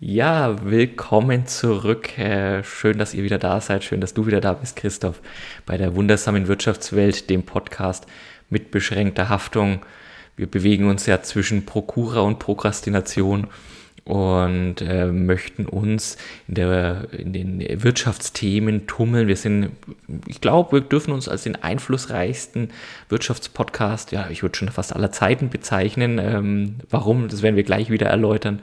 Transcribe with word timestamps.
Ja, 0.00 0.64
willkommen 0.64 1.48
zurück. 1.48 2.16
Äh, 2.18 2.62
schön, 2.62 2.98
dass 2.98 3.14
ihr 3.14 3.24
wieder 3.24 3.38
da 3.38 3.60
seid. 3.60 3.82
Schön, 3.82 4.00
dass 4.00 4.14
du 4.14 4.28
wieder 4.28 4.40
da 4.40 4.52
bist, 4.52 4.76
Christoph, 4.76 5.20
bei 5.66 5.76
der 5.76 5.96
wundersamen 5.96 6.46
Wirtschaftswelt, 6.46 7.28
dem 7.28 7.42
Podcast 7.42 8.06
mit 8.48 8.70
beschränkter 8.70 9.28
Haftung. 9.28 9.84
Wir 10.36 10.46
bewegen 10.46 10.88
uns 10.88 11.06
ja 11.06 11.20
zwischen 11.22 11.66
Prokura 11.66 12.20
und 12.20 12.38
Prokrastination 12.38 13.48
und 14.04 14.76
äh, 14.82 15.06
möchten 15.06 15.66
uns 15.66 16.16
in, 16.46 16.54
der, 16.54 17.08
in 17.10 17.32
den 17.32 17.82
Wirtschaftsthemen 17.82 18.86
tummeln. 18.86 19.26
Wir 19.26 19.34
sind, 19.34 19.70
ich 20.28 20.40
glaube, 20.40 20.76
wir 20.76 20.80
dürfen 20.80 21.12
uns 21.12 21.28
als 21.28 21.42
den 21.42 21.56
einflussreichsten 21.56 22.70
Wirtschaftspodcast, 23.08 24.12
ja, 24.12 24.30
ich 24.30 24.44
würde 24.44 24.56
schon 24.56 24.68
fast 24.68 24.94
aller 24.94 25.10
Zeiten 25.10 25.50
bezeichnen. 25.50 26.20
Ähm, 26.20 26.76
warum, 26.88 27.26
das 27.26 27.42
werden 27.42 27.56
wir 27.56 27.64
gleich 27.64 27.90
wieder 27.90 28.06
erläutern. 28.06 28.60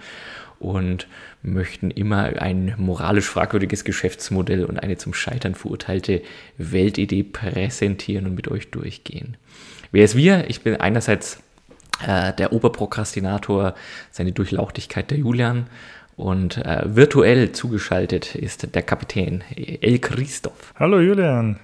Und 0.59 1.07
möchten 1.43 1.91
immer 1.91 2.41
ein 2.41 2.75
moralisch 2.77 3.25
fragwürdiges 3.25 3.83
Geschäftsmodell 3.83 4.65
und 4.65 4.81
eine 4.81 4.97
zum 4.97 5.13
Scheitern 5.13 5.53
verurteilte 5.53 6.21
Weltidee 6.57 7.23
präsentieren 7.23 8.25
und 8.25 8.35
mit 8.35 8.47
euch 8.47 8.71
durchgehen. 8.71 9.37
Wer 9.91 10.05
ist 10.05 10.15
wir? 10.15 10.49
Ich 10.49 10.61
bin 10.61 10.75
einerseits 10.77 11.39
äh, 12.05 12.33
der 12.33 12.51
Oberprokrastinator, 12.53 13.75
seine 14.11 14.31
Durchlauchtigkeit 14.31 15.11
der 15.11 15.19
Julian. 15.19 15.67
Und 16.17 16.57
äh, 16.57 16.83
virtuell 16.85 17.51
zugeschaltet 17.51 18.35
ist 18.35 18.73
der 18.73 18.81
Kapitän 18.81 19.43
El 19.81 19.99
Christoph. 19.99 20.73
Hallo 20.75 20.99
Julian, 20.99 21.59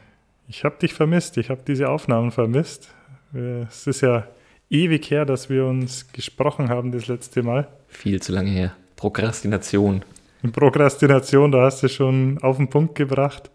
ich 0.49 0.65
habe 0.65 0.76
dich 0.81 0.93
vermisst, 0.93 1.37
ich 1.37 1.49
habe 1.49 1.62
diese 1.65 1.89
Aufnahmen 1.89 2.31
vermisst. 2.31 2.93
Es 3.34 3.87
ist 3.87 4.01
ja 4.01 4.27
ewig 4.70 5.09
her, 5.09 5.23
dass 5.26 5.49
wir 5.49 5.65
uns 5.65 6.12
gesprochen 6.12 6.70
haben 6.70 6.91
das 6.91 7.07
letzte 7.07 7.43
Mal. 7.43 7.70
Viel 7.87 8.21
zu 8.21 8.34
lange 8.34 8.49
her. 8.51 8.76
Prokrastination. 9.01 10.03
Prokrastination, 10.53 11.51
da 11.51 11.63
hast 11.63 11.81
du 11.81 11.89
schon 11.89 12.37
auf 12.43 12.57
den 12.57 12.69
Punkt 12.69 12.93
gebracht. 12.93 13.49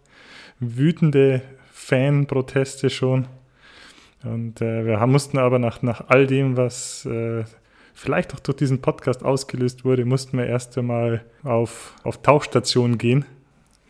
Wütende 0.59 1.41
Fanproteste 1.71 2.89
schon. 2.89 3.27
Und 4.25 4.61
äh, 4.61 4.85
wir 4.85 4.99
haben, 4.99 5.13
mussten 5.13 5.37
aber 5.37 5.57
nach, 5.57 5.81
nach 5.81 6.09
all 6.09 6.27
dem, 6.27 6.57
was 6.57 7.05
äh, 7.05 7.45
vielleicht 7.93 8.33
auch 8.33 8.41
durch 8.41 8.57
diesen 8.57 8.81
Podcast 8.81 9.23
ausgelöst 9.23 9.85
wurde, 9.85 10.03
mussten 10.03 10.37
wir 10.37 10.47
erst 10.47 10.77
einmal 10.77 11.23
auf, 11.43 11.95
auf 12.03 12.21
Tauchstation 12.21 12.97
gehen. 12.97 13.23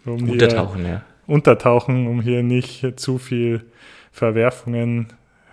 Um 0.06 0.30
untertauchen, 0.30 0.86
ja. 0.86 1.02
Untertauchen, 1.26 2.06
um 2.06 2.22
hier 2.22 2.44
nicht 2.44 3.00
zu 3.00 3.18
viel 3.18 3.66
Verwerfungen 4.12 5.08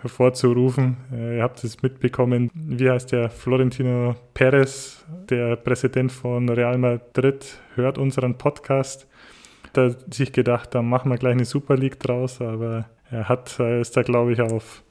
hervorzurufen. 0.05 0.97
Äh, 1.11 1.37
ihr 1.37 1.43
habt 1.43 1.63
es 1.63 1.81
mitbekommen, 1.81 2.49
wie 2.53 2.89
heißt 2.89 3.11
der 3.11 3.29
Florentino 3.29 4.15
Perez, 4.33 5.05
der 5.29 5.55
Präsident 5.55 6.11
von 6.11 6.49
Real 6.49 6.77
Madrid, 6.77 7.59
hört 7.75 7.97
unseren 7.97 8.37
Podcast. 8.37 9.07
Da 9.73 9.89
hat 9.89 10.13
sich 10.13 10.31
gedacht, 10.31 10.73
da 10.73 10.81
machen 10.81 11.11
wir 11.11 11.17
gleich 11.17 11.33
eine 11.33 11.45
Super 11.45 11.75
League 11.75 11.99
draus, 11.99 12.39
aber 12.39 12.85
er 13.11 13.27
hat, 13.27 13.59
ist 13.59 13.97
da 13.97 14.03
glaube 14.03 14.33
ich 14.33 14.41
auf 14.41 14.83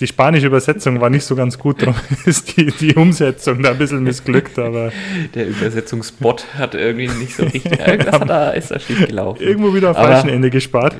die 0.00 0.06
spanische 0.06 0.46
Übersetzung 0.46 1.00
war 1.00 1.10
nicht 1.10 1.24
so 1.24 1.34
ganz 1.34 1.58
gut, 1.58 1.82
darum 1.82 1.94
ist 2.24 2.56
die, 2.56 2.66
die 2.66 2.94
Umsetzung 2.94 3.62
da 3.62 3.70
ein 3.70 3.78
bisschen 3.78 4.02
missglückt, 4.02 4.58
aber. 4.58 4.92
Der 5.34 5.48
Übersetzungsbot 5.48 6.46
hat 6.54 6.74
irgendwie 6.74 7.08
nicht 7.08 7.34
so 7.34 7.44
richtig. 7.44 7.78
Irgendwas 7.86 8.20
hat 8.20 8.28
da, 8.28 8.50
ist 8.50 8.70
da 8.70 8.78
schief 8.78 9.06
gelaufen. 9.06 9.42
Irgendwo 9.42 9.74
wieder 9.74 9.88
am 9.90 9.94
falschen 9.94 10.28
Ende 10.30 10.50
gespart. 10.50 10.96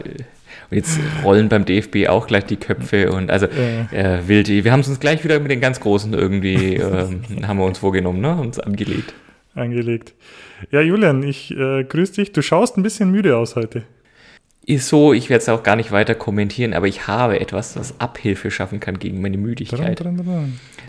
Und 0.71 0.77
jetzt 0.77 0.99
rollen 1.25 1.49
beim 1.49 1.65
DFB 1.65 2.09
auch 2.09 2.27
gleich 2.27 2.45
die 2.45 2.57
Köpfe 2.57 3.11
und 3.11 3.31
also 3.31 3.47
äh, 3.47 4.27
will 4.27 4.43
die. 4.43 4.65
Wir 4.65 4.73
haben 4.73 4.81
es 4.81 4.89
uns 4.89 5.01
gleich 5.01 5.25
wieder 5.25 5.41
mit 5.41 5.51
den 5.51 5.61
ganz 5.61 5.81
Großen 5.81 6.13
irgendwie, 6.13 6.77
äh, 6.77 7.09
haben 7.47 7.59
wir 7.59 7.65
uns 7.65 7.79
vorgenommen, 7.79 8.21
ne? 8.21 8.37
Uns 8.37 8.59
angelegt. 8.59 9.15
Angelegt. 9.55 10.15
Ja, 10.71 10.81
Julian, 10.81 11.23
ich 11.23 11.51
äh, 11.57 11.85
grüße 11.85 12.15
dich. 12.15 12.33
Du 12.33 12.43
schaust 12.43 12.77
ein 12.77 12.83
bisschen 12.83 13.11
müde 13.11 13.37
aus 13.37 13.57
heute 13.57 13.85
ist 14.69 14.89
so, 14.89 15.15
ich 15.15 15.31
werde 15.31 15.41
es 15.41 15.49
auch 15.49 15.63
gar 15.63 15.77
nicht 15.77 15.93
weiter 15.93 16.15
kommentieren, 16.15 16.75
aber 16.75 16.87
ich 16.87 17.07
habe 17.07 17.41
etwas, 17.41 17.73
das 17.73 17.99
Abhilfe 18.01 18.51
schaffen 18.51 18.81
kann 18.81 18.99
gegen 18.99 19.23
meine 19.23 19.39
Müdigkeit. 19.39 19.99
Dran, 19.99 20.17
dran, 20.19 20.27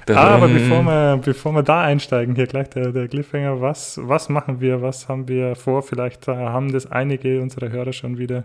dran. 0.05 0.17
Ah, 0.17 0.35
aber 0.35 0.49
bevor 0.49 0.83
wir, 0.83 1.17
bevor 1.23 1.53
wir 1.53 1.63
da 1.63 1.83
einsteigen, 1.83 2.35
hier 2.35 2.47
gleich 2.47 2.69
der, 2.71 2.91
der 2.91 3.07
Cliffhanger, 3.07 3.61
was, 3.61 3.97
was 4.03 4.27
machen 4.27 4.59
wir, 4.59 4.81
was 4.81 5.07
haben 5.07 5.29
wir 5.29 5.55
vor? 5.55 5.81
Vielleicht 5.81 6.27
äh, 6.27 6.35
haben 6.35 6.73
das 6.73 6.91
einige 6.91 7.41
unserer 7.41 7.69
Hörer 7.69 7.93
schon 7.93 8.17
wieder 8.17 8.43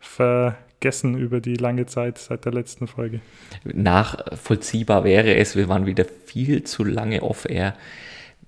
vergessen 0.00 1.16
über 1.16 1.40
die 1.40 1.54
lange 1.54 1.86
Zeit 1.86 2.18
seit 2.18 2.44
der 2.44 2.52
letzten 2.52 2.88
Folge. 2.88 3.20
Nachvollziehbar 3.64 5.04
wäre 5.04 5.36
es, 5.36 5.54
wir 5.54 5.68
waren 5.68 5.86
wieder 5.86 6.04
viel 6.26 6.64
zu 6.64 6.84
lange 6.84 7.22
off-air 7.22 7.74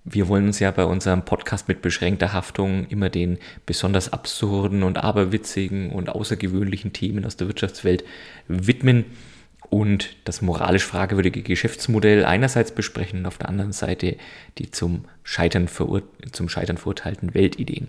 wir 0.05 0.29
wollen 0.29 0.47
uns 0.47 0.59
ja 0.59 0.71
bei 0.71 0.85
unserem 0.85 1.25
Podcast 1.25 1.69
mit 1.69 1.81
beschränkter 1.81 2.33
Haftung 2.33 2.87
immer 2.89 3.09
den 3.09 3.39
besonders 3.67 4.13
absurden 4.13 4.83
und 4.83 4.99
aberwitzigen 4.99 5.91
und 5.91 6.09
außergewöhnlichen 6.09 6.93
Themen 6.93 7.25
aus 7.25 7.37
der 7.37 7.47
Wirtschaftswelt 7.47 8.05
widmen 8.49 9.05
und 9.73 10.17
das 10.25 10.43
moralisch 10.43 10.85
fragwürdige 10.85 11.41
Geschäftsmodell 11.41 12.27
einerseits 12.27 12.73
besprechen 12.73 13.21
und 13.21 13.27
auf 13.27 13.39
der 13.39 13.49
anderen 13.49 13.73
Seite 13.73 14.17
die 14.59 14.71
zum 14.71 15.07
Scheitern, 15.23 15.67
zum 16.33 16.51
Scheitern 16.51 16.77
verurteilten 16.77 17.33
Weltideen. 17.33 17.89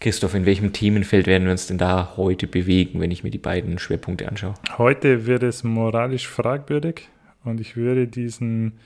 Christoph, 0.00 0.34
in 0.34 0.46
welchem 0.46 0.72
Themenfeld 0.72 1.28
werden 1.28 1.44
wir 1.44 1.52
uns 1.52 1.68
denn 1.68 1.78
da 1.78 2.14
heute 2.16 2.48
bewegen, 2.48 3.00
wenn 3.00 3.12
ich 3.12 3.22
mir 3.22 3.30
die 3.30 3.38
beiden 3.38 3.78
Schwerpunkte 3.78 4.26
anschaue? 4.26 4.54
Heute 4.78 5.26
wird 5.26 5.44
es 5.44 5.62
moralisch 5.62 6.26
fragwürdig 6.26 7.08
und 7.44 7.60
ich 7.60 7.76
würde 7.76 8.08
diesen 8.08 8.80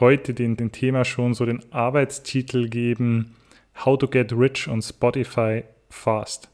heute 0.00 0.34
den, 0.34 0.56
den 0.56 0.72
Thema 0.72 1.04
schon 1.04 1.32
so 1.32 1.46
den 1.46 1.62
Arbeitstitel 1.72 2.68
geben, 2.68 3.36
How 3.84 3.96
to 3.96 4.08
Get 4.08 4.32
Rich 4.32 4.66
on 4.66 4.82
Spotify 4.82 5.62
Fast. 5.90 6.48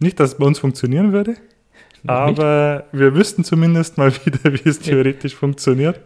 Nicht, 0.00 0.20
dass 0.20 0.32
es 0.32 0.38
bei 0.38 0.44
uns 0.44 0.58
funktionieren 0.58 1.14
würde, 1.14 1.36
aber 2.06 2.84
nicht. 2.92 3.00
wir 3.00 3.14
wüssten 3.14 3.44
zumindest 3.44 3.98
mal 3.98 4.12
wieder, 4.24 4.52
wie 4.52 4.68
es 4.68 4.78
theoretisch 4.78 5.34
funktioniert. 5.34 6.00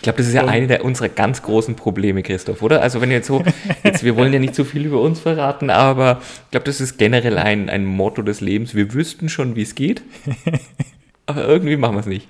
Ich 0.00 0.04
glaube, 0.04 0.16
das 0.16 0.28
ist 0.28 0.34
ja 0.34 0.46
eine 0.46 0.66
der 0.66 0.82
unserer 0.82 1.10
ganz 1.10 1.42
großen 1.42 1.76
Probleme, 1.76 2.22
Christoph, 2.22 2.62
oder? 2.62 2.80
Also 2.80 3.02
wenn 3.02 3.10
jetzt 3.10 3.26
so, 3.26 3.44
jetzt, 3.84 4.02
wir 4.02 4.16
wollen 4.16 4.32
ja 4.32 4.38
nicht 4.38 4.54
zu 4.54 4.64
viel 4.64 4.86
über 4.86 4.98
uns 5.02 5.20
verraten, 5.20 5.68
aber 5.68 6.22
ich 6.44 6.50
glaube, 6.52 6.64
das 6.64 6.80
ist 6.80 6.96
generell 6.96 7.36
ein, 7.36 7.68
ein 7.68 7.84
Motto 7.84 8.22
des 8.22 8.40
Lebens. 8.40 8.74
Wir 8.74 8.94
wüssten 8.94 9.28
schon, 9.28 9.56
wie 9.56 9.62
es 9.62 9.74
geht, 9.74 10.02
aber 11.26 11.46
irgendwie 11.46 11.76
machen 11.76 11.96
wir 11.96 12.00
es 12.00 12.06
nicht. 12.06 12.28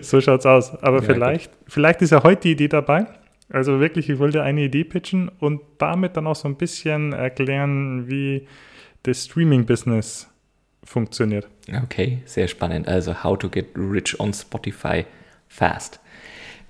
so 0.00 0.22
schaut's 0.22 0.46
aus. 0.46 0.74
Aber 0.82 1.02
ja, 1.02 1.02
vielleicht, 1.02 1.50
vielleicht 1.68 2.00
ist 2.00 2.12
ja 2.12 2.22
heute 2.22 2.42
die 2.42 2.52
Idee 2.52 2.68
dabei. 2.68 3.06
Also 3.50 3.78
wirklich, 3.78 4.08
ich 4.08 4.18
wollte 4.18 4.42
eine 4.42 4.62
Idee 4.62 4.84
pitchen 4.84 5.30
und 5.38 5.60
damit 5.76 6.16
dann 6.16 6.26
auch 6.26 6.36
so 6.36 6.48
ein 6.48 6.56
bisschen 6.56 7.12
erklären, 7.12 8.08
wie 8.08 8.46
das 9.02 9.26
Streaming-Business 9.26 10.30
funktioniert. 10.84 11.48
Okay, 11.84 12.22
sehr 12.24 12.48
spannend. 12.48 12.88
Also 12.88 13.22
How 13.22 13.38
to 13.38 13.48
get 13.48 13.66
rich 13.76 14.18
on 14.18 14.32
Spotify 14.32 15.04
fast. 15.48 16.00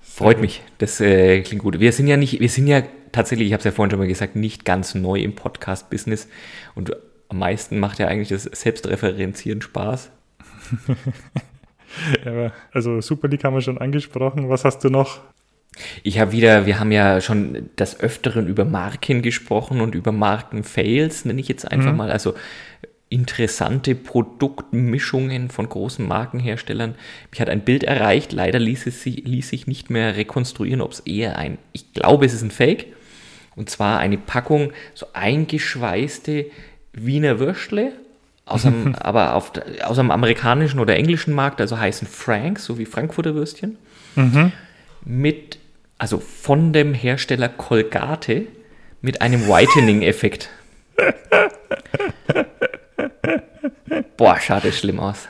Freut 0.01 0.41
mich. 0.41 0.61
Das 0.77 0.99
äh, 0.99 1.41
klingt 1.41 1.63
gut. 1.63 1.79
Wir 1.79 1.91
sind 1.91 2.07
ja 2.07 2.17
nicht, 2.17 2.39
wir 2.39 2.49
sind 2.49 2.67
ja 2.67 2.83
tatsächlich, 3.11 3.47
ich 3.47 3.53
habe 3.53 3.59
es 3.59 3.65
ja 3.65 3.71
vorhin 3.71 3.91
schon 3.91 3.99
mal 3.99 4.07
gesagt, 4.07 4.35
nicht 4.35 4.65
ganz 4.65 4.93
neu 4.93 5.19
im 5.19 5.35
Podcast-Business. 5.35 6.27
Und 6.75 6.95
am 7.29 7.39
meisten 7.39 7.79
macht 7.79 7.99
ja 7.99 8.07
eigentlich 8.07 8.29
das 8.29 8.43
Selbstreferenzieren 8.43 9.61
Spaß. 9.61 10.11
Ja, 12.25 12.51
also 12.71 13.01
Super 13.01 13.27
League 13.27 13.43
haben 13.43 13.53
wir 13.53 13.61
schon 13.61 13.77
angesprochen. 13.77 14.49
Was 14.49 14.65
hast 14.65 14.83
du 14.83 14.89
noch? 14.89 15.19
Ich 16.03 16.19
habe 16.19 16.33
wieder, 16.33 16.65
wir 16.65 16.79
haben 16.79 16.91
ja 16.91 17.21
schon 17.21 17.69
des 17.77 17.99
Öfteren 17.99 18.47
über 18.47 18.65
Marken 18.65 19.21
gesprochen 19.21 19.79
und 19.79 19.95
über 19.95 20.11
Markenfails, 20.11 21.23
nenne 21.23 21.39
ich 21.39 21.47
jetzt 21.47 21.69
einfach 21.69 21.91
mhm. 21.91 21.97
mal. 21.97 22.11
Also 22.11 22.33
interessante 23.11 23.93
Produktmischungen 23.93 25.49
von 25.49 25.67
großen 25.67 26.07
Markenherstellern. 26.07 26.95
Mich 27.29 27.41
hat 27.41 27.49
ein 27.49 27.59
Bild 27.61 27.83
erreicht, 27.83 28.31
leider 28.31 28.57
ließ, 28.57 28.87
es 28.87 29.03
sich, 29.03 29.25
ließ 29.25 29.49
sich 29.49 29.67
nicht 29.67 29.89
mehr 29.89 30.15
rekonstruieren, 30.15 30.79
ob 30.79 30.93
es 30.93 31.01
eher 31.01 31.37
ein, 31.37 31.57
ich 31.73 31.93
glaube, 31.93 32.25
es 32.25 32.33
ist 32.33 32.41
ein 32.41 32.51
Fake. 32.51 32.87
Und 33.57 33.69
zwar 33.69 33.99
eine 33.99 34.17
Packung, 34.17 34.71
so 34.93 35.07
eingeschweißte 35.11 36.45
Wiener 36.93 37.37
Würstle 37.39 37.91
aus 38.45 38.65
einem, 38.65 38.95
aber 38.99 39.35
auf, 39.35 39.51
aus 39.83 39.99
einem 39.99 40.11
amerikanischen 40.11 40.79
oder 40.79 40.95
englischen 40.95 41.33
Markt, 41.33 41.59
also 41.59 41.77
heißen 41.77 42.07
Franks, 42.07 42.63
so 42.63 42.77
wie 42.77 42.85
Frankfurter 42.85 43.35
Würstchen, 43.35 43.77
mhm. 44.15 44.53
mit, 45.03 45.59
also 45.97 46.19
von 46.19 46.71
dem 46.71 46.93
Hersteller 46.93 47.49
Colgate 47.49 48.47
mit 49.01 49.21
einem 49.21 49.47
Whitening-Effekt. 49.49 50.49
Boah, 54.17 54.39
schaut 54.39 54.65
das 54.65 54.77
schlimm 54.77 54.99
aus. 54.99 55.27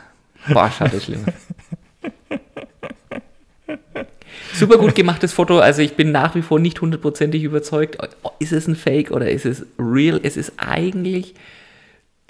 Boah, 0.47 0.71
schaut 0.71 0.93
das 0.93 1.05
schlimm 1.05 1.25
Super 4.53 4.77
gut 4.77 4.95
gemachtes 4.95 5.33
Foto. 5.33 5.59
Also 5.59 5.81
ich 5.81 5.95
bin 5.95 6.11
nach 6.11 6.35
wie 6.35 6.41
vor 6.41 6.59
nicht 6.59 6.81
hundertprozentig 6.81 7.43
überzeugt. 7.43 7.97
Ist 8.39 8.51
es 8.51 8.67
ein 8.67 8.75
Fake 8.75 9.11
oder 9.11 9.29
ist 9.29 9.45
es 9.45 9.65
real? 9.79 10.19
Es 10.23 10.37
ist 10.37 10.53
eigentlich 10.57 11.35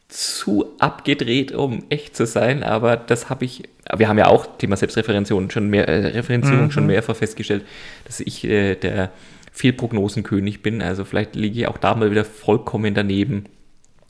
zu 0.07 0.65
abgedreht, 0.77 1.53
um 1.53 1.85
echt 1.89 2.17
zu 2.17 2.25
sein, 2.25 2.63
aber 2.63 2.97
das 2.97 3.29
habe 3.29 3.45
ich, 3.45 3.63
wir 3.95 4.09
haben 4.09 4.17
ja 4.17 4.27
auch 4.27 4.57
Thema 4.57 4.75
Selbstreferenzierung 4.75 5.49
schon 5.49 5.69
mehr, 5.69 5.87
äh, 5.87 6.07
Referenzierung 6.07 6.65
mhm. 6.65 6.71
schon 6.71 6.85
mehrfach 6.85 7.15
festgestellt, 7.15 7.63
dass 8.03 8.19
ich 8.19 8.43
äh, 8.43 8.75
der 8.75 9.11
Fehlprognosenkönig 9.53 10.61
bin. 10.61 10.81
Also 10.81 11.05
vielleicht 11.05 11.35
liege 11.35 11.61
ich 11.61 11.67
auch 11.67 11.77
da 11.77 11.95
mal 11.95 12.11
wieder 12.11 12.25
vollkommen 12.25 12.93
daneben. 12.93 13.45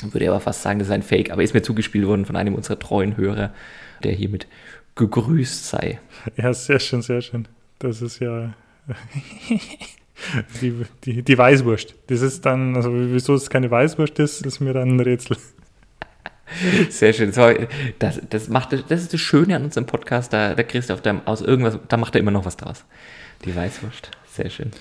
Würde 0.03 0.29
aber 0.29 0.39
fast 0.39 0.61
sagen, 0.61 0.79
das 0.79 0.87
ist 0.87 0.93
ein 0.93 1.03
Fake. 1.03 1.31
Aber 1.31 1.43
ist 1.43 1.53
mir 1.53 1.61
zugespielt 1.61 2.05
worden 2.05 2.25
von 2.25 2.35
einem 2.35 2.55
unserer 2.55 2.79
treuen 2.79 3.17
Hörer, 3.17 3.53
der 4.03 4.13
hiermit 4.13 4.47
gegrüßt 4.95 5.67
sei. 5.67 5.99
Ja, 6.37 6.53
sehr 6.53 6.79
schön, 6.79 7.01
sehr 7.01 7.21
schön. 7.21 7.47
Das 7.79 8.01
ist 8.01 8.19
ja 8.19 8.53
die, 10.61 10.85
die, 11.03 11.23
die 11.23 11.37
Weißwurst. 11.37 11.95
Das 12.07 12.21
ist 12.21 12.45
dann, 12.45 12.75
also 12.75 12.91
wieso 12.93 13.33
es 13.33 13.49
keine 13.49 13.71
Weißwurst 13.71 14.19
ist, 14.19 14.45
ist 14.45 14.59
mir 14.59 14.73
dann 14.73 14.95
ein 14.95 14.99
Rätsel. 14.99 15.37
Sehr 16.89 17.13
schön. 17.13 17.31
Das, 17.99 18.19
das, 18.29 18.49
macht, 18.49 18.73
das 18.73 19.01
ist 19.01 19.13
das 19.13 19.21
Schöne 19.21 19.55
an 19.55 19.63
unserem 19.63 19.85
Podcast. 19.85 20.33
Da, 20.33 20.53
der 20.53 20.65
Christoph, 20.65 21.01
der, 21.01 21.21
aus 21.25 21.41
irgendwas, 21.41 21.79
da 21.87 21.97
macht 21.97 22.15
er 22.15 22.21
immer 22.21 22.31
noch 22.31 22.45
was 22.45 22.57
draus. 22.57 22.83
Die 23.45 23.55
Weißwurst. 23.55 24.11
Sehr 24.27 24.49
schön. 24.49 24.71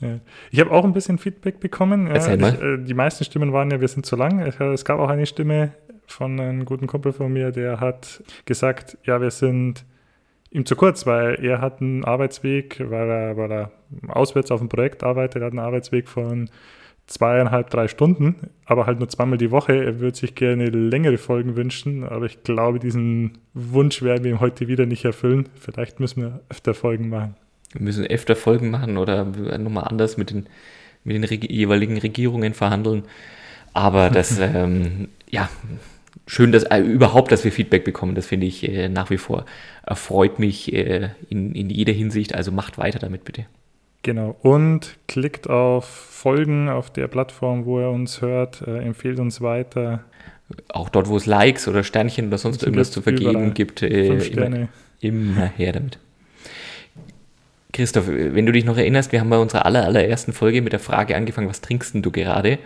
Ja. 0.00 0.20
Ich 0.50 0.60
habe 0.60 0.70
auch 0.70 0.84
ein 0.84 0.92
bisschen 0.92 1.18
Feedback 1.18 1.60
bekommen. 1.60 2.08
Ich, 2.14 2.26
äh, 2.26 2.78
die 2.78 2.94
meisten 2.94 3.24
Stimmen 3.24 3.52
waren 3.52 3.70
ja, 3.70 3.80
wir 3.80 3.88
sind 3.88 4.06
zu 4.06 4.16
lang. 4.16 4.40
Es 4.40 4.84
gab 4.84 5.00
auch 5.00 5.08
eine 5.08 5.26
Stimme 5.26 5.72
von 6.06 6.40
einem 6.40 6.64
guten 6.64 6.86
Kumpel 6.86 7.12
von 7.12 7.32
mir, 7.32 7.50
der 7.50 7.80
hat 7.80 8.22
gesagt, 8.44 8.98
ja, 9.04 9.20
wir 9.20 9.30
sind 9.30 9.84
ihm 10.50 10.64
zu 10.64 10.76
kurz, 10.76 11.06
weil 11.06 11.44
er 11.44 11.60
hat 11.60 11.80
einen 11.80 12.04
Arbeitsweg, 12.04 12.80
weil 12.90 13.08
er, 13.08 13.36
weil 13.36 13.52
er 13.52 13.72
auswärts 14.08 14.50
auf 14.50 14.60
dem 14.60 14.68
Projekt 14.68 15.04
arbeitet, 15.04 15.42
hat 15.42 15.50
einen 15.50 15.58
Arbeitsweg 15.58 16.08
von 16.08 16.48
zweieinhalb, 17.06 17.70
drei 17.70 17.88
Stunden, 17.88 18.50
aber 18.66 18.86
halt 18.86 18.98
nur 18.98 19.08
zweimal 19.08 19.38
die 19.38 19.50
Woche. 19.50 19.84
Er 19.84 20.00
würde 20.00 20.16
sich 20.16 20.34
gerne 20.34 20.66
längere 20.66 21.18
Folgen 21.18 21.56
wünschen, 21.56 22.04
aber 22.04 22.26
ich 22.26 22.42
glaube, 22.42 22.78
diesen 22.78 23.38
Wunsch 23.54 24.02
werden 24.02 24.24
wir 24.24 24.30
ihm 24.30 24.40
heute 24.40 24.68
wieder 24.68 24.86
nicht 24.86 25.04
erfüllen. 25.04 25.48
Vielleicht 25.54 26.00
müssen 26.00 26.22
wir 26.22 26.40
öfter 26.50 26.74
Folgen 26.74 27.08
machen. 27.08 27.34
Wir 27.78 27.84
müssen 27.84 28.04
öfter 28.06 28.34
Folgen 28.34 28.70
machen 28.70 28.98
oder 28.98 29.24
nochmal 29.24 29.84
anders 29.84 30.16
mit 30.16 30.30
den, 30.30 30.46
mit 31.04 31.14
den 31.14 31.24
Reg 31.24 31.48
jeweiligen 31.48 31.96
Regierungen 31.96 32.52
verhandeln. 32.52 33.04
Aber 33.72 34.10
das, 34.10 34.38
ähm, 34.40 35.08
ja, 35.30 35.48
schön, 36.26 36.50
dass 36.50 36.64
äh, 36.64 36.80
überhaupt, 36.80 37.30
dass 37.30 37.44
wir 37.44 37.52
Feedback 37.52 37.84
bekommen. 37.84 38.16
Das 38.16 38.26
finde 38.26 38.46
ich 38.46 38.68
äh, 38.68 38.88
nach 38.88 39.10
wie 39.10 39.18
vor 39.18 39.46
erfreut 39.86 40.40
mich 40.40 40.72
äh, 40.72 41.10
in, 41.30 41.54
in 41.54 41.70
jeder 41.70 41.92
Hinsicht. 41.92 42.34
Also 42.34 42.50
macht 42.50 42.78
weiter 42.78 42.98
damit 42.98 43.24
bitte. 43.24 43.46
Genau. 44.02 44.36
Und 44.42 44.96
klickt 45.06 45.48
auf 45.48 45.84
Folgen 45.84 46.68
auf 46.68 46.90
der 46.90 47.06
Plattform, 47.06 47.64
wo 47.64 47.78
er 47.78 47.90
uns 47.90 48.20
hört. 48.20 48.62
Äh, 48.66 48.78
empfehlt 48.78 49.20
uns 49.20 49.40
weiter. 49.40 50.04
Auch 50.68 50.88
dort, 50.88 51.08
wo 51.08 51.16
es 51.16 51.26
Likes 51.26 51.68
oder 51.68 51.84
Sternchen 51.84 52.26
oder 52.26 52.38
sonst 52.38 52.64
irgendwas 52.64 52.90
zu 52.90 53.02
vergeben 53.02 53.54
gibt. 53.54 53.82
Äh, 53.82 54.16
immer, 54.16 54.68
immer 55.00 55.46
her 55.46 55.72
damit. 55.72 55.98
Christoph, 57.72 58.08
wenn 58.08 58.46
du 58.46 58.52
dich 58.52 58.64
noch 58.64 58.78
erinnerst, 58.78 59.12
wir 59.12 59.20
haben 59.20 59.30
bei 59.30 59.38
unserer 59.38 59.66
aller, 59.66 59.84
allerersten 59.84 60.32
Folge 60.32 60.62
mit 60.62 60.72
der 60.72 60.80
Frage 60.80 61.16
angefangen, 61.16 61.48
was 61.48 61.60
trinkst 61.60 61.94
denn 61.94 62.02
du 62.02 62.10
gerade? 62.10 62.58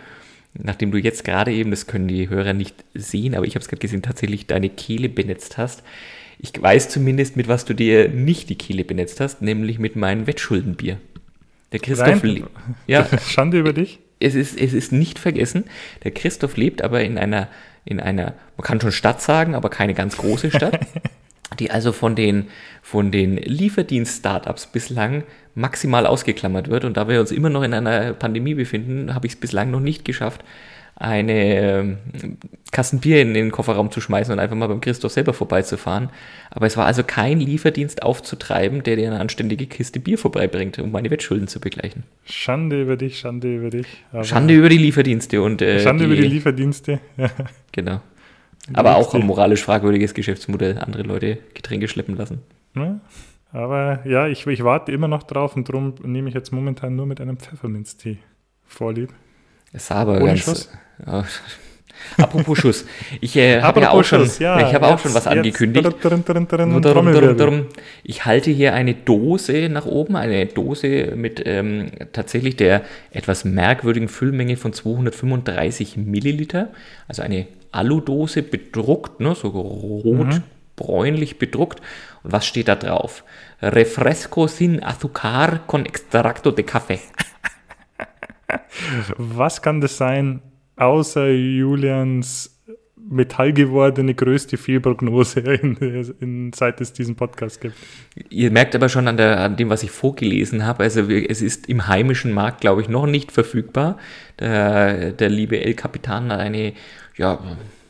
Nachdem 0.53 0.91
du 0.91 0.97
jetzt 0.97 1.23
gerade 1.23 1.51
eben, 1.51 1.71
das 1.71 1.87
können 1.87 2.07
die 2.07 2.29
Hörer 2.29 2.53
nicht 2.53 2.75
sehen, 2.93 3.35
aber 3.35 3.45
ich 3.45 3.55
habe 3.55 3.63
es 3.63 3.67
gerade 3.67 3.81
gesehen, 3.81 4.01
tatsächlich 4.01 4.47
deine 4.47 4.69
Kehle 4.69 5.09
benetzt 5.09 5.57
hast. 5.57 5.83
Ich 6.39 6.51
weiß 6.59 6.89
zumindest, 6.89 7.35
mit 7.35 7.47
was 7.47 7.65
du 7.65 7.73
dir 7.73 8.07
nicht 8.09 8.49
die 8.49 8.57
Kehle 8.57 8.83
benetzt 8.83 9.19
hast, 9.19 9.41
nämlich 9.41 9.79
mit 9.79 9.95
meinem 9.95 10.27
Wettschuldenbier. 10.27 10.99
Der 11.71 11.79
Christoph, 11.79 12.21
ja, 12.85 13.07
Schande 13.27 13.59
über 13.59 13.73
dich. 13.73 13.99
Es 14.19 14.35
ist, 14.35 14.59
es 14.59 14.73
ist 14.73 14.91
nicht 14.91 15.19
vergessen. 15.19 15.65
Der 16.03 16.11
Christoph 16.11 16.55
lebt 16.55 16.81
aber 16.81 17.01
in 17.03 17.17
einer, 17.17 17.49
in 17.83 17.99
einer, 17.99 18.35
man 18.57 18.63
kann 18.63 18.79
schon 18.79 18.91
Stadt 18.91 19.21
sagen, 19.21 19.55
aber 19.55 19.69
keine 19.69 19.93
ganz 19.93 20.17
große 20.17 20.51
Stadt. 20.51 20.79
die 21.53 21.71
also 21.71 21.91
von 21.91 22.15
den, 22.15 22.47
von 22.81 23.11
den 23.11 23.37
Lieferdienst-Startups 23.37 24.67
bislang 24.67 25.23
maximal 25.55 26.05
ausgeklammert 26.05 26.69
wird. 26.69 26.85
Und 26.85 26.97
da 26.97 27.07
wir 27.07 27.19
uns 27.19 27.31
immer 27.31 27.49
noch 27.49 27.63
in 27.63 27.73
einer 27.73 28.13
Pandemie 28.13 28.55
befinden, 28.55 29.13
habe 29.13 29.27
ich 29.27 29.33
es 29.33 29.39
bislang 29.39 29.71
noch 29.71 29.79
nicht 29.79 30.05
geschafft, 30.05 30.43
eine 30.95 31.59
ähm, 31.59 31.97
Kasten 32.71 32.99
Bier 32.99 33.21
in 33.21 33.33
den 33.33 33.51
Kofferraum 33.51 33.91
zu 33.91 33.99
schmeißen 33.99 34.31
und 34.31 34.39
einfach 34.39 34.55
mal 34.55 34.67
beim 34.67 34.79
Christoph 34.79 35.11
selber 35.11 35.33
vorbeizufahren. 35.33 36.09
Aber 36.51 36.67
es 36.67 36.77
war 36.77 36.85
also 36.85 37.03
kein 37.03 37.39
Lieferdienst 37.39 38.03
aufzutreiben, 38.03 38.83
der 38.83 38.95
dir 38.95 39.07
eine 39.07 39.19
anständige 39.19 39.65
Kiste 39.65 39.99
Bier 39.99 40.17
vorbeibringt, 40.17 40.77
um 40.79 40.91
meine 40.91 41.09
Wettschulden 41.09 41.47
zu 41.47 41.59
begleichen. 41.59 42.03
Schande 42.25 42.83
über 42.83 42.95
dich, 42.95 43.19
Schande 43.19 43.55
über 43.55 43.69
dich. 43.69 43.87
Schande 44.21 44.53
über 44.53 44.69
die 44.69 44.77
Lieferdienste 44.77 45.41
und 45.41 45.61
äh, 45.61 45.79
Schande 45.79 46.05
die, 46.05 46.13
über 46.13 46.21
die 46.21 46.27
Lieferdienste. 46.27 46.99
Genau. 47.75 48.01
Aber 48.71 48.95
auch 48.95 49.13
ein 49.13 49.25
moralisch 49.25 49.63
fragwürdiges 49.63 50.13
Geschäftsmodell, 50.13 50.77
andere 50.77 51.03
Leute 51.03 51.39
Getränke 51.53 51.87
schleppen 51.87 52.15
lassen. 52.15 52.41
Ja, 52.75 52.99
aber 53.51 53.99
ja, 54.05 54.27
ich, 54.27 54.47
ich 54.47 54.63
warte 54.63 54.91
immer 54.91 55.07
noch 55.07 55.23
drauf 55.23 55.55
und 55.55 55.67
darum 55.67 55.95
nehme 56.03 56.29
ich 56.29 56.35
jetzt 56.35 56.51
momentan 56.51 56.95
nur 56.95 57.05
mit 57.05 57.19
einem 57.19 57.37
Pfefferminztee 57.37 58.19
vorlieb. 58.65 59.13
Es 59.73 59.87
sah 59.87 59.95
aber 59.95 60.15
Ohne 60.15 60.27
ganz. 60.27 60.39
Schuss. 60.39 60.69
Ja. 61.05 61.25
Apropos 62.17 62.57
Schuss. 62.57 62.85
Ich 63.21 63.35
äh, 63.35 63.61
habe 63.61 63.81
ja 63.81 63.91
auch 63.91 64.03
schon, 64.03 64.29
ja, 64.39 64.67
ich 64.67 64.73
habe 64.73 64.87
auch 64.87 64.99
schon 64.99 65.13
was 65.13 65.27
angekündigt. 65.27 65.95
Ich 68.03 68.25
halte 68.25 68.51
hier 68.51 68.73
eine 68.73 68.93
Dose 68.93 69.69
nach 69.69 69.85
oben, 69.85 70.15
eine 70.15 70.45
Dose 70.47 71.13
mit 71.15 71.41
ähm, 71.45 71.91
tatsächlich 72.11 72.55
der 72.57 72.81
etwas 73.11 73.45
merkwürdigen 73.45 74.09
Füllmenge 74.09 74.57
von 74.57 74.73
235 74.73 75.97
Milliliter, 75.97 76.69
also 77.07 77.21
eine 77.21 77.47
Aludose 77.73 78.43
bedruckt, 78.43 79.19
ne, 79.19 79.35
so 79.35 79.49
rot-bräunlich 79.49 81.35
mhm. 81.35 81.39
bedruckt. 81.39 81.81
Und 82.23 82.31
was 82.31 82.45
steht 82.45 82.67
da 82.67 82.75
drauf? 82.75 83.23
Refresco 83.61 84.47
sin 84.47 84.83
azúcar 84.83 85.65
con 85.67 85.85
extracto 85.85 86.51
de 86.51 86.65
café. 86.65 86.99
Was 89.17 89.61
kann 89.61 89.81
das 89.81 89.97
sein, 89.97 90.41
außer 90.75 91.29
Julians 91.29 92.53
metallgewordene 93.09 94.15
größte 94.15 94.57
Fehlprognose, 94.57 95.41
in, 95.41 95.75
in, 96.19 96.51
seit 96.53 96.81
es 96.81 96.93
diesen 96.93 97.15
Podcast 97.15 97.61
gibt. 97.61 97.75
Ihr 98.29 98.49
merkt 98.51 98.75
aber 98.75 98.89
schon 98.89 99.07
an, 99.07 99.17
der, 99.17 99.39
an 99.39 99.55
dem, 99.55 99.69
was 99.69 99.83
ich 99.83 99.91
vorgelesen 99.91 100.65
habe, 100.65 100.83
also 100.83 101.01
es 101.09 101.41
ist 101.41 101.67
im 101.67 101.87
heimischen 101.87 102.31
Markt, 102.31 102.61
glaube 102.61 102.81
ich, 102.81 102.89
noch 102.89 103.05
nicht 103.05 103.31
verfügbar. 103.31 103.97
Der, 104.39 105.11
der 105.11 105.29
liebe 105.29 105.59
El 105.61 105.73
Capitan 105.73 106.31
hat 106.31 106.39
eine, 106.39 106.73
ja, 107.17 107.39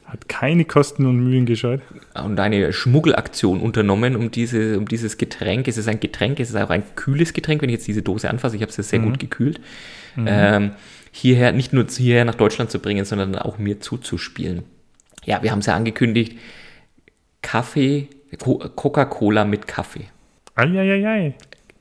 hat 0.05 0.29
keine 0.29 0.63
Kosten 0.63 1.07
und 1.07 1.23
Mühen 1.23 1.45
gescheut. 1.47 1.81
Und 2.13 2.39
eine 2.39 2.71
Schmuggelaktion 2.71 3.61
unternommen, 3.61 4.15
um, 4.15 4.29
diese, 4.29 4.77
um 4.77 4.87
dieses 4.87 5.17
Getränk. 5.17 5.67
Es 5.67 5.77
ist 5.77 5.87
ein 5.87 5.99
Getränk, 5.99 6.39
es 6.39 6.51
ist 6.51 6.55
auch 6.55 6.69
ein 6.69 6.83
kühles 6.95 7.33
Getränk, 7.33 7.63
wenn 7.63 7.69
ich 7.69 7.73
jetzt 7.73 7.87
diese 7.87 8.03
Dose 8.03 8.29
anfasse. 8.29 8.55
Ich 8.55 8.61
habe 8.61 8.71
es 8.71 8.75
sehr 8.75 8.99
mhm. 8.99 9.05
gut 9.05 9.19
gekühlt. 9.19 9.59
Mhm. 10.15 10.25
Ähm, 10.29 10.71
hierher, 11.11 11.51
nicht 11.51 11.73
nur 11.73 11.87
hierher 11.87 12.25
nach 12.25 12.35
Deutschland 12.35 12.69
zu 12.69 12.79
bringen, 12.79 13.05
sondern 13.05 13.35
auch 13.35 13.57
mir 13.57 13.79
zuzuspielen. 13.79 14.63
Ja, 15.25 15.42
wir 15.42 15.51
haben 15.51 15.59
es 15.59 15.65
ja 15.65 15.75
angekündigt. 15.75 16.37
Kaffee, 17.42 18.07
Coca-Cola 18.37 19.45
mit 19.45 19.68
Kaffee. 19.68 20.06
Eieiei. 20.56 21.33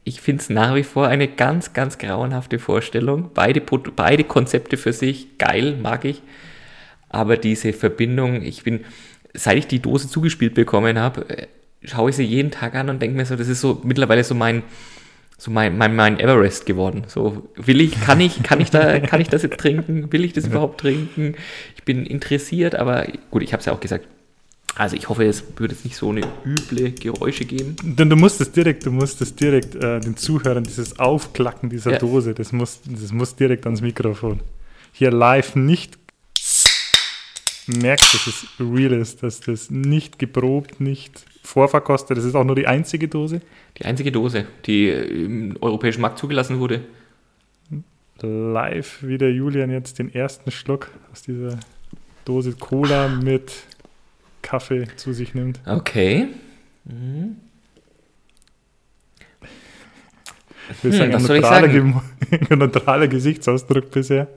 Ich 0.04 0.20
finde 0.20 0.42
es 0.42 0.50
nach 0.50 0.74
wie 0.74 0.82
vor 0.82 1.06
eine 1.06 1.28
ganz, 1.28 1.74
ganz 1.74 1.98
grauenhafte 1.98 2.58
Vorstellung. 2.58 3.30
Beide, 3.34 3.60
beide 3.60 4.24
Konzepte 4.24 4.76
für 4.76 4.92
sich, 4.92 5.38
geil, 5.38 5.76
mag 5.80 6.04
ich. 6.04 6.22
Aber 7.12 7.36
diese 7.36 7.72
Verbindung, 7.72 8.42
ich 8.42 8.64
bin, 8.64 8.80
seit 9.34 9.58
ich 9.58 9.66
die 9.66 9.80
Dose 9.80 10.08
zugespielt 10.08 10.54
bekommen 10.54 10.98
habe, 10.98 11.28
äh, 11.28 11.46
schaue 11.84 12.10
ich 12.10 12.16
sie 12.16 12.24
jeden 12.24 12.50
Tag 12.50 12.74
an 12.74 12.88
und 12.88 13.00
denke 13.00 13.16
mir 13.16 13.26
so, 13.26 13.36
das 13.36 13.48
ist 13.48 13.60
so 13.60 13.80
mittlerweile 13.84 14.24
so 14.24 14.34
mein, 14.34 14.62
so 15.36 15.50
mein, 15.50 15.76
mein, 15.76 15.94
mein 15.94 16.18
Everest 16.18 16.66
geworden. 16.66 17.04
So, 17.08 17.48
will 17.56 17.80
ich, 17.80 18.00
kann 18.00 18.20
ich, 18.20 18.42
kann 18.42 18.60
ich 18.60 18.70
da, 18.70 18.98
kann 19.00 19.20
ich 19.20 19.28
das 19.28 19.42
jetzt 19.42 19.58
trinken? 19.58 20.12
Will 20.12 20.24
ich 20.24 20.32
das 20.32 20.46
überhaupt 20.46 20.80
trinken? 20.80 21.34
Ich 21.76 21.82
bin 21.84 22.06
interessiert, 22.06 22.74
aber 22.74 23.06
gut, 23.30 23.42
ich 23.42 23.52
habe 23.52 23.60
es 23.60 23.66
ja 23.66 23.72
auch 23.72 23.80
gesagt. 23.80 24.06
Also 24.74 24.96
ich 24.96 25.08
hoffe, 25.10 25.24
es 25.24 25.44
würde 25.56 25.74
jetzt 25.74 25.84
nicht 25.84 25.96
so 25.96 26.08
eine 26.08 26.22
üble 26.46 26.92
Geräusche 26.92 27.44
geben. 27.44 27.76
Denn 27.82 28.08
du 28.08 28.16
musst 28.16 28.40
es 28.40 28.52
direkt, 28.52 28.86
du 28.86 28.90
musst 28.90 29.20
es 29.20 29.34
direkt 29.34 29.74
äh, 29.74 30.00
den 30.00 30.16
Zuhörern, 30.16 30.64
dieses 30.64 30.98
Aufklacken 30.98 31.68
dieser 31.68 31.92
ja. 31.92 31.98
Dose, 31.98 32.32
das 32.32 32.52
muss, 32.52 32.80
das 32.86 33.12
muss 33.12 33.36
direkt 33.36 33.66
ans 33.66 33.82
Mikrofon. 33.82 34.40
Hier 34.92 35.10
live 35.10 35.56
nicht 35.56 35.98
merkt, 37.72 38.02
dass 38.02 38.26
es 38.26 38.46
real 38.58 38.92
ist, 38.92 39.22
dass 39.22 39.40
das 39.40 39.70
nicht 39.70 40.18
geprobt, 40.18 40.80
nicht 40.80 41.24
vorverkostet. 41.42 42.16
Das 42.16 42.24
ist 42.24 42.34
auch 42.34 42.44
nur 42.44 42.56
die 42.56 42.66
einzige 42.66 43.08
Dose. 43.08 43.40
Die 43.78 43.84
einzige 43.84 44.12
Dose, 44.12 44.46
die 44.66 44.88
im 44.88 45.56
europäischen 45.60 46.00
Markt 46.00 46.18
zugelassen 46.18 46.58
wurde. 46.58 46.82
Live, 48.20 48.98
wie 49.02 49.18
der 49.18 49.32
Julian 49.32 49.70
jetzt 49.70 49.98
den 49.98 50.14
ersten 50.14 50.50
Schluck 50.50 50.90
aus 51.10 51.22
dieser 51.22 51.58
Dose 52.24 52.52
Cola 52.52 53.08
mit 53.08 53.52
Kaffee 54.42 54.86
zu 54.96 55.12
sich 55.12 55.34
nimmt. 55.34 55.60
Okay. 55.66 56.28
Mhm. 56.84 57.36
Ich 60.70 60.84
will 60.84 60.92
sagen, 60.92 61.12
hm, 61.12 61.18
ein 61.18 61.22
neutraler, 61.26 62.02
ein 62.50 62.58
neutraler 62.58 63.08
Gesichtsausdruck 63.08 63.90
bisher. 63.90 64.28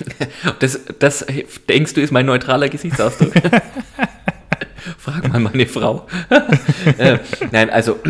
Das, 0.58 0.80
das 0.98 1.26
denkst 1.68 1.94
du, 1.94 2.00
ist 2.00 2.12
mein 2.12 2.26
neutraler 2.26 2.68
Gesichtsausdruck? 2.68 3.32
Frag 4.98 5.32
mal 5.32 5.40
meine 5.40 5.66
Frau. 5.66 6.06
äh, 6.98 7.18
nein, 7.50 7.70
also 7.70 7.98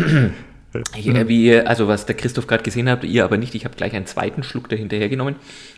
Ich, 0.97 1.07
äh, 1.07 1.27
wie, 1.27 1.55
also 1.55 1.87
was 1.87 2.05
der 2.05 2.15
Christoph 2.15 2.47
gerade 2.47 2.63
gesehen 2.63 2.89
hat, 2.89 3.03
ihr 3.03 3.23
aber 3.23 3.37
nicht, 3.37 3.53
ich 3.53 3.65
habe 3.65 3.75
gleich 3.75 3.93
einen 3.93 4.07
zweiten 4.07 4.41
Schluck 4.43 4.69
dahinterher 4.69 5.09
genommen. 5.09 5.35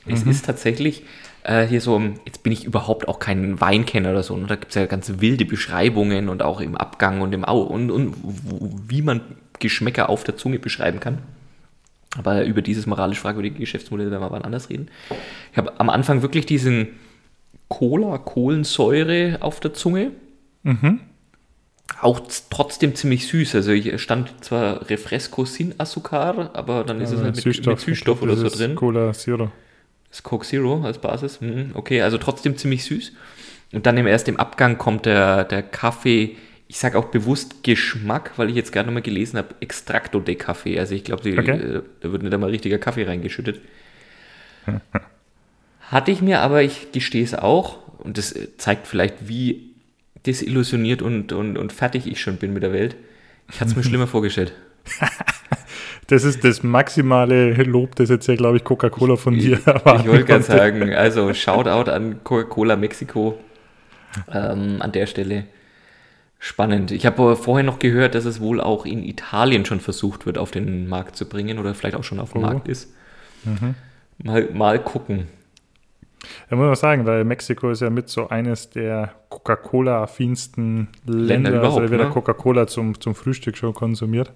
Es 0.08 0.24
Mhm. 0.24 0.32
ist 0.32 0.46
tatsächlich 0.46 1.04
äh, 1.44 1.68
hier 1.68 1.82
so, 1.82 2.02
jetzt 2.26 2.44
bin 2.44 2.54
ich 2.54 2.64
überhaupt 2.64 3.08
auch 3.08 3.20
kein 3.20 3.60
Weinkenner 3.60 4.12
oder 4.12 4.24
so, 4.24 4.34
und 4.34 4.50
da 4.50 4.56
gibt 4.56 4.70
es 4.70 4.76
ja 4.76 4.86
ganz 4.86 5.12
wilde 5.20 5.46
Beschreibungen 5.46 6.30
und 6.30 6.42
auch 6.42 6.62
im 6.62 6.76
Abgang 6.78 7.22
und 7.22 7.34
im 7.34 7.44
Au 7.46 7.60
und, 7.62 7.92
und 7.92 8.16
wo, 8.24 8.70
wie 8.88 9.02
man 9.02 9.22
Geschmäcker 9.60 10.10
auf 10.10 10.24
der 10.24 10.38
Zunge 10.38 10.60
beschreiben 10.60 11.00
kann. 11.00 11.20
Aber 12.18 12.46
über 12.46 12.62
dieses 12.62 12.86
moralisch 12.86 13.20
fragwürdige 13.20 13.60
Geschäftsmodell 13.60 14.10
werden 14.12 14.22
wir 14.22 14.32
wann 14.32 14.44
anders 14.44 14.70
reden. 14.70 14.90
Ich 15.52 15.58
habe 15.58 15.80
am 15.80 15.90
Anfang 15.90 16.22
wirklich 16.22 16.46
diesen 16.46 16.88
Cola, 17.68 18.18
Kohlensäure 18.18 19.38
auf 19.42 19.60
der 19.60 19.74
Zunge. 19.74 20.12
Mhm. 20.64 21.02
Auch 22.02 22.22
trotzdem 22.50 22.96
ziemlich 22.96 23.28
süß. 23.28 23.56
Also 23.56 23.72
hier 23.72 23.98
stand 23.98 24.44
zwar 24.44 24.90
Refresco 24.90 25.46
sin 25.46 25.74
Azúcar, 25.78 26.52
aber 26.54 26.84
dann 26.84 27.00
ist 27.02 27.12
es 27.12 27.22
halt 27.22 27.36
mit 27.36 27.44
Süßstoff, 27.44 27.74
mit 27.74 27.80
Süßstoff 27.80 28.22
oder 28.22 28.36
so 28.36 28.48
ist 28.48 28.60
drin. 28.60 28.76
Cola 28.76 29.14
Zero. 29.14 29.52
Das 30.10 30.24
Coke 30.24 30.46
Zero 30.46 30.82
als 30.84 30.98
Basis. 30.98 31.42
Mhm, 31.42 31.72
Okay, 31.74 32.02
also 32.02 32.18
trotzdem 32.18 32.58
ziemlich 32.58 32.84
süß. 32.86 33.12
Und 33.74 33.86
dann 33.86 33.98
im 33.98 34.08
erst 34.08 34.28
im 34.28 34.40
Abgang 34.40 34.78
kommt 34.78 35.06
der, 35.06 35.44
der 35.44 35.62
Kaffee, 35.62 36.38
ich 36.68 36.78
sage 36.78 36.98
auch 36.98 37.06
bewusst 37.06 37.64
Geschmack, 37.64 38.32
weil 38.38 38.50
ich 38.50 38.56
jetzt 38.56 38.72
gerade 38.72 38.88
nochmal 38.88 39.04
gelesen 39.04 39.38
habe, 39.38 39.56
Extracto 39.60 40.20
de 40.20 40.36
Kaffee. 40.36 40.80
Also 40.80 40.96
ich 40.96 41.04
glaube, 41.04 41.22
Okay. 41.38 41.52
äh, 41.52 41.82
da 42.02 42.12
wird 42.12 42.24
nicht 42.24 42.34
einmal 42.34 42.50
richtiger 42.50 42.78
Kaffee 42.80 43.04
reingeschüttet. 43.04 43.62
Hatte 45.82 46.12
ich 46.12 46.22
mir, 46.22 46.40
aber 46.42 46.64
ich 46.64 46.92
gestehe 46.92 47.24
es 47.24 47.36
auch, 47.36 47.78
und 48.00 48.18
das 48.18 48.32
äh, 48.32 48.58
zeigt 48.58 48.88
vielleicht, 48.88 49.28
wie 49.28 49.72
desillusioniert 50.26 51.04
und, 51.04 51.32
und, 51.32 51.58
und 51.58 51.72
fertig 51.72 52.08
ich 52.08 52.20
schon 52.20 52.38
bin 52.38 52.54
mit 52.54 52.64
der 52.64 52.74
Welt. 52.74 52.96
Ich 53.52 53.62
hatte 53.62 53.72
es 53.72 53.76
mir 53.78 53.84
schlimmer 53.88 54.08
vorgestellt. 54.08 54.54
Das 56.08 56.24
ist 56.24 56.44
das 56.44 56.64
maximale 56.64 57.54
Lob, 57.64 57.96
das 57.96 58.10
jetzt 58.10 58.28
ja, 58.28 58.36
glaube 58.36 58.58
ich, 58.58 58.64
Coca-Cola 58.64 59.16
von 59.16 59.36
dir 59.36 59.58
Ich 59.58 59.66
wollte 60.08 60.26
gerade 60.26 60.44
sagen, 60.44 60.94
also 60.94 61.34
Shoutout 61.34 61.92
an 61.92 62.24
Coca-Cola 62.24 62.76
Mexiko 62.76 63.40
ähm, 64.32 64.78
an 64.80 64.92
der 64.92 65.06
Stelle. 65.06 65.46
Spannend. 66.40 66.92
Ich 66.92 67.06
habe 67.06 67.22
aber 67.22 67.36
vorher 67.36 67.64
noch 67.64 67.80
gehört, 67.80 68.14
dass 68.14 68.26
es 68.26 68.40
wohl 68.40 68.62
auch 68.62 68.86
in 68.86 69.04
Italien 69.04 69.66
schon 69.66 69.80
versucht 69.80 70.26
wird, 70.26 70.38
auf 70.38 70.52
den 70.52 70.88
Markt 70.88 71.16
zu 71.16 71.28
bringen 71.28 71.58
oder 71.60 71.74
vielleicht 71.74 71.96
auch 71.96 72.04
schon 72.04 72.20
auf 72.20 72.34
dem 72.34 72.44
Oh. 72.44 72.46
Markt 72.48 72.68
ist. 72.68 72.94
Mal, 74.18 74.50
mal 74.54 74.80
gucken. 74.80 75.28
Da 76.50 76.56
muss 76.56 76.66
man 76.66 76.76
sagen, 76.76 77.06
weil 77.06 77.24
Mexiko 77.24 77.70
ist 77.70 77.82
ja 77.82 77.90
mit 77.90 78.10
so 78.10 78.30
eines 78.30 78.70
der 78.70 79.14
Coca-Cola-affinsten 79.30 80.88
Länder, 81.06 81.52
Länder 81.52 81.64
also 81.64 81.80
da 81.82 81.90
wird 81.90 82.02
ja 82.02 82.08
ne? 82.08 82.14
Coca-Cola 82.14 82.68
zum, 82.68 83.00
zum 83.00 83.16
Frühstück 83.16 83.58
schon 83.58 83.74
konsumiert. 83.74 84.34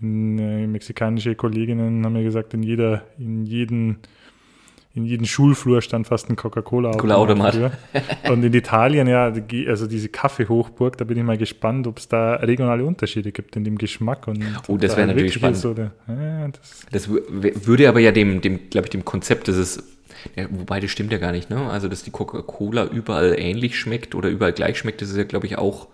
Die 0.00 0.04
äh, 0.06 0.66
mexikanische 0.66 1.34
Kolleginnen 1.34 2.04
haben 2.04 2.12
mir 2.12 2.22
gesagt, 2.24 2.54
in 2.54 2.62
jeder, 2.62 3.02
in 3.18 3.44
jeden, 3.46 3.98
in 4.94 5.04
jedem 5.04 5.26
Schulflur 5.26 5.82
stand 5.82 6.06
fast 6.06 6.30
ein 6.30 6.36
Coca-Cola-Automat. 6.36 7.72
Und 8.28 8.44
in 8.44 8.54
Italien, 8.54 9.08
ja, 9.08 9.32
also 9.66 9.88
diese 9.88 10.08
Kaffeehochburg, 10.08 10.96
da 10.96 11.04
bin 11.04 11.18
ich 11.18 11.24
mal 11.24 11.36
gespannt, 11.36 11.88
ob 11.88 11.98
es 11.98 12.06
da 12.06 12.34
regionale 12.34 12.84
Unterschiede 12.84 13.32
gibt 13.32 13.56
in 13.56 13.64
dem 13.64 13.76
Geschmack. 13.76 14.28
Und 14.28 14.44
Oh, 14.68 14.76
das 14.76 14.96
wäre 14.96 15.08
natürlich 15.08 15.34
wirklich 15.34 15.52
ist 15.52 15.66
Oder, 15.66 15.90
ja, 16.06 16.48
das, 16.48 16.86
Das 16.92 17.08
würde 17.08 17.88
aber 17.88 17.98
ja 17.98 18.12
dem, 18.12 18.40
dem 18.40 18.70
glaube 18.70 18.86
ich, 18.86 18.90
dem 18.90 19.04
Konzept, 19.04 19.48
dass 19.48 19.56
es, 19.56 19.82
ja, 20.36 20.46
wobei 20.50 20.78
das 20.78 20.92
stimmt 20.92 21.10
ja 21.10 21.18
gar 21.18 21.32
nicht, 21.32 21.50
ne? 21.50 21.68
Also, 21.70 21.88
dass 21.88 22.04
die 22.04 22.12
Coca-Cola 22.12 22.84
überall 22.86 23.34
ähnlich 23.36 23.76
schmeckt 23.76 24.14
oder 24.14 24.28
überall 24.28 24.52
gleich 24.52 24.78
schmeckt, 24.78 25.02
das 25.02 25.10
ist 25.10 25.16
ja, 25.16 25.24
glaube 25.24 25.46
ich, 25.46 25.58
auch 25.58 25.88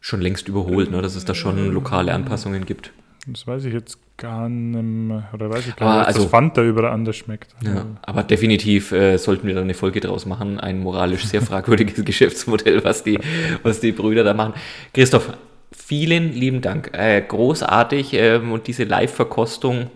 schon 0.00 0.20
längst 0.20 0.48
überholt, 0.48 0.90
ne? 0.90 1.00
Dass 1.00 1.16
es 1.16 1.24
da 1.24 1.34
schon 1.34 1.72
lokale 1.72 2.12
Anpassungen 2.12 2.66
gibt. 2.66 2.92
Das 3.32 3.46
weiß 3.46 3.64
ich 3.64 3.74
jetzt 3.74 3.98
gar 4.16 4.48
nicht 4.48 4.82
mehr, 4.82 5.28
oder 5.32 5.50
weiß 5.50 5.66
ich 5.68 5.76
gar 5.76 5.92
nicht, 5.92 6.00
ob 6.02 6.06
also- 6.08 6.22
das 6.22 6.30
Fanta 6.30 6.62
überall 6.62 6.90
anders 6.92 7.16
schmeckt. 7.16 7.54
Ja, 7.62 7.86
aber 8.02 8.22
definitiv 8.22 8.92
äh, 8.92 9.16
sollten 9.16 9.46
wir 9.46 9.54
da 9.54 9.60
eine 9.60 9.74
Folge 9.74 10.00
draus 10.00 10.26
machen. 10.26 10.58
Ein 10.58 10.80
moralisch 10.80 11.24
sehr 11.26 11.42
fragwürdiges 11.42 12.04
Geschäftsmodell, 12.04 12.84
was 12.84 13.04
die, 13.04 13.18
was 13.62 13.80
die 13.80 13.92
Brüder 13.92 14.24
da 14.24 14.34
machen. 14.34 14.54
Christoph, 14.92 15.32
vielen 15.72 16.32
lieben 16.32 16.60
Dank. 16.60 16.90
Äh, 16.92 17.22
großartig 17.22 18.14
ähm, 18.14 18.52
und 18.52 18.66
diese 18.66 18.84
Live-Verkostung. 18.84 19.90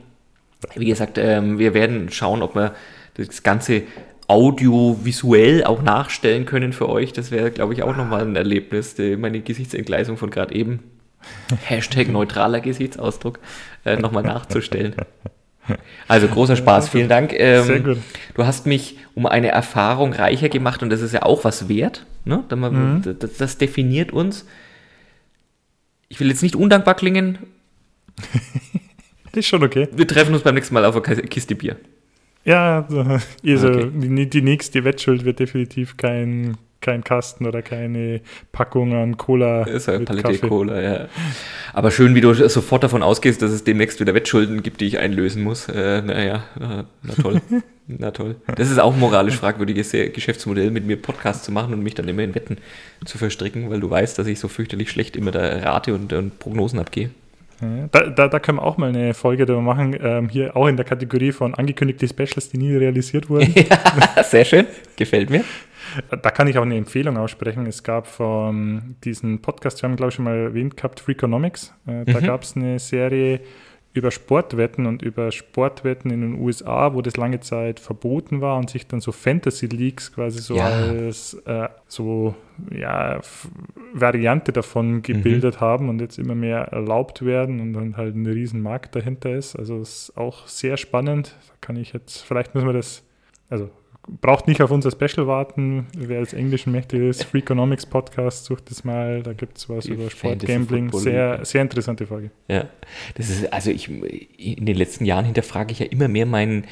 Wie 0.77 0.87
gesagt, 0.87 1.19
ähm, 1.19 1.59
wir 1.59 1.75
werden 1.75 2.11
schauen, 2.11 2.43
ob 2.43 2.55
wir 2.55 2.75
das 3.15 3.43
Ganze 3.43 3.83
audiovisuell 4.29 5.65
auch 5.65 5.83
nachstellen 5.83 6.47
können 6.47 6.73
für 6.73 6.89
euch. 6.89 7.13
Das 7.13 7.31
wäre, 7.31 7.51
glaube 7.51 7.75
ich, 7.75 7.83
auch 7.83 7.97
nochmal 7.97 8.23
ein 8.23 8.37
Erlebnis. 8.37 8.95
Die, 8.95 9.17
meine 9.17 9.41
Gesichtsentgleisung 9.41 10.17
von 10.17 10.31
gerade 10.31 10.55
eben. 10.55 10.81
Hashtag 11.65 12.09
neutraler 12.09 12.61
Gesichtsausdruck 12.61 13.39
äh, 13.85 13.97
nochmal 13.97 14.23
nachzustellen. 14.23 14.95
Also 16.09 16.27
großer 16.29 16.57
Spaß, 16.57 16.89
vielen 16.89 17.09
Dank. 17.09 17.33
Ähm, 17.35 17.65
Sehr 17.65 17.81
gut. 17.81 17.99
Du 18.35 18.45
hast 18.45 18.67
mich 18.67 18.99
um 19.15 19.27
eine 19.27 19.49
Erfahrung 19.49 20.13
reicher 20.13 20.49
gemacht 20.49 20.83
und 20.83 20.91
das 20.91 21.01
ist 21.01 21.13
ja 21.13 21.23
auch 21.23 21.45
was 21.45 21.69
wert. 21.69 22.05
Ne? 22.25 22.43
Da 22.49 22.57
man- 22.57 22.95
Mhm. 22.97 23.19
das, 23.19 23.37
das 23.37 23.59
definiert 23.59 24.11
uns. 24.13 24.45
Ich 26.09 26.19
will 26.21 26.29
jetzt 26.29 26.43
nicht 26.43 26.57
undankbar 26.57 26.95
klingen. 26.95 27.39
Das 29.35 29.39
ist 29.39 29.47
schon 29.47 29.63
okay. 29.65 29.89
Wir 29.93 30.07
treffen 30.07 30.35
uns 30.35 30.43
beim 30.43 30.55
nächsten 30.55 30.75
Mal 30.75 30.85
auf 30.85 30.95
einer 30.95 31.23
Kiste 31.23 31.55
Bier. 31.55 31.77
Ja, 32.45 32.85
also, 32.91 33.01
also 33.01 33.69
Okay. 33.69 33.91
die, 33.95 34.29
die 34.29 34.43
nächste 34.43 34.85
Wettschuld 34.85 35.25
wird 35.25 35.39
definitiv 35.39 35.97
kein, 35.97 36.59
kein 36.83 37.03
Kasten 37.05 37.47
oder 37.47 37.63
keine 37.63 38.21
Packung 38.53 38.95
an 38.95 39.17
Cola. 39.17 39.63
Ist 39.63 39.89
mit 39.89 40.05
Palette. 40.05 40.39
Cola, 40.47 40.81
ja. 40.81 41.09
Aber 41.73 41.91
schön, 41.91 42.15
wie 42.15 42.21
du 42.21 42.35
sofort 42.35 42.83
davon 42.83 43.03
ausgehst, 43.03 43.41
dass 43.41 43.51
es 43.51 43.65
demnächst 43.65 44.01
wieder 44.01 44.15
Wettschulden 44.15 44.63
gibt, 44.63 44.81
die 44.81 44.87
ich 44.87 44.99
einlösen 44.99 45.43
muss. 45.43 45.69
Äh, 45.69 46.03
naja, 46.03 46.45
na, 46.59 46.85
na 47.03 47.15
toll. 47.15 47.41
na 47.87 48.11
toll. 48.11 48.37
Das 48.57 48.71
ist 48.71 48.79
auch 48.79 48.93
ein 48.93 49.01
moralisch 49.01 49.37
fragwürdiges 49.37 49.93
Geschäftsmodell, 49.93 50.71
mit 50.71 50.87
mir 50.87 51.01
Podcast 51.01 51.45
zu 51.45 51.53
machen 51.53 51.73
und 51.73 51.83
mich 51.83 51.95
dann 51.95 52.09
immer 52.09 52.23
in 52.23 52.35
Wetten 52.35 52.59
zu 53.05 53.19
verstricken, 53.19 53.71
weil 53.71 53.81
du 53.81 53.89
weißt, 53.89 54.19
dass 54.19 54.27
ich 54.27 54.39
so 54.39 54.49
fürchterlich 54.49 54.91
schlecht 54.91 55.17
immer 55.17 55.31
da 55.31 55.41
Rate 55.41 55.95
und, 55.95 56.13
und 56.13 56.39
Prognosen 56.39 56.79
abgehe. 56.79 57.11
Ja, 57.61 57.89
Da, 57.91 58.11
da, 58.11 58.29
da 58.29 58.39
können 58.41 58.59
wir 58.59 58.63
auch 58.63 58.77
mal 58.77 58.89
eine 58.89 59.15
Folge 59.15 59.47
darüber 59.47 59.63
machen. 59.63 59.97
Ähm, 60.01 60.29
hier 60.29 60.57
auch 60.57 60.67
in 60.67 60.77
der 60.77 60.85
Kategorie 60.85 61.33
von 61.33 61.55
angekündigte 61.55 62.09
Specials, 62.09 62.51
die 62.51 62.59
nie 62.59 62.75
realisiert 62.75 63.31
wurden. 63.31 63.55
Sehr 64.25 64.45
schön, 64.45 64.67
gefällt 64.97 65.31
mir. 65.31 65.45
Da 66.11 66.31
kann 66.31 66.47
ich 66.49 66.59
auch 66.59 66.63
eine 66.63 66.77
Empfehlung 66.77 67.17
aussprechen. 67.17 67.67
Es 67.67 67.83
gab 67.83 68.07
von 68.07 68.97
diesen 69.05 69.41
Podcast, 69.43 69.83
wir 69.83 69.89
haben 69.89 69.97
glaube 69.97 70.11
ich 70.11 70.15
schon 70.15 70.25
mal 70.25 70.37
erwähnt 70.37 70.77
gehabt, 70.77 71.01
Freakonomics. 71.01 71.75
Äh, 71.87 72.05
da 72.05 72.21
Mhm. 72.21 72.25
gab 72.25 72.43
es 72.43 72.57
eine 72.57 72.79
Serie 72.79 73.41
über 73.95 74.11
Sportwetten 74.11 74.87
und 74.87 75.03
über 75.03 75.31
Sportwetten 75.33 76.11
in 76.11 76.23
den 76.23 76.41
USA, 76.41 76.95
wo 76.95 77.03
das 77.03 77.19
lange 77.19 77.41
Zeit 77.41 77.79
verboten 77.79 78.41
war 78.41 78.57
und 78.57 78.71
sich 78.71 78.87
dann 78.87 79.01
so 79.03 79.13
Fantasy 79.13 79.67
Leagues 79.67 80.15
quasi 80.15 80.41
so 80.41 80.57
Ja. 80.57 80.65
als 80.69 81.35
äh, 81.45 81.69
so 81.89 82.35
ja, 82.71 83.21
Variante 83.93 84.53
davon 84.53 85.03
gebildet 85.03 85.61
haben 85.61 85.91
und 85.91 86.01
jetzt 86.01 86.19
immer 86.19 86.35
mehr 86.35 86.61
erlaubt 86.73 87.25
werden 87.25 87.61
und 87.61 87.75
dann 87.75 87.97
halt 87.99 88.15
ein 88.17 88.27
riesen 88.27 88.63
Markt 88.63 88.97
dahinter 88.97 89.31
ist. 89.35 89.57
Also 89.57 89.79
es 89.81 90.09
ist 90.09 90.17
auch 90.17 90.47
sehr 90.47 90.79
spannend. 90.79 91.37
Da 91.49 91.55
kann 91.61 91.77
ich 91.77 91.93
jetzt, 91.93 92.23
vielleicht 92.23 92.55
müssen 92.55 92.67
wir 92.69 92.73
das, 92.73 93.05
also 93.51 93.69
braucht 94.21 94.49
nicht 94.49 94.61
auf 94.63 94.71
unser 94.71 94.91
Special 94.91 95.27
warten. 95.27 95.87
Wer 95.97 96.19
als 96.19 96.33
Englischen 96.33 96.73
mächtig 96.73 97.01
ist, 97.03 97.25
Freakonomics 97.25 97.87
Podcast, 97.87 98.45
sucht 98.47 98.71
es 98.71 98.85
mal. 98.85 99.23
Da 99.23 99.33
gibt 99.33 99.59
es 99.59 99.69
was 99.69 99.85
Die 99.85 99.93
über 99.93 100.11
Sportgambling. 100.11 100.87
Football 100.87 101.01
Sehr, 101.01 101.45
sehr 101.45 101.63
interessante 101.63 102.07
Folge. 102.07 102.31
Ja, 102.49 102.69
das 103.15 103.31
ist, 103.31 103.53
also 103.53 103.71
ich, 103.71 103.89
in 103.89 104.67
den 104.67 104.77
letzten 104.77 105.05
Jahren 105.05 105.25
hinterfrage 105.25 105.73
ich 105.73 105.79
ja 105.79 105.87
immer 105.87 106.09
mehr 106.09 106.27
meinen, 106.27 106.65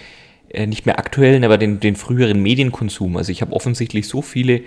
äh, 0.48 0.66
nicht 0.66 0.86
mehr 0.86 0.98
aktuellen, 0.98 1.44
aber 1.44 1.56
den, 1.56 1.78
den 1.78 1.94
früheren 1.96 2.42
Medienkonsum. 2.42 3.16
Also 3.16 3.30
ich 3.30 3.42
habe 3.42 3.52
offensichtlich 3.52 4.08
so 4.08 4.22
viele 4.22 4.62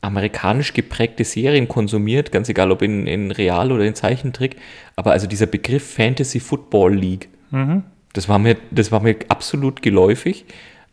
amerikanisch 0.00 0.72
geprägte 0.72 1.24
Serien 1.24 1.68
konsumiert, 1.68 2.32
ganz 2.32 2.48
egal 2.48 2.72
ob 2.72 2.82
in, 2.82 3.06
in 3.06 3.30
Real 3.30 3.70
oder 3.70 3.84
in 3.84 3.94
Zeichentrick, 3.94 4.56
aber 4.96 5.12
also 5.12 5.26
dieser 5.28 5.46
Begriff 5.46 5.94
Fantasy 5.94 6.40
Football 6.40 6.94
League, 6.96 7.28
Mhm. 7.52 7.84
das 8.14 8.28
war 8.28 8.38
mir, 8.38 8.56
das 8.70 8.90
war 8.90 9.00
mir 9.00 9.14
absolut 9.28 9.82
geläufig. 9.82 10.44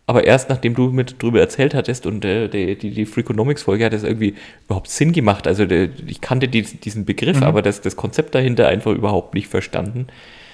Aber 0.10 0.24
erst 0.24 0.50
nachdem 0.50 0.74
du 0.74 0.90
mir 0.90 1.04
darüber 1.06 1.40
erzählt 1.40 1.76
hattest 1.76 2.08
und 2.08 2.26
äh, 2.26 2.48
die, 2.48 2.76
die, 2.76 2.90
die 2.90 3.06
Freakonomics-Folge 3.06 3.86
hat 3.86 3.94
das 3.94 4.02
irgendwie 4.04 4.34
überhaupt 4.66 4.90
Sinn 4.90 5.12
gemacht. 5.12 5.46
Also 5.46 5.68
der, 5.68 5.90
ich 6.08 6.20
kannte 6.20 6.48
die, 6.48 6.64
diesen 6.64 7.06
Begriff, 7.06 7.38
Mhm. 7.38 7.44
aber 7.44 7.62
das, 7.62 7.82
das 7.82 7.96
Konzept 7.96 8.34
dahinter 8.34 8.68
einfach 8.68 8.92
überhaupt 8.92 9.36
nicht 9.36 9.48
verstanden. 9.48 10.08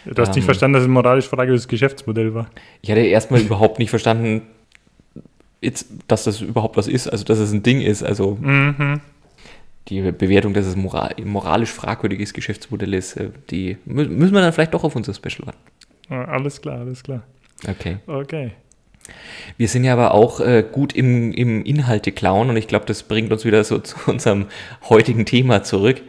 Du 0.04 0.22
hast 0.22 0.30
nicht 0.36 0.40
Ähm. 0.40 0.44
verstanden, 0.44 0.74
dass 0.74 0.82
es 0.84 0.90
ein 0.90 0.92
moralisch 0.92 1.28
fragwürdiges 1.30 1.70
Geschäftsmodell 1.70 2.34
war. 2.34 2.48
Ich 2.82 2.92
hatte 2.92 3.00
erstmal 3.00 3.40
überhaupt 3.40 3.80
nicht 3.80 3.90
verstanden, 3.92 4.42
jetzt, 5.62 5.88
dass 6.10 6.26
das 6.26 6.42
überhaupt 6.42 6.76
was 6.76 6.90
ist, 6.90 7.08
also 7.08 7.24
dass 7.24 7.40
es 7.40 7.54
ein 7.54 7.64
Ding 7.64 7.80
ist. 7.80 8.04
Also 8.04 8.38
Mhm. 8.42 9.00
die 9.88 10.02
Bewertung, 10.12 10.54
dass 10.54 10.66
es 10.66 10.76
moral, 10.76 11.16
moralisch 11.24 11.72
fragwürdiges 11.72 12.34
Geschäftsmodell 12.34 12.94
ist, 12.94 13.16
äh, 13.16 13.30
die 13.50 13.78
mü- 13.88 14.10
müssen 14.10 14.34
wir 14.34 14.42
dann 14.42 14.52
vielleicht 14.52 14.74
doch 14.74 14.84
auf 14.84 14.98
unser 14.98 15.14
Special 15.14 15.48
warten. 15.48 16.30
Alles 16.30 16.62
klar, 16.62 16.80
alles 16.82 17.02
klar. 17.02 17.24
Okay. 17.68 17.98
Okay. 18.06 18.52
Wir 19.58 19.68
sind 19.68 19.84
ja 19.84 19.94
aber 19.94 20.14
auch 20.14 20.40
äh, 20.40 20.64
gut 20.70 20.94
im, 20.94 21.32
im 21.32 21.64
Inhalte 21.64 22.12
klauen 22.12 22.50
und 22.50 22.58
ich 22.58 22.68
glaube, 22.68 22.86
das 22.86 23.04
bringt 23.04 23.32
uns 23.32 23.46
wieder 23.46 23.64
so 23.64 23.80
zu 23.80 23.96
unserem 24.08 24.48
heutigen 24.90 25.26
Thema 25.26 25.64
zurück. 25.64 26.02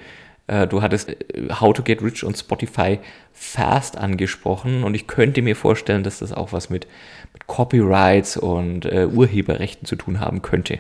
Äh, 0.47 0.67
du 0.67 0.83
hattest 0.83 1.11
äh, 1.11 1.49
How 1.61 1.75
to 1.75 1.83
Get 1.83 2.03
Rich 2.03 2.25
und 2.25 2.37
Spotify 2.37 2.99
Fast 3.33 3.99
angesprochen 3.99 4.83
und 4.83 4.95
ich 4.95 5.07
könnte 5.07 5.43
mir 5.43 5.57
vorstellen, 5.57 6.03
dass 6.03 6.21
das 6.21 6.33
auch 6.33 6.53
was 6.53 6.71
mit, 6.71 6.87
mit 7.33 7.47
Copyrights 7.47 8.37
und 8.37 8.87
äh, 8.87 9.07
Urheberrechten 9.07 9.87
zu 9.87 9.97
tun 9.97 10.21
haben 10.21 10.43
könnte. 10.43 10.79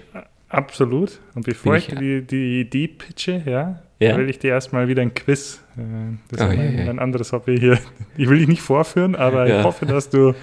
Absolut. 0.48 1.20
Und 1.34 1.44
bevor 1.44 1.76
ich, 1.76 1.88
ich, 1.88 1.98
die, 1.98 2.22
die 2.22 2.60
Idee 2.60 2.88
pitche, 2.88 3.42
ja, 3.44 3.82
ja. 3.98 4.16
will 4.16 4.30
ich 4.30 4.38
dir 4.38 4.50
erstmal 4.50 4.88
wieder 4.88 5.02
ein 5.02 5.12
Quiz. 5.12 5.62
Äh, 5.76 6.16
das 6.30 6.40
oh, 6.40 6.50
ist 6.50 6.56
mein, 6.56 6.78
ja, 6.78 6.90
ein 6.90 6.98
anderes 6.98 7.32
Hobby 7.32 7.58
hier. 7.58 7.78
Ich 8.16 8.30
will 8.30 8.38
dich 8.38 8.48
nicht 8.48 8.62
vorführen, 8.62 9.14
aber 9.14 9.46
ja. 9.46 9.58
ich 9.58 9.64
hoffe, 9.64 9.84
dass 9.84 10.08
du, 10.08 10.34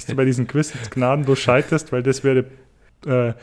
dass 0.00 0.06
du 0.06 0.16
bei 0.16 0.24
diesem 0.24 0.46
Quiz 0.46 0.72
jetzt 0.72 0.90
gnadenlos 0.90 1.38
scheiterst, 1.38 1.92
weil 1.92 2.02
das 2.02 2.24
wäre 2.24 2.46
äh, 3.06 3.34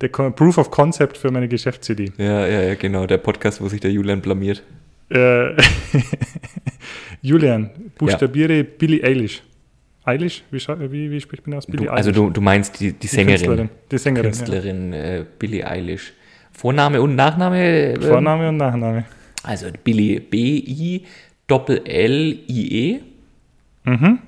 der 0.00 0.08
Proof 0.08 0.58
of 0.58 0.70
Concept 0.70 1.16
für 1.16 1.30
meine 1.30 1.48
Geschäftsidee. 1.48 2.12
Ja, 2.18 2.46
ja, 2.46 2.62
ja, 2.62 2.74
genau. 2.74 3.06
Der 3.06 3.18
Podcast, 3.18 3.62
wo 3.62 3.68
sich 3.68 3.80
der 3.80 3.90
Julian 3.90 4.20
blamiert. 4.20 4.62
Äh, 5.08 5.56
Julian, 7.22 7.70
buchstabiere 7.96 8.58
ja. 8.58 8.62
Billie 8.62 9.02
Eilish. 9.02 9.42
Eilish? 10.04 10.42
Wie, 10.50 10.58
wie, 10.92 11.10
wie 11.10 11.20
spricht 11.20 11.46
man 11.46 11.56
das? 11.56 11.66
Billie 11.66 11.86
du, 11.86 11.92
also 11.92 12.10
du, 12.10 12.28
du 12.28 12.40
meinst 12.40 12.78
die, 12.80 12.92
die 12.92 13.06
Sängerin. 13.06 13.38
Die 13.38 13.46
Künstlerin. 13.46 13.70
Die 13.90 13.98
Sängerin, 13.98 14.30
Künstlerin 14.30 14.92
ja. 14.92 14.98
äh, 14.98 15.24
Billie 15.38 15.66
Eilish. 15.66 16.12
Vorname 16.52 17.00
und 17.00 17.14
Nachname? 17.14 17.94
Ähm, 17.94 18.02
Vorname 18.02 18.48
und 18.50 18.58
Nachname. 18.58 19.04
Also 19.44 19.68
Billie, 19.82 20.20
B-I, 20.20 21.04
Doppel-L-I-E. 21.46 23.00
Mhm. 23.84 24.18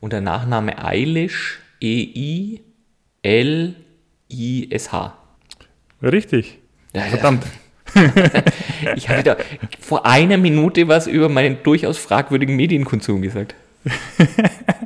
Und 0.00 0.12
der 0.12 0.20
Nachname 0.20 0.84
Eilish, 0.84 1.60
E-I-L-I-S-H. 1.80 2.62
Richtig. 6.02 6.58
Ja, 6.94 7.02
Verdammt. 7.02 7.44
Ich 8.96 9.08
hatte 9.08 9.22
da 9.22 9.36
vor 9.80 10.04
einer 10.06 10.36
Minute 10.36 10.88
was 10.88 11.06
über 11.06 11.28
meinen 11.28 11.62
durchaus 11.62 11.98
fragwürdigen 11.98 12.54
Medienkonsum 12.54 13.22
gesagt. 13.22 13.54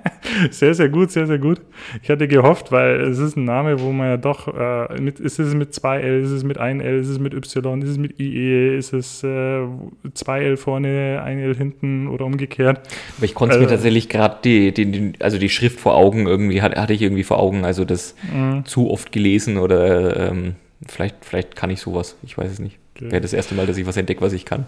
sehr, 0.50 0.74
sehr 0.74 0.88
gut, 0.88 1.10
sehr, 1.10 1.26
sehr 1.26 1.38
gut. 1.38 1.60
Ich 2.02 2.10
hatte 2.10 2.28
gehofft, 2.28 2.72
weil 2.72 3.00
es 3.02 3.18
ist 3.18 3.36
ein 3.36 3.44
Name, 3.44 3.80
wo 3.80 3.92
man 3.92 4.08
ja 4.08 4.16
doch, 4.16 4.48
äh, 4.48 5.00
mit, 5.00 5.20
ist 5.20 5.38
es 5.38 5.54
mit 5.54 5.72
2L, 5.72 6.20
ist 6.20 6.30
es 6.30 6.44
mit 6.44 6.60
1L, 6.60 6.98
ist 6.98 7.08
es 7.08 7.18
mit 7.18 7.34
Y, 7.34 7.82
ist 7.82 7.90
es 7.90 7.98
mit 7.98 8.18
IE, 8.20 8.76
ist 8.76 8.92
es 8.92 9.22
äh, 9.22 9.26
2L 9.26 10.56
vorne, 10.56 11.22
1L 11.24 11.56
hinten 11.56 12.08
oder 12.08 12.24
umgekehrt. 12.24 12.80
Aber 13.16 13.24
ich 13.24 13.34
konnte 13.34 13.56
äh, 13.56 13.60
mir 13.60 13.68
tatsächlich 13.68 14.08
gerade 14.08 14.38
die, 14.44 14.72
die, 14.72 14.90
die, 14.90 15.12
also 15.20 15.38
die 15.38 15.48
Schrift 15.48 15.80
vor 15.80 15.94
Augen 15.94 16.26
irgendwie, 16.26 16.62
hatte, 16.62 16.92
ich 16.92 17.02
irgendwie 17.02 17.24
vor 17.24 17.38
Augen, 17.38 17.64
also 17.64 17.84
das 17.84 18.14
mhm. 18.32 18.64
zu 18.64 18.90
oft 18.90 19.12
gelesen 19.12 19.58
oder 19.58 20.30
ähm, 20.30 20.54
vielleicht, 20.86 21.24
vielleicht 21.24 21.56
kann 21.56 21.70
ich 21.70 21.80
sowas, 21.80 22.16
ich 22.22 22.36
weiß 22.36 22.50
es 22.50 22.58
nicht. 22.58 22.78
Okay. 22.96 23.10
Wäre 23.10 23.20
das 23.20 23.32
erste 23.32 23.54
Mal, 23.54 23.66
dass 23.66 23.76
ich 23.76 23.86
was 23.86 23.96
entdecke, 23.96 24.20
was 24.20 24.32
ich 24.32 24.44
kann. 24.44 24.66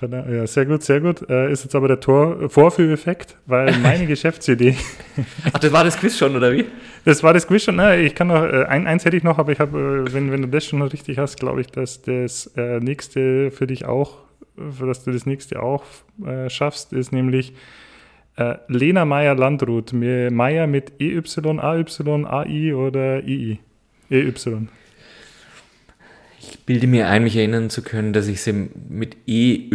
Ja, 0.00 0.46
sehr 0.46 0.66
gut, 0.66 0.82
sehr 0.82 1.00
gut. 1.00 1.28
Äh, 1.30 1.50
ist 1.50 1.64
jetzt 1.64 1.74
aber 1.74 1.88
der 1.88 2.00
Tor 2.00 2.50
Vorführeffekt, 2.50 3.36
weil 3.46 3.76
meine 3.82 4.06
Geschäftsidee. 4.06 4.76
Ach, 5.52 5.58
das 5.58 5.72
war 5.72 5.84
das 5.84 5.98
Quiz 5.98 6.18
schon, 6.18 6.36
oder 6.36 6.52
wie? 6.52 6.66
Das 7.04 7.22
war 7.22 7.32
das 7.32 7.46
Quiz 7.46 7.64
schon. 7.64 7.76
Ne? 7.76 8.02
Ich 8.02 8.14
kann 8.14 8.26
noch, 8.28 8.42
äh, 8.44 8.64
ein, 8.64 8.86
eins 8.86 9.06
hätte 9.06 9.16
ich 9.16 9.22
noch, 9.22 9.38
aber 9.38 9.52
ich 9.52 9.60
habe, 9.60 10.04
äh, 10.06 10.12
wenn, 10.12 10.30
wenn 10.30 10.42
du 10.42 10.48
das 10.48 10.66
schon 10.66 10.82
richtig 10.82 11.18
hast, 11.18 11.38
glaube 11.38 11.62
ich, 11.62 11.68
dass 11.68 12.02
das 12.02 12.52
äh, 12.56 12.78
nächste 12.80 13.50
für 13.50 13.66
dich 13.66 13.86
auch, 13.86 14.18
dass 14.56 15.04
du 15.04 15.12
das 15.12 15.24
nächste 15.24 15.62
auch 15.62 15.84
äh, 16.24 16.50
schaffst, 16.50 16.92
ist 16.92 17.12
nämlich 17.12 17.54
äh, 18.36 18.56
Lena 18.68 19.06
Meyer 19.06 19.34
Landrut. 19.34 19.94
Meyer 19.94 20.66
mit 20.66 21.00
EY, 21.00 21.22
AY, 21.22 21.84
AI 22.26 22.74
oder 22.74 23.22
II. 23.24 23.58
EY. 24.10 24.68
Ich 26.48 26.60
bilde 26.60 26.86
mir 26.86 27.08
ein, 27.08 27.24
mich 27.24 27.36
erinnern 27.36 27.70
zu 27.70 27.82
können, 27.82 28.12
dass 28.12 28.28
ich 28.28 28.40
sie 28.40 28.68
mit 28.88 29.16
EY 29.26 29.70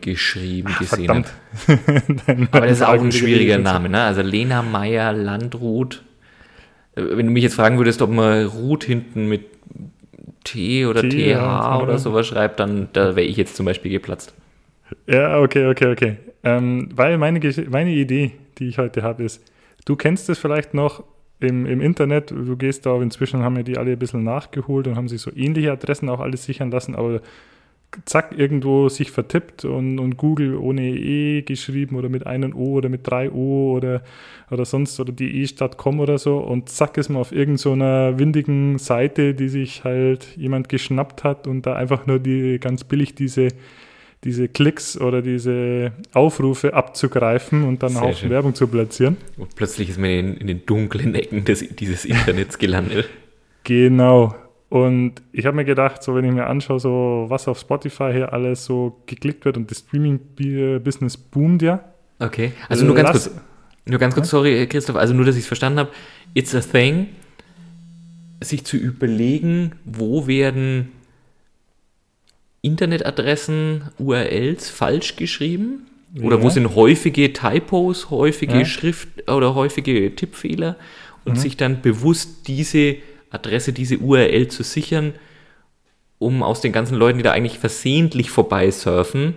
geschrieben 0.00 0.68
Ach, 0.72 0.78
gesehen 0.78 1.08
habe. 1.08 1.26
Aber 2.50 2.66
das 2.66 2.78
ist 2.78 2.82
auch 2.82 3.00
ein 3.00 3.12
schwieriger 3.12 3.58
Name, 3.58 3.88
ne? 3.88 4.02
Also 4.02 4.22
Lena 4.22 4.62
Meyer 4.62 5.12
Landrut. 5.12 6.02
Äh, 6.94 7.02
wenn 7.16 7.26
du 7.26 7.32
mich 7.32 7.42
jetzt 7.42 7.54
fragen 7.54 7.78
würdest, 7.78 8.02
ob 8.02 8.10
man 8.10 8.46
Ruth 8.46 8.84
hinten 8.84 9.28
mit 9.28 9.46
T 10.44 10.86
oder 10.86 11.02
T, 11.02 11.08
TH 11.08 11.30
ja, 11.30 11.80
oder 11.80 11.98
sowas 11.98 12.26
schreibt, 12.26 12.60
dann 12.60 12.88
da 12.92 13.16
wäre 13.16 13.26
ich 13.26 13.36
jetzt 13.36 13.56
zum 13.56 13.66
Beispiel 13.66 13.90
geplatzt. 13.90 14.34
Ja, 15.06 15.40
okay, 15.40 15.66
okay, 15.66 15.86
okay. 15.92 16.16
Ähm, 16.42 16.90
weil 16.94 17.16
meine, 17.18 17.40
meine 17.70 17.90
Idee, 17.90 18.32
die 18.58 18.68
ich 18.68 18.78
heute 18.78 19.02
habe, 19.02 19.24
ist, 19.24 19.42
du 19.86 19.96
kennst 19.96 20.28
es 20.28 20.38
vielleicht 20.38 20.74
noch 20.74 21.02
im, 21.44 21.66
im 21.66 21.80
Internet, 21.80 22.30
du 22.30 22.56
gehst 22.56 22.86
da, 22.86 23.00
inzwischen 23.00 23.42
haben 23.42 23.56
ja 23.56 23.62
die 23.62 23.78
alle 23.78 23.92
ein 23.92 23.98
bisschen 23.98 24.24
nachgeholt 24.24 24.86
und 24.86 24.96
haben 24.96 25.08
sich 25.08 25.20
so 25.20 25.30
ähnliche 25.34 25.72
Adressen 25.72 26.08
auch 26.08 26.20
alles 26.20 26.44
sichern 26.44 26.70
lassen, 26.70 26.94
aber 26.94 27.20
zack, 28.04 28.34
irgendwo 28.36 28.88
sich 28.88 29.10
vertippt 29.10 29.64
und, 29.64 29.98
und 29.98 30.16
Google 30.16 30.56
ohne 30.56 30.82
E 30.82 31.42
geschrieben 31.42 31.96
oder 31.96 32.08
mit 32.08 32.26
einem 32.26 32.54
O 32.54 32.72
oder 32.72 32.88
mit 32.88 33.06
drei 33.06 33.30
O 33.30 33.72
oder, 33.72 34.02
oder 34.50 34.64
sonst 34.64 34.98
oder 35.00 35.12
die 35.12 35.42
E 35.42 35.46
statt 35.46 35.76
com 35.76 36.00
oder 36.00 36.18
so 36.18 36.38
und 36.38 36.68
zack 36.68 36.96
ist 36.96 37.08
man 37.08 37.20
auf 37.20 37.32
irgendeiner 37.32 38.12
so 38.12 38.18
windigen 38.18 38.78
Seite, 38.78 39.34
die 39.34 39.48
sich 39.48 39.84
halt 39.84 40.36
jemand 40.36 40.68
geschnappt 40.68 41.24
hat 41.24 41.46
und 41.46 41.66
da 41.66 41.74
einfach 41.74 42.06
nur 42.06 42.18
die 42.18 42.58
ganz 42.58 42.84
billig 42.84 43.14
diese 43.14 43.48
diese 44.24 44.48
Klicks 44.48 44.98
oder 44.98 45.22
diese 45.22 45.92
Aufrufe 46.12 46.74
abzugreifen 46.74 47.64
und 47.64 47.82
dann 47.82 47.90
Sehr 47.90 48.02
auch 48.02 48.16
schön. 48.16 48.30
Werbung 48.30 48.54
zu 48.54 48.66
platzieren. 48.66 49.16
Und 49.36 49.54
plötzlich 49.54 49.90
ist 49.90 49.98
man 49.98 50.10
in, 50.10 50.36
in 50.38 50.46
den 50.46 50.66
dunklen 50.66 51.14
Ecken 51.14 51.44
des, 51.44 51.60
dieses 51.76 52.04
Internets 52.04 52.58
gelandet. 52.58 53.08
Genau. 53.64 54.34
Und 54.70 55.22
ich 55.32 55.46
habe 55.46 55.56
mir 55.56 55.64
gedacht, 55.64 56.02
so 56.02 56.14
wenn 56.14 56.24
ich 56.24 56.32
mir 56.32 56.46
anschaue, 56.46 56.80
so 56.80 57.26
was 57.28 57.46
auf 57.46 57.58
Spotify 57.60 58.10
hier 58.12 58.32
alles 58.32 58.64
so 58.64 59.02
geklickt 59.06 59.44
wird 59.44 59.56
und 59.56 59.70
das 59.70 59.78
Streaming-Business 59.78 61.16
boomt 61.16 61.62
ja. 61.62 61.84
Okay, 62.18 62.52
also 62.68 62.84
nur 62.84 62.94
ganz 62.94 63.08
Lass, 63.12 63.24
kurz, 63.24 63.40
nur 63.84 63.98
ganz 63.98 64.14
kurz, 64.14 64.30
sorry 64.30 64.66
Christoph, 64.66 64.96
also 64.96 65.14
nur, 65.14 65.24
dass 65.24 65.36
ich 65.36 65.42
es 65.42 65.46
verstanden 65.46 65.80
habe, 65.80 65.90
it's 66.32 66.54
a 66.54 66.60
thing, 66.60 67.08
sich 68.40 68.64
zu 68.64 68.76
überlegen, 68.76 69.72
wo 69.84 70.26
werden 70.26 70.90
Internetadressen, 72.64 73.90
URLs 73.98 74.70
falsch 74.70 75.16
geschrieben? 75.16 75.86
Oder 76.20 76.36
ja. 76.38 76.42
wo 76.42 76.50
sind 76.50 76.74
häufige 76.74 77.32
Typos, 77.32 78.10
häufige 78.10 78.58
ja. 78.58 78.64
Schrift 78.64 79.28
oder 79.28 79.54
häufige 79.54 80.14
Tippfehler 80.14 80.76
und 81.24 81.34
mhm. 81.34 81.38
sich 81.38 81.56
dann 81.56 81.82
bewusst 81.82 82.46
diese 82.46 82.96
Adresse, 83.30 83.72
diese 83.72 83.98
URL 83.98 84.48
zu 84.48 84.62
sichern, 84.62 85.14
um 86.18 86.42
aus 86.42 86.60
den 86.60 86.72
ganzen 86.72 86.96
Leuten, 86.96 87.18
die 87.18 87.24
da 87.24 87.32
eigentlich 87.32 87.58
versehentlich 87.58 88.30
vorbeisurfen, 88.30 89.34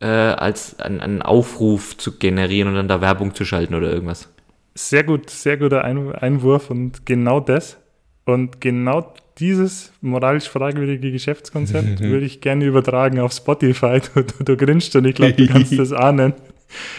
äh, 0.00 0.06
als 0.06 0.78
einen, 0.78 1.00
einen 1.00 1.22
Aufruf 1.22 1.96
zu 1.96 2.18
generieren 2.18 2.68
und 2.68 2.76
dann 2.76 2.88
da 2.88 3.00
Werbung 3.00 3.34
zu 3.34 3.44
schalten 3.44 3.74
oder 3.74 3.90
irgendwas. 3.92 4.28
Sehr 4.74 5.04
gut, 5.04 5.28
sehr 5.30 5.56
guter 5.56 5.84
Einwurf 5.84 6.70
und 6.70 7.04
genau 7.04 7.40
das. 7.40 7.78
Und 8.26 8.60
genau 8.60 9.12
dieses 9.38 9.92
moralisch 10.00 10.48
fragwürdige 10.48 11.12
Geschäftskonzept 11.12 12.00
würde 12.00 12.26
ich 12.26 12.40
gerne 12.40 12.64
übertragen 12.64 13.20
auf 13.20 13.32
Spotify. 13.32 14.00
Du, 14.14 14.22
du, 14.22 14.44
du 14.44 14.56
grinst 14.56 14.96
und 14.96 15.04
ich 15.04 15.14
glaube, 15.14 15.34
du 15.34 15.46
kannst 15.46 15.72
das 15.78 15.92
ahnen, 15.92 16.34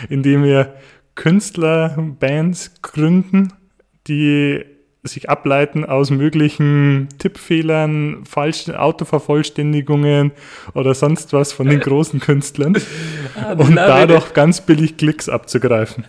indem 0.10 0.44
wir 0.44 0.76
Künstlerbands 1.16 2.74
gründen, 2.82 3.54
die 4.08 4.64
sich 5.04 5.30
ableiten 5.30 5.86
aus 5.86 6.10
möglichen 6.10 7.08
Tippfehlern, 7.18 8.26
falschen 8.26 8.76
Autovervollständigungen 8.76 10.32
oder 10.74 10.94
sonst 10.94 11.34
was 11.34 11.54
von 11.54 11.68
den 11.68 11.80
großen 11.80 12.20
Künstlern 12.20 12.78
ah, 13.36 13.54
und 13.54 13.76
dadurch 13.76 14.34
ganz 14.34 14.62
billig 14.62 14.98
Klicks 14.98 15.30
abzugreifen. 15.30 16.06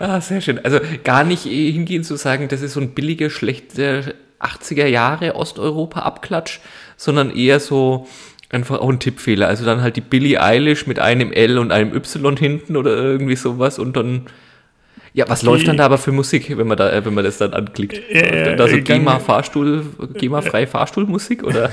Ah, 0.00 0.20
sehr 0.20 0.40
schön. 0.40 0.64
Also 0.64 0.80
gar 1.04 1.24
nicht 1.24 1.42
hingehen 1.42 2.04
zu 2.04 2.16
sagen, 2.16 2.48
das 2.48 2.62
ist 2.62 2.74
so 2.74 2.80
ein 2.80 2.90
billiger, 2.90 3.30
schlechter 3.30 4.02
80er 4.40 4.86
Jahre 4.86 5.34
Osteuropa-Abklatsch, 5.34 6.60
sondern 6.96 7.34
eher 7.34 7.60
so 7.60 8.06
einfach 8.50 8.80
auch 8.80 8.88
ein 8.88 9.00
Tippfehler. 9.00 9.48
Also 9.48 9.64
dann 9.64 9.80
halt 9.82 9.96
die 9.96 10.02
Billie 10.02 10.40
Eilish 10.42 10.86
mit 10.86 10.98
einem 10.98 11.32
L 11.32 11.58
und 11.58 11.72
einem 11.72 11.94
Y 11.94 12.36
hinten 12.36 12.76
oder 12.76 12.90
irgendwie 12.96 13.36
sowas 13.36 13.78
und 13.78 13.96
dann. 13.96 14.26
Ja, 15.14 15.26
was 15.30 15.40
die, 15.40 15.46
läuft 15.46 15.66
dann 15.66 15.78
da 15.78 15.86
aber 15.86 15.96
für 15.96 16.12
Musik, 16.12 16.58
wenn 16.58 16.66
man 16.66 16.76
da, 16.76 17.02
wenn 17.06 17.14
man 17.14 17.24
das 17.24 17.38
dann 17.38 17.54
anklickt? 17.54 17.94
Äh, 18.10 18.54
da 18.54 18.68
so 18.68 18.76
GEMA 18.76 19.18
Fahrstuhl, 19.18 19.86
GEMA 20.12 20.42
frei 20.42 20.66
Fahrstuhlmusik 20.66 21.42
oder? 21.42 21.70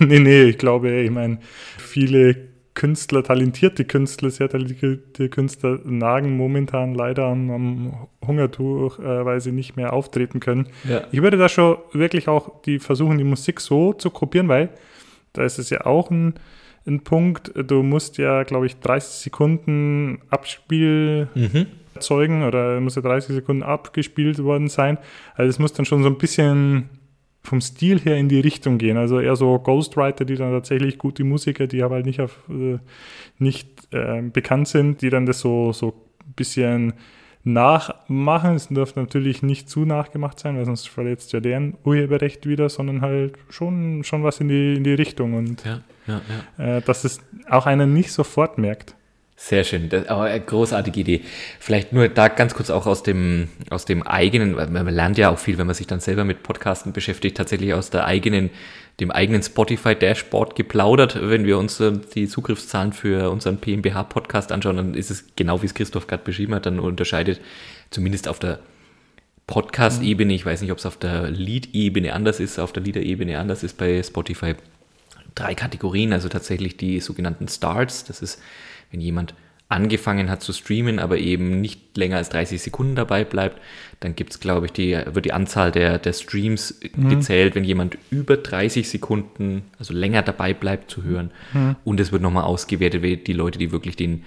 nee, 0.00 0.18
nee, 0.18 0.42
ich 0.42 0.58
glaube, 0.58 1.00
ich 1.00 1.10
meine, 1.10 1.38
viele 1.78 2.53
Künstler, 2.74 3.22
talentierte 3.22 3.84
Künstler, 3.84 4.30
sehr 4.30 4.48
talentierte 4.48 5.28
Künstler 5.28 5.78
nagen 5.84 6.36
momentan 6.36 6.94
leider 6.94 7.26
am, 7.26 7.50
am 7.50 8.08
Hungertuch, 8.26 8.98
äh, 8.98 9.24
weil 9.24 9.40
sie 9.40 9.52
nicht 9.52 9.76
mehr 9.76 9.92
auftreten 9.92 10.40
können. 10.40 10.68
Ja. 10.88 11.02
Ich 11.12 11.22
würde 11.22 11.36
da 11.36 11.48
schon 11.48 11.78
wirklich 11.92 12.26
auch 12.26 12.62
die 12.62 12.80
versuchen, 12.80 13.16
die 13.16 13.24
Musik 13.24 13.60
so 13.60 13.92
zu 13.92 14.10
kopieren, 14.10 14.48
weil 14.48 14.70
da 15.32 15.44
ist 15.44 15.58
es 15.58 15.70
ja 15.70 15.86
auch 15.86 16.10
ein, 16.10 16.34
ein 16.86 17.00
Punkt, 17.04 17.52
du 17.54 17.82
musst 17.82 18.18
ja, 18.18 18.42
glaube 18.42 18.66
ich, 18.66 18.76
30 18.80 19.22
Sekunden 19.22 20.18
Abspiel 20.30 21.28
mhm. 21.34 21.66
erzeugen 21.94 22.42
oder 22.42 22.80
muss 22.80 22.96
ja 22.96 23.02
30 23.02 23.36
Sekunden 23.36 23.62
abgespielt 23.62 24.42
worden 24.42 24.68
sein. 24.68 24.98
Also 25.36 25.48
es 25.48 25.58
muss 25.60 25.72
dann 25.72 25.86
schon 25.86 26.02
so 26.02 26.08
ein 26.08 26.18
bisschen 26.18 26.88
vom 27.44 27.60
Stil 27.60 28.00
her 28.00 28.16
in 28.16 28.28
die 28.28 28.40
Richtung 28.40 28.78
gehen. 28.78 28.96
Also 28.96 29.20
eher 29.20 29.36
so 29.36 29.58
Ghostwriter, 29.58 30.24
die 30.24 30.36
dann 30.36 30.50
tatsächlich 30.50 30.98
gute 30.98 31.24
Musiker, 31.24 31.66
die 31.66 31.82
aber 31.82 31.96
halt 31.96 32.06
nicht, 32.06 32.20
auf, 32.20 32.38
äh, 32.48 32.78
nicht 33.38 33.68
äh, 33.92 34.22
bekannt 34.22 34.66
sind, 34.68 35.02
die 35.02 35.10
dann 35.10 35.26
das 35.26 35.40
so, 35.40 35.72
so 35.72 35.94
ein 36.26 36.32
bisschen 36.34 36.94
nachmachen. 37.44 38.54
Es 38.54 38.68
darf 38.68 38.96
natürlich 38.96 39.42
nicht 39.42 39.68
zu 39.68 39.84
nachgemacht 39.84 40.40
sein, 40.40 40.56
weil 40.56 40.64
sonst 40.64 40.88
verletzt 40.88 41.34
ja 41.34 41.40
deren 41.40 41.76
Urheberrecht 41.84 42.46
wieder, 42.46 42.70
sondern 42.70 43.02
halt 43.02 43.34
schon, 43.50 44.02
schon 44.04 44.24
was 44.24 44.40
in 44.40 44.48
die, 44.48 44.74
in 44.74 44.84
die 44.84 44.94
Richtung. 44.94 45.34
Und 45.34 45.62
ja, 45.64 45.80
ja, 46.06 46.22
ja. 46.58 46.76
Äh, 46.78 46.80
dass 46.80 47.04
es 47.04 47.20
auch 47.48 47.66
einer 47.66 47.86
nicht 47.86 48.10
sofort 48.10 48.56
merkt. 48.56 48.96
Sehr 49.46 49.62
schön, 49.62 49.90
das, 49.90 50.08
aber 50.08 50.22
eine 50.22 50.42
großartige 50.42 51.00
Idee. 51.00 51.20
Vielleicht 51.60 51.92
nur 51.92 52.08
da 52.08 52.28
ganz 52.28 52.54
kurz 52.54 52.70
auch 52.70 52.86
aus 52.86 53.02
dem, 53.02 53.48
aus 53.68 53.84
dem 53.84 54.02
eigenen, 54.02 54.54
man 54.54 54.88
lernt 54.88 55.18
ja 55.18 55.28
auch 55.28 55.38
viel, 55.38 55.58
wenn 55.58 55.66
man 55.66 55.74
sich 55.74 55.86
dann 55.86 56.00
selber 56.00 56.24
mit 56.24 56.42
Podcasten 56.42 56.94
beschäftigt, 56.94 57.36
tatsächlich 57.36 57.74
aus 57.74 57.90
der 57.90 58.06
eigenen, 58.06 58.48
dem 59.00 59.10
eigenen 59.10 59.42
Spotify-Dashboard 59.42 60.56
geplaudert. 60.56 61.18
Wenn 61.20 61.44
wir 61.44 61.58
uns 61.58 61.78
äh, 61.78 61.92
die 62.14 62.26
Zugriffszahlen 62.26 62.94
für 62.94 63.30
unseren 63.30 63.58
PMBH-Podcast 63.58 64.50
anschauen, 64.50 64.78
dann 64.78 64.94
ist 64.94 65.10
es 65.10 65.26
genau 65.36 65.60
wie 65.60 65.66
es 65.66 65.74
Christoph 65.74 66.06
gerade 66.06 66.24
beschrieben 66.24 66.54
hat, 66.54 66.64
dann 66.64 66.80
unterscheidet 66.80 67.38
zumindest 67.90 68.28
auf 68.28 68.38
der 68.38 68.60
Podcast-Ebene, 69.46 70.32
ich 70.32 70.46
weiß 70.46 70.62
nicht, 70.62 70.72
ob 70.72 70.78
es 70.78 70.86
auf 70.86 70.96
der 70.96 71.30
Lead-Ebene 71.30 72.14
anders 72.14 72.40
ist, 72.40 72.58
auf 72.58 72.72
der 72.72 72.82
Leader-Ebene 72.82 73.38
anders 73.38 73.62
ist 73.62 73.76
bei 73.76 74.02
Spotify, 74.02 74.54
drei 75.34 75.54
Kategorien, 75.54 76.14
also 76.14 76.30
tatsächlich 76.30 76.78
die 76.78 76.98
sogenannten 77.00 77.46
Starts, 77.48 78.04
das 78.04 78.22
ist 78.22 78.40
wenn 78.94 79.00
jemand 79.00 79.34
angefangen 79.68 80.30
hat 80.30 80.40
zu 80.40 80.52
streamen, 80.52 81.00
aber 81.00 81.18
eben 81.18 81.60
nicht 81.60 81.96
länger 81.96 82.18
als 82.18 82.28
30 82.28 82.62
Sekunden 82.62 82.94
dabei 82.94 83.24
bleibt, 83.24 83.60
dann 83.98 84.14
gibt 84.14 84.32
es, 84.32 84.40
glaube 84.40 84.66
ich, 84.66 84.72
die, 84.72 84.96
wird 85.12 85.24
die 85.24 85.32
Anzahl 85.32 85.72
der, 85.72 85.98
der 85.98 86.12
Streams 86.12 86.78
mhm. 86.94 87.08
gezählt, 87.08 87.54
wenn 87.56 87.64
jemand 87.64 87.98
über 88.10 88.36
30 88.36 88.88
Sekunden, 88.88 89.62
also 89.78 89.92
länger 89.92 90.22
dabei 90.22 90.54
bleibt 90.54 90.90
zu 90.90 91.02
hören. 91.02 91.32
Mhm. 91.52 91.76
Und 91.82 91.98
es 91.98 92.12
wird 92.12 92.22
nochmal 92.22 92.44
ausgewertet, 92.44 93.02
wie 93.02 93.16
die 93.16 93.32
Leute, 93.32 93.58
die 93.58 93.72
wirklich 93.72 93.96
den, 93.96 94.22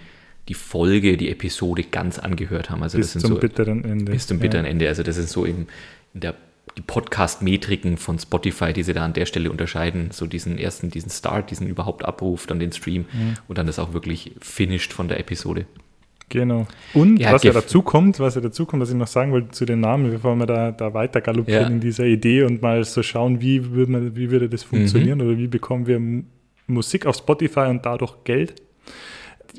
die 0.50 0.54
Folge, 0.54 1.16
die 1.16 1.30
Episode 1.30 1.84
ganz 1.84 2.20
angehört 2.20 2.70
haben. 2.70 2.84
Also 2.84 2.98
bis 2.98 3.14
das 3.14 3.22
zum 3.22 3.36
so, 3.36 3.40
bitteren 3.40 3.86
Ende. 3.86 4.12
Bis 4.12 4.28
zum 4.28 4.40
bitteren 4.40 4.66
ja. 4.66 4.72
Ende. 4.72 4.88
Also 4.90 5.04
das 5.04 5.18
ist 5.18 5.30
so 5.30 5.46
eben 5.46 5.68
in 6.14 6.22
der 6.22 6.36
die 6.78 6.82
Podcast-Metriken 6.82 7.98
von 7.98 8.20
Spotify, 8.20 8.72
die 8.72 8.84
sie 8.84 8.94
da 8.94 9.04
an 9.04 9.14
der 9.14 9.26
Stelle 9.26 9.50
unterscheiden. 9.50 10.12
So 10.12 10.28
diesen 10.28 10.58
ersten, 10.58 10.90
diesen 10.90 11.10
Start, 11.10 11.50
diesen 11.52 11.68
überhaupt 11.68 12.06
Abruf, 12.06 12.46
dann 12.46 12.60
den 12.60 12.72
Stream 12.72 13.06
mhm. 13.12 13.34
und 13.48 13.58
dann 13.58 13.66
das 13.66 13.80
auch 13.80 13.94
wirklich 13.94 14.36
finished 14.40 14.94
von 14.94 15.08
der 15.08 15.20
Episode. 15.20 15.66
Genau. 16.30 16.68
Und 16.94 17.18
ja, 17.18 17.32
was 17.32 17.44
ja 17.44 17.54
dazu 17.54 17.82
kommt, 17.82 18.20
was 18.20 18.36
ja 18.36 18.42
dazu 18.42 18.66
kommt, 18.66 18.82
was 18.82 18.90
ich 18.90 18.96
noch 18.96 19.08
sagen 19.08 19.32
wollte 19.32 19.50
zu 19.50 19.66
den 19.66 19.80
Namen, 19.80 20.12
bevor 20.12 20.36
wir 20.36 20.46
da, 20.46 20.72
da 20.72 20.94
weiter 20.94 21.22
galoppieren 21.22 21.64
ja. 21.64 21.70
in 21.70 21.80
dieser 21.80 22.04
Idee 22.04 22.44
und 22.44 22.62
mal 22.62 22.84
so 22.84 23.02
schauen, 23.02 23.42
wie 23.42 23.72
würde, 23.72 23.92
man, 23.92 24.16
wie 24.16 24.30
würde 24.30 24.50
das 24.50 24.64
funktionieren 24.64 25.20
mhm. 25.20 25.28
oder 25.28 25.38
wie 25.38 25.48
bekommen 25.48 25.88
wir 25.88 26.02
Musik 26.68 27.06
auf 27.06 27.16
Spotify 27.16 27.62
und 27.62 27.86
dadurch 27.86 28.26
Geld. 28.26 28.62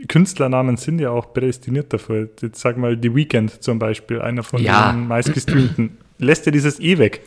Künstlernamen 0.08 0.76
sind 0.76 1.00
ja 1.00 1.10
auch 1.10 1.32
prädestiniert 1.32 1.92
dafür. 1.92 2.28
Jetzt 2.40 2.60
sag 2.60 2.76
mal 2.76 2.98
The 3.00 3.14
Weeknd 3.14 3.62
zum 3.62 3.78
Beispiel, 3.78 4.20
einer 4.20 4.42
von 4.42 4.62
ja. 4.62 4.92
den 4.92 5.08
meistgestreamten 5.08 5.96
lässt 6.18 6.46
er 6.46 6.52
dieses 6.52 6.80
E 6.80 6.98
weg. 6.98 7.22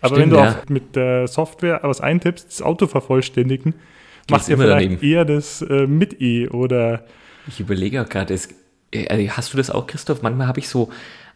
Aber 0.00 0.16
Stimmt, 0.16 0.32
wenn 0.32 0.38
du 0.38 0.44
ja. 0.44 0.50
auch 0.50 0.68
mit 0.68 0.96
der 0.96 1.28
Software 1.28 1.80
was 1.82 2.00
eintippst, 2.00 2.46
das 2.48 2.62
Auto 2.62 2.86
vervollständigen, 2.86 3.74
machst 4.28 4.48
du 4.48 4.52
ja 4.52 4.58
vielleicht 4.58 4.86
daneben. 4.86 5.02
eher 5.02 5.24
das 5.24 5.62
äh, 5.62 5.86
mit 5.86 6.20
E 6.20 6.48
oder. 6.48 7.04
Ich 7.46 7.60
überlege 7.60 8.02
auch 8.02 8.08
gerade, 8.08 8.36
äh, 8.92 9.28
hast 9.28 9.52
du 9.52 9.56
das 9.56 9.70
auch, 9.70 9.86
Christoph? 9.86 10.22
Manchmal 10.22 10.48
habe 10.48 10.60
ich 10.60 10.68
so 10.68 10.90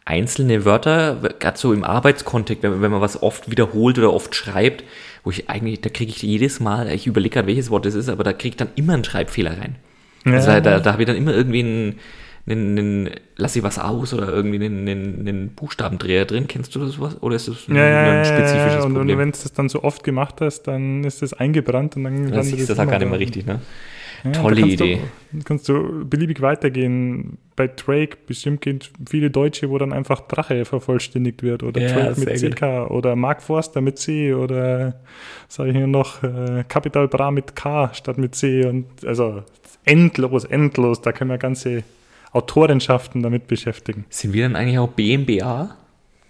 einzelne 0.05 0.64
Wörter, 0.64 1.16
gerade 1.38 1.59
so 1.59 1.73
im 1.73 1.85
Arbeitskontext, 1.85 2.62
wenn, 2.62 2.81
wenn, 2.81 2.90
man 2.90 3.01
was 3.01 3.23
oft 3.23 3.51
wiederholt 3.51 3.99
oder 3.99 4.12
oft 4.12 4.35
schreibt, 4.35 4.85
wo 5.25 5.31
ich 5.31 5.51
eigentlich, 5.51 5.81
da 5.81 5.90
kriege 5.90 6.11
ich 6.11 6.23
jedes 6.23 6.61
Mal, 6.61 6.90
ich 6.92 7.07
überlege 7.07 7.35
gerade, 7.35 7.49
welches 7.49 7.71
Wort 7.71 7.87
das 7.87 7.95
ist, 7.95 8.09
aber 8.09 8.23
da 8.23 8.33
kriege 8.33 8.51
ich 8.51 8.57
dann 8.57 8.69
immer 8.77 8.95
einen 8.95 9.05
Schreibfehler 9.05 9.59
rein. 9.59 9.77
Ja. 10.25 10.35
Also 10.35 10.61
da, 10.61 10.81
da 10.81 10.92
habe 10.92 11.03
ich 11.03 11.07
dann 11.07 11.16
immer 11.16 11.35
irgendwie 11.35 11.61
einen 11.61 11.99
einen, 12.48 12.78
einen 12.78 13.11
lass 13.37 13.56
ich 13.56 13.62
was 13.62 13.78
aus 13.78 14.14
oder 14.14 14.28
irgendwie 14.28 14.64
einen, 14.64 14.88
einen, 14.88 15.28
einen 15.28 15.48
Buchstabendreher 15.50 16.24
drin. 16.24 16.46
Kennst 16.46 16.74
du 16.74 16.80
das 16.80 17.00
was? 17.00 17.20
Oder 17.22 17.37
ist 17.37 17.48
das 17.48 17.68
ein, 17.68 17.76
ja, 17.76 18.20
ein 18.20 18.24
spezifisches 18.24 18.85
und, 18.85 18.94
Problem? 18.94 19.16
Und 19.16 19.22
wenn 19.22 19.32
du 19.32 19.38
das 19.42 19.52
dann 19.52 19.68
so 19.68 19.82
oft 19.82 20.04
gemacht 20.04 20.37
hast, 20.40 20.62
dann 20.62 21.04
ist 21.04 21.22
das 21.22 21.32
eingebrannt 21.32 21.96
und 21.96 22.04
dann 22.04 22.28
landet 22.28 22.61
das. 22.61 22.66
Das 22.66 22.78
auch 22.78 22.87
gar 22.87 22.98
nicht 22.98 23.11
mehr 23.11 23.18
richtig, 23.18 23.46
ne? 23.46 23.61
Ja, 24.24 24.32
Tolle 24.32 24.61
kannst 24.61 24.74
Idee. 24.74 25.00
Du, 25.32 25.42
kannst 25.44 25.68
du 25.68 26.04
beliebig 26.04 26.40
weitergehen. 26.40 27.38
Bei 27.54 27.68
Drake 27.68 28.16
bestimmt 28.26 28.61
gehen 28.61 28.80
viele 29.09 29.30
Deutsche, 29.30 29.70
wo 29.70 29.78
dann 29.78 29.92
einfach 29.92 30.20
Drache 30.22 30.64
vervollständigt 30.64 31.42
wird 31.42 31.62
oder 31.62 31.80
ja, 31.80 31.88
Drake 31.92 32.20
mit 32.20 32.54
CK 32.54 32.61
gut. 32.61 32.90
oder 32.90 33.16
Mark 33.16 33.42
Forster 33.42 33.80
mit 33.80 33.98
C 33.98 34.35
oder 34.35 35.00
sage 35.48 35.70
ich 35.70 35.76
hier 35.76 35.87
noch 35.87 36.22
äh, 36.22 36.64
Capital 36.68 37.09
Bra 37.09 37.30
mit 37.30 37.54
K 37.56 37.92
statt 37.92 38.18
mit 38.18 38.35
C 38.35 38.64
und 38.64 38.87
also 39.04 39.42
endlos, 39.85 40.44
endlos. 40.44 41.00
Da 41.02 41.12
können 41.12 41.30
wir 41.30 41.38
ganze 41.38 41.85
Autorenschaften 42.37 43.22
damit 43.22 43.49
beschäftigen. 43.49 44.05
Sind 44.11 44.33
wir 44.33 44.44
dann 44.44 44.57
eigentlich 44.57 44.79
auch 44.79 44.88
BMBA? 44.88 45.77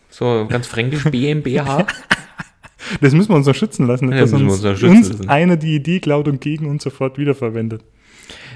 So 0.09 0.47
ganz 0.49 0.66
fränkisch 0.66 1.05
BMBH? 1.05 1.87
das 3.01 3.12
müssen 3.12 3.31
wir 3.31 3.37
uns 3.37 3.47
noch 3.47 3.55
schützen 3.55 3.87
lassen, 3.87 4.12
ja, 4.12 4.21
dass 4.21 4.33
uns, 4.33 4.64
uns, 4.64 4.83
uns 4.83 5.29
einer 5.29 5.57
die 5.57 5.75
Idee 5.75 6.01
klaut 6.01 6.29
und 6.29 6.40
gegen 6.40 6.66
uns 6.66 6.85
sofort 6.85 7.19
wiederverwendet. 7.19 7.83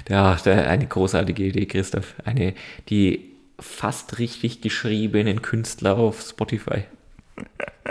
Ja, 0.09 0.37
eine 0.43 0.87
großartige 0.87 1.43
Idee, 1.43 1.65
Christoph. 1.65 2.15
Eine, 2.25 2.53
die 2.89 3.31
fast 3.59 4.17
richtig 4.17 4.61
geschriebenen 4.61 5.41
Künstler 5.41 5.97
auf 5.97 6.21
Spotify. 6.21 6.83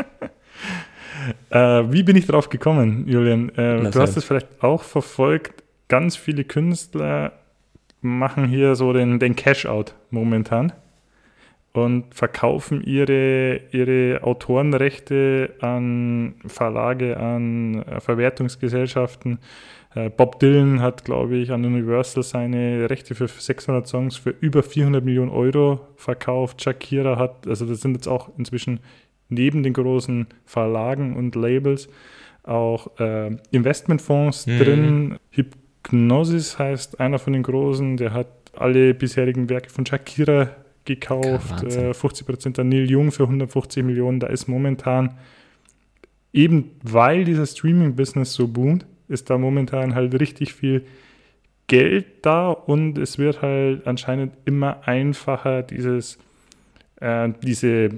äh, 1.51 1.59
wie 1.59 2.03
bin 2.03 2.17
ich 2.17 2.27
darauf 2.27 2.49
gekommen, 2.49 3.07
Julian? 3.07 3.51
Äh, 3.51 3.91
du 3.91 4.01
hast 4.01 4.17
es 4.17 4.25
vielleicht 4.25 4.49
auch 4.61 4.83
verfolgt. 4.83 5.63
Ganz 5.89 6.17
viele 6.17 6.45
Künstler 6.45 7.40
machen 8.01 8.47
hier 8.47 8.75
so 8.75 8.93
den, 8.93 9.19
den 9.19 9.37
Cash-out 9.37 9.95
momentan 10.11 10.73
und 11.73 12.15
verkaufen 12.15 12.83
ihre, 12.83 13.61
ihre 13.71 14.23
Autorenrechte 14.23 15.55
an 15.61 16.35
Verlage, 16.47 17.17
an 17.17 17.83
äh, 17.83 18.01
Verwertungsgesellschaften. 18.01 19.39
Äh, 19.95 20.11
Bob 20.11 20.41
Dylan 20.41 20.81
hat, 20.81 21.05
glaube 21.05 21.37
ich, 21.37 21.53
an 21.53 21.65
Universal 21.65 22.23
seine 22.23 22.91
Rechte 22.91 23.15
für 23.15 23.29
600 23.29 23.87
Songs 23.87 24.17
für 24.17 24.31
über 24.31 24.63
400 24.63 25.05
Millionen 25.05 25.31
Euro 25.31 25.81
verkauft. 25.97 26.63
Shakira 26.63 27.17
hat, 27.17 27.47
also 27.47 27.67
das 27.67 27.81
sind 27.81 27.95
jetzt 27.95 28.09
auch 28.09 28.31
inzwischen 28.37 28.81
neben 29.29 29.63
den 29.63 29.73
großen 29.73 30.27
Verlagen 30.45 31.17
und 31.17 31.37
Labels 31.37 31.89
auch 32.43 32.99
äh, 32.99 33.37
Investmentfonds 33.53 34.47
mhm. 34.47 34.59
drin. 34.59 35.17
Gnosis 35.91 36.59
heißt 36.59 37.01
einer 37.01 37.19
von 37.19 37.33
den 37.33 37.43
großen, 37.43 37.97
der 37.97 38.13
hat 38.13 38.29
alle 38.57 38.95
bisherigen 38.95 39.49
Werke 39.49 39.71
von 39.71 39.87
Shakira 39.87 40.51
gekauft, 40.85 41.63
äh, 41.65 41.93
50% 41.93 42.59
an 42.61 42.69
Neil 42.69 42.91
Jung 42.91 43.13
für 43.13 43.25
150 43.25 43.85
Millionen. 43.85 44.21
Da 44.21 44.29
ist 44.29 44.49
momentan, 44.49 45.19
eben 46.33 46.71
weil 46.83 47.25
dieser 47.25 47.47
Streaming-Business 47.47 48.33
so 48.33 48.49
boomt, 48.49 48.87
ist 49.09 49.31
da 49.31 49.39
momentan 49.39 49.95
halt 49.95 50.19
richtig 50.19 50.55
viel 50.55 50.85
Geld 51.67 52.07
da 52.23 52.49
und 52.49 52.99
es 52.99 53.19
wird 53.19 53.43
halt 53.43 53.87
anscheinend 53.87 54.33
immer 54.45 54.89
einfacher, 54.89 55.63
dieses, 55.63 56.19
äh, 57.01 57.29
diese 57.43 57.91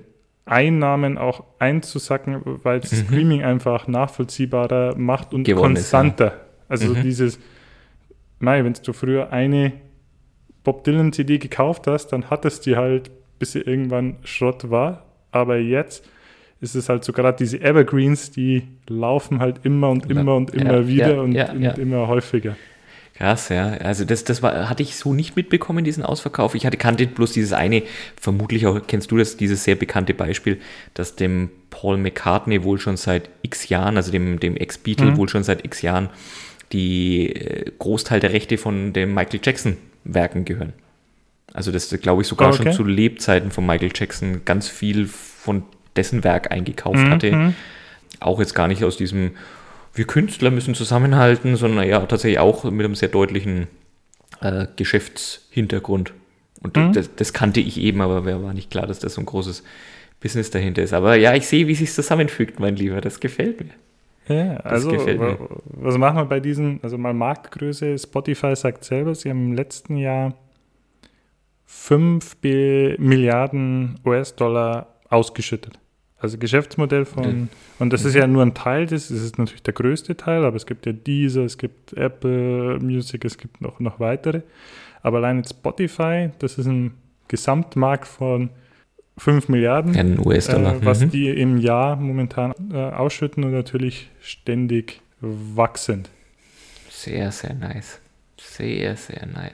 Einnahmen 0.45 1.17
auch 1.17 1.45
einzusacken, 1.59 2.43
weil 2.63 2.81
mhm. 2.81 2.85
Streaming 2.85 3.43
einfach 3.43 3.87
nachvollziehbarer 3.87 4.97
macht 4.97 5.33
und 5.33 5.45
Gewonnen 5.45 5.75
konstanter. 5.75 6.27
Ist, 6.27 6.33
ja. 6.33 6.41
Also 6.69 6.89
mhm. 6.95 7.03
dieses 7.03 7.39
mei, 8.43 8.65
wenn 8.65 8.75
du 8.75 8.93
früher 8.93 9.33
eine 9.33 9.73
Bob 10.65 10.85
Dylan 10.85 11.13
CD 11.13 11.39
gekauft 11.39 11.87
hast, 11.87 12.09
dann 12.09 12.31
hattest 12.31 12.67
du 12.67 12.77
halt, 12.77 13.11
bis 13.39 13.53
sie 13.53 13.61
irgendwann 13.61 14.17
Schrott 14.23 14.71
war. 14.71 15.05
Aber 15.31 15.59
jetzt 15.59 16.05
ist 16.61 16.75
es 16.77 16.89
halt 16.89 17.05
so 17.05 17.13
gerade 17.13 17.37
diese 17.39 17.61
Evergreens, 17.61 18.31
die 18.31 18.69
laufen 18.87 19.41
halt 19.41 19.61
immer 19.65 19.91
und 19.91 20.09
immer 20.09 20.37
und 20.37 20.55
immer 20.55 20.81
ja, 20.81 20.87
wieder 20.87 21.15
ja, 21.15 21.21
und, 21.21 21.33
ja, 21.33 21.51
und 21.51 21.79
immer 21.79 22.07
häufiger. 22.07 22.57
Krass, 23.15 23.51
ja. 23.51 23.73
Also 23.75 24.05
das, 24.05 24.25
das 24.25 24.43
war, 24.43 24.69
hatte 24.69 24.83
ich 24.83 24.97
so 24.97 25.13
nicht 25.13 25.37
mitbekommen, 25.37 25.85
diesen 25.85 26.03
Ausverkauf. 26.03 26.55
Ich 26.55 26.65
hatte 26.65 26.77
kannte 26.77 27.07
bloß 27.07 27.33
dieses 27.33 27.53
eine, 27.53 27.83
vermutlich 28.19 28.67
auch 28.67 28.81
kennst 28.87 29.11
du 29.11 29.19
das, 29.19 29.37
dieses 29.37 29.65
sehr 29.65 29.75
bekannte 29.75 30.15
Beispiel, 30.15 30.61
dass 30.95 31.17
dem 31.17 31.51
Paul 31.71 31.99
McCartney 31.99 32.65
wohl 32.65 32.79
schon 32.79 32.97
seit 32.97 33.29
x 33.43 33.69
Jahren, 33.69 33.97
also 33.97 34.13
dem, 34.13 34.41
dem 34.41 34.57
Ex-Beatle 34.57 35.13
mhm. 35.13 35.17
wohl 35.17 35.29
schon 35.29 35.43
seit 35.43 35.65
x 35.65 35.83
Jahren 35.83 36.09
die 36.73 37.35
äh, 37.35 37.71
Großteil 37.79 38.21
der 38.21 38.33
Rechte 38.33 38.59
von 38.59 38.93
den 38.93 39.15
Michael 39.15 39.41
Jackson 39.43 39.77
Werken 40.05 40.45
gehören. 40.45 40.73
Also 41.53 41.71
das 41.71 41.91
glaube 42.01 42.23
ich 42.23 42.29
sogar 42.29 42.49
okay. 42.49 42.65
schon 42.65 42.73
zu 42.73 42.85
Lebzeiten 42.85 43.51
von 43.51 43.67
Michael 43.67 43.93
Jackson 43.95 44.45
ganz 44.45 44.69
viel 44.69 45.07
von 45.07 45.65
dessen 45.97 46.25
Werk 46.25 46.51
eingekauft 46.51 46.99
mhm. 46.99 47.11
hatte. 47.11 47.55
Auch 48.21 48.41
jetzt 48.41 48.55
gar 48.55 48.69
nicht 48.69 48.85
aus 48.85 48.97
diesem, 48.97 49.33
wir 49.93 50.07
Künstler 50.07 50.51
müssen 50.51 50.75
zusammenhalten, 50.75 51.57
sondern 51.57 51.87
ja 51.87 52.01
tatsächlich 52.07 52.39
auch 52.39 52.65
mit 52.65 52.85
einem 52.85 52.95
sehr 52.95 53.09
deutlichen 53.09 53.67
äh, 54.41 54.67
Geschäftshintergrund. 54.77 56.15
Und 56.63 56.77
mhm. 56.77 56.93
das, 56.93 57.11
das, 57.17 57.33
kannte 57.33 57.61
ich 57.61 57.79
eben, 57.79 58.01
aber 58.01 58.23
mir 58.23 58.43
war 58.43 58.55
nicht 58.55 58.71
klar, 58.71 58.87
dass 58.87 59.01
das 59.01 59.15
so 59.15 59.21
ein 59.21 59.27
großes 59.27 59.63
Business 60.21 60.51
dahinter 60.51 60.83
ist. 60.83 60.95
Aber 60.95 61.17
ja, 61.17 61.35
ich 61.35 61.47
sehe, 61.47 61.67
wie 61.67 61.75
sich 61.75 61.93
zusammenfügt, 61.93 62.61
mein 62.61 62.77
Lieber. 62.77 63.01
Das 63.01 63.21
gefällt 63.21 63.61
mir. 63.61 63.71
Ja, 64.29 64.57
also 64.59 64.93
was 64.93 65.99
machen 65.99 66.17
wir 66.17 66.25
bei 66.27 66.41
diesen, 66.41 66.79
also 66.83 66.97
mal 66.97 67.13
Marktgröße, 67.13 67.99
Spotify 67.99 68.55
sagt 68.55 68.85
selber, 68.85 69.15
sie 69.15 69.31
haben 69.31 69.47
im 69.47 69.53
letzten 69.55 69.97
Jahr 69.97 70.35
5 71.67 72.37
Milliarden 72.99 73.99
US-Dollar 74.05 74.87
ausgeschüttet. 75.09 75.79
Also 76.19 76.39
Geschäftsmodell 76.39 77.05
von, 77.05 77.49
und 77.81 77.93
das 77.93 78.05
ist 78.05 78.15
ja 78.15 78.29
nur 78.29 78.43
ein 78.43 78.55
Teil, 78.55 78.87
das 78.87 79.11
ist 79.11 79.39
natürlich 79.39 79.65
der 79.65 79.75
größte 79.75 80.17
Teil, 80.17 80.45
aber 80.45 80.55
es 80.55 80.67
gibt 80.67 80.87
ja 80.87 80.93
Deezer, 80.93 81.43
es 81.43 81.59
gibt 81.59 81.95
Apple 81.95 82.79
Music, 82.79 83.25
es 83.25 83.37
gibt 83.37 83.61
noch, 83.61 83.81
noch 83.81 83.99
weitere. 83.99 84.43
Aber 85.03 85.17
allein 85.17 85.43
Spotify, 85.43 86.31
das 86.39 86.59
ist 86.59 86.67
ein 86.67 86.95
Gesamtmarkt 87.27 88.07
von 88.07 88.51
5 89.19 89.49
Milliarden 89.49 90.19
US-Dollar. 90.19 90.77
Äh, 90.77 90.85
was 90.85 91.01
mhm. 91.01 91.11
die 91.11 91.29
im 91.29 91.59
Jahr 91.59 91.97
momentan 91.97 92.55
äh, 92.73 92.77
ausschütten 92.77 93.45
und 93.45 93.53
natürlich 93.53 94.11
ständig 94.21 95.01
wachsend. 95.21 96.11
Sehr, 96.89 97.31
sehr 97.31 97.55
nice. 97.55 98.01
Sehr, 98.45 98.97
sehr 98.97 99.27
nice. 99.27 99.53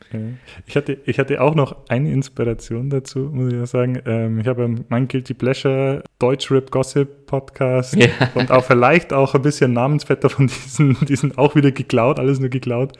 Ich 0.67 0.75
hatte, 0.75 0.99
ich 1.05 1.19
hatte 1.19 1.41
auch 1.43 1.55
noch 1.55 1.77
eine 1.89 2.11
Inspiration 2.11 2.89
dazu, 2.89 3.31
muss 3.33 3.53
ich 3.53 3.71
sagen. 3.71 4.01
Ähm, 4.07 4.41
ich 4.41 4.47
habe 4.47 4.75
mein 4.89 5.09
Guilty 5.09 5.35
Pleasure 5.35 6.03
Deutschrap 6.19 6.71
Gossip 6.71 7.27
Podcast 7.27 7.95
ja. 7.97 8.09
und 8.35 8.51
auch 8.51 8.65
vielleicht 8.65 9.13
auch 9.13 9.35
ein 9.35 9.43
bisschen 9.43 9.75
Namensvetter 9.75 10.31
von 10.31 10.47
diesen, 10.47 10.97
die 11.07 11.17
sind 11.17 11.37
auch 11.37 11.55
wieder 11.55 11.71
geklaut, 11.71 12.19
alles 12.19 12.41
nur 12.41 12.49
geklaut 12.49 12.95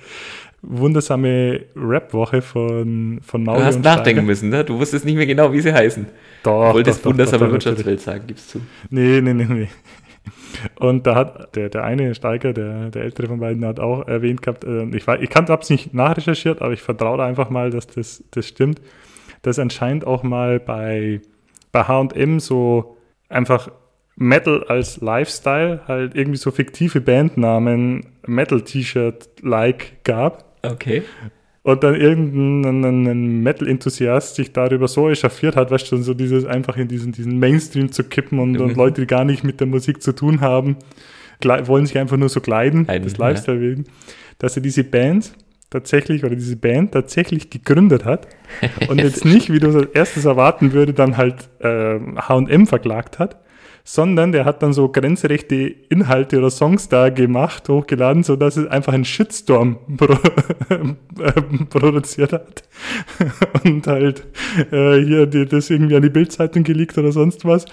wundersame 0.63 1.61
Rap-Woche 1.77 2.43
von, 2.43 3.21
von 3.23 3.45
Mauli 3.45 3.61
Du 3.61 3.65
hast 3.67 3.83
nachdenken 3.83 4.27
müssen, 4.27 4.49
ne? 4.49 4.65
Du 4.65 4.79
wusstest 4.79 5.05
nicht 5.05 5.17
mehr 5.17 5.27
genau, 5.27 5.53
wie 5.53 5.61
sie 5.61 5.73
heißen. 5.73 6.07
Doch. 6.43 6.69
Du 6.69 6.75
wolltest 6.75 7.05
doch, 7.05 7.11
wundersame 7.11 7.47
doch, 7.47 7.53
Wirtschaftswelt 7.53 8.01
sagen, 8.01 8.25
gibst 8.27 8.51
zu. 8.51 8.61
Nee, 8.91 9.21
nee, 9.21 9.35
nee, 9.35 9.47
nee. 9.49 9.69
Und 10.81 11.07
da 11.07 11.15
hat 11.15 11.55
der, 11.57 11.69
der 11.69 11.85
eine 11.85 12.15
Steiger, 12.15 12.53
der, 12.53 12.91
der 12.91 13.03
ältere 13.03 13.29
von 13.29 13.41
beiden, 13.41 13.65
hat 13.65 13.81
auch 13.81 14.07
erwähnt 14.07 14.43
gehabt, 14.43 14.65
äh, 14.65 14.85
ich, 14.87 15.07
ich 15.07 15.37
habe 15.37 15.59
es 15.61 15.71
nicht 15.71 15.95
nachrecherchiert, 15.95 16.63
aber 16.63 16.73
ich 16.73 16.83
vertraue 16.83 17.23
einfach 17.23 17.51
mal, 17.51 17.71
dass 17.71 17.87
das, 17.87 18.25
das 18.31 18.47
stimmt, 18.47 18.81
dass 19.43 19.59
anscheinend 19.59 20.07
auch 20.07 20.23
mal 20.23 20.59
bei, 20.59 21.21
bei 21.71 21.85
HM 21.85 22.41
so 22.41 22.97
einfach 23.29 23.71
Metal 24.17 24.65
als 24.65 25.01
Lifestyle 25.01 25.83
halt 25.87 26.17
irgendwie 26.17 26.39
so 26.39 26.51
fiktive 26.51 27.01
Bandnamen 27.01 28.07
Metal-T-Shirt-like 28.27 30.03
gab. 30.05 30.48
Okay. 30.63 31.03
Und 31.63 31.83
dann 31.83 31.95
irgendein 31.97 33.43
Metal-Enthusiast 33.43 34.37
sich 34.37 34.53
darüber 34.53 34.89
so 34.89 35.11
echauffiert 35.11 35.57
hat, 35.57 35.71
weißt 35.71 35.93
du, 35.93 35.99
so 35.99 36.15
dieses 36.15 36.47
einfach 36.47 36.77
in 36.77 36.89
diesen, 36.89 37.13
diesen 37.13 37.39
Mainstream 37.39 37.93
zu 37.93 38.05
kippen 38.05 38.39
und, 38.39 38.53
mhm. 38.53 38.61
und 38.61 38.77
Leute, 38.77 39.03
die 39.03 39.07
gar 39.07 39.25
nicht 39.25 39.45
mit 39.45 39.61
der 39.61 39.67
Musik 39.67 40.03
zu 40.03 40.13
tun 40.15 40.41
haben, 40.41 40.77
wollen 41.43 41.85
sich 41.85 41.99
einfach 41.99 42.17
nur 42.17 42.29
so 42.29 42.41
kleiden, 42.41 42.87
das 42.87 43.19
Lifestyle 43.19 43.59
ja. 43.59 43.63
wegen, 43.63 43.85
dass 44.39 44.57
er 44.57 44.63
diese 44.63 44.83
Band 44.85 45.33
tatsächlich 45.71 46.25
oder 46.25 46.35
diese 46.35 46.57
Band 46.57 46.93
tatsächlich 46.93 47.51
gegründet 47.51 48.05
hat 48.05 48.29
und 48.89 48.99
jetzt 48.99 49.25
nicht, 49.25 49.53
wie 49.53 49.59
du 49.59 49.69
als 49.77 49.91
erstes 49.93 50.25
erwarten 50.25 50.73
würde, 50.73 50.95
dann 50.95 51.17
halt 51.17 51.49
H&M 51.61 52.63
äh, 52.63 52.67
verklagt 52.67 53.19
hat, 53.19 53.37
sondern 53.91 54.33
der 54.33 54.45
hat 54.45 54.63
dann 54.63 54.75
so 54.75 54.91
grenzrechte 54.91 55.75
Inhalte 55.89 56.37
oder 56.37 56.51
Songs 56.51 56.91
da 56.91 57.09
gemacht, 57.09 57.71
hochgeladen, 57.71 58.23
so 58.23 58.37
dass 58.37 58.59
es 58.59 58.67
einfach 58.67 58.93
einen 58.93 59.07
Shitstorm 59.07 59.79
pro, 59.97 60.15
produziert 61.71 62.35
hat 62.35 62.65
und 63.65 63.87
halt 63.87 64.27
äh, 64.73 65.03
hier 65.03 65.25
die, 65.25 65.47
das 65.47 65.71
irgendwie 65.71 65.97
an 65.97 66.03
die 66.03 66.11
Bildzeitung 66.11 66.65
geleakt 66.65 66.99
oder 66.99 67.13
sonst 67.13 67.47
was 67.47 67.65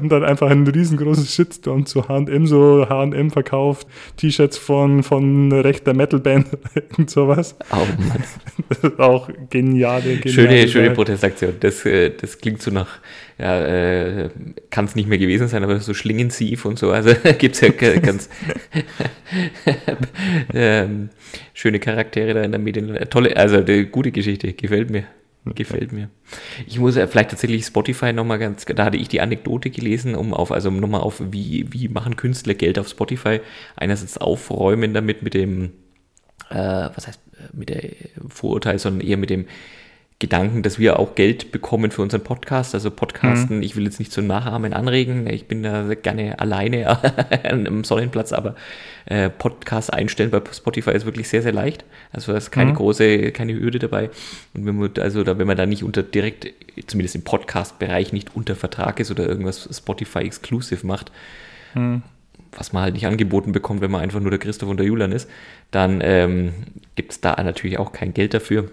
und 0.00 0.08
dann 0.08 0.24
einfach 0.24 0.48
einen 0.48 0.66
riesengroßen 0.66 1.26
Shitstorm 1.26 1.84
zu 1.84 2.08
H&M, 2.08 2.46
so 2.46 2.88
H&M 2.88 3.30
verkauft, 3.30 3.86
T-Shirts 4.16 4.56
von, 4.56 5.02
von 5.02 5.52
rechter 5.52 5.92
Metalband 5.92 6.46
und 6.96 7.10
sowas. 7.10 7.54
Oh 7.70 7.76
Mann. 7.76 8.24
Das 8.70 8.78
ist 8.78 8.98
auch 8.98 9.28
geniale, 9.50 10.16
geniale 10.16 10.30
Schöne, 10.30 10.68
schöne 10.68 10.90
Protestaktion. 10.92 11.52
Das, 11.60 11.84
äh, 11.84 12.12
das 12.18 12.38
klingt 12.38 12.62
so 12.62 12.70
nach 12.70 12.98
ja, 13.38 13.64
äh, 13.64 14.30
kann 14.70 14.86
es 14.86 14.96
nicht 14.96 15.08
mehr 15.08 15.18
gewesen 15.18 15.46
sein, 15.46 15.62
aber 15.62 15.78
so 15.78 15.94
Schlingensief 15.94 16.64
und 16.64 16.78
so, 16.78 16.90
also 16.90 17.14
gibt 17.38 17.54
es 17.54 17.60
ja 17.60 17.70
ganz 17.70 18.28
ähm, 20.54 21.10
schöne 21.54 21.78
Charaktere 21.78 22.34
da 22.34 22.42
in 22.42 22.50
der 22.50 22.60
Medien. 22.60 22.96
Tolle, 23.10 23.36
also 23.36 23.60
die, 23.60 23.84
gute 23.84 24.10
Geschichte, 24.10 24.52
gefällt 24.52 24.90
mir. 24.90 25.04
Gefällt 25.54 25.92
mir. 25.92 26.10
Ich 26.66 26.78
muss 26.78 26.96
ja 26.96 27.06
vielleicht 27.06 27.30
tatsächlich 27.30 27.64
Spotify 27.64 28.12
nochmal 28.12 28.38
ganz, 28.38 28.66
da 28.66 28.84
hatte 28.84 28.98
ich 28.98 29.08
die 29.08 29.22
Anekdote 29.22 29.70
gelesen, 29.70 30.14
um 30.14 30.34
auf, 30.34 30.52
also 30.52 30.70
nochmal 30.70 31.00
auf, 31.00 31.22
wie, 31.30 31.64
wie 31.70 31.88
machen 31.88 32.16
Künstler 32.16 32.52
Geld 32.52 32.78
auf 32.78 32.88
Spotify. 32.88 33.40
Einerseits 33.76 34.18
aufräumen 34.18 34.92
damit 34.92 35.22
mit 35.22 35.32
dem, 35.32 35.72
äh, 36.50 36.56
was 36.94 37.06
heißt, 37.06 37.20
mit 37.54 37.70
der 37.70 37.82
Vorurteil, 38.28 38.78
sondern 38.78 39.06
eher 39.06 39.16
mit 39.16 39.30
dem, 39.30 39.46
Gedanken, 40.20 40.64
dass 40.64 40.80
wir 40.80 40.98
auch 40.98 41.14
Geld 41.14 41.52
bekommen 41.52 41.92
für 41.92 42.02
unseren 42.02 42.24
Podcast. 42.24 42.74
Also 42.74 42.90
Podcasten, 42.90 43.58
mhm. 43.58 43.62
ich 43.62 43.76
will 43.76 43.84
jetzt 43.84 44.00
nicht 44.00 44.10
zum 44.10 44.26
Nachahmen 44.26 44.72
anregen, 44.72 45.28
ich 45.28 45.46
bin 45.46 45.62
da 45.62 45.94
gerne 45.94 46.40
alleine 46.40 46.98
am 47.48 47.84
Sonnenplatz, 47.84 48.32
aber 48.32 48.56
äh, 49.06 49.30
Podcast 49.30 49.92
einstellen 49.92 50.30
bei 50.30 50.42
Spotify 50.52 50.90
ist 50.90 51.06
wirklich 51.06 51.28
sehr, 51.28 51.42
sehr 51.42 51.52
leicht. 51.52 51.84
Also 52.10 52.32
da 52.32 52.38
ist 52.38 52.50
keine 52.50 52.72
mhm. 52.72 52.76
große, 52.76 53.30
keine 53.30 53.54
Hürde 53.54 53.78
dabei. 53.78 54.10
Und 54.54 54.66
wenn 54.66 54.76
man, 54.76 54.90
also 54.98 55.22
da, 55.22 55.38
wenn 55.38 55.46
man 55.46 55.56
da 55.56 55.66
nicht 55.66 55.84
unter 55.84 56.02
direkt, 56.02 56.48
zumindest 56.88 57.14
im 57.14 57.22
Podcast-Bereich, 57.22 58.12
nicht 58.12 58.34
unter 58.34 58.56
Vertrag 58.56 58.98
ist 58.98 59.12
oder 59.12 59.24
irgendwas 59.24 59.68
Spotify 59.70 60.20
exclusive 60.20 60.84
macht, 60.84 61.12
mhm. 61.74 62.02
was 62.56 62.72
man 62.72 62.82
halt 62.82 62.94
nicht 62.94 63.06
angeboten 63.06 63.52
bekommt, 63.52 63.82
wenn 63.82 63.92
man 63.92 64.00
einfach 64.00 64.18
nur 64.18 64.30
der 64.30 64.40
Christoph 64.40 64.68
und 64.68 64.78
der 64.78 64.86
Julian 64.86 65.12
ist, 65.12 65.30
dann 65.70 66.00
ähm, 66.02 66.54
gibt 66.96 67.12
es 67.12 67.20
da 67.20 67.40
natürlich 67.40 67.78
auch 67.78 67.92
kein 67.92 68.12
Geld 68.14 68.34
dafür 68.34 68.68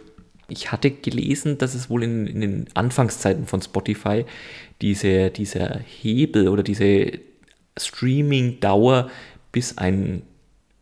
ich 0.47 0.71
hatte 0.71 0.91
gelesen, 0.91 1.57
dass 1.57 1.73
es 1.73 1.89
wohl 1.89 2.03
in, 2.03 2.27
in 2.27 2.41
den 2.41 2.65
Anfangszeiten 2.73 3.45
von 3.47 3.61
Spotify 3.61 4.25
diese, 4.81 5.29
dieser 5.31 5.79
Hebel 5.79 6.47
oder 6.47 6.63
diese 6.63 7.19
Streaming-Dauer, 7.77 9.09
bis 9.51 9.77
ein, 9.77 10.21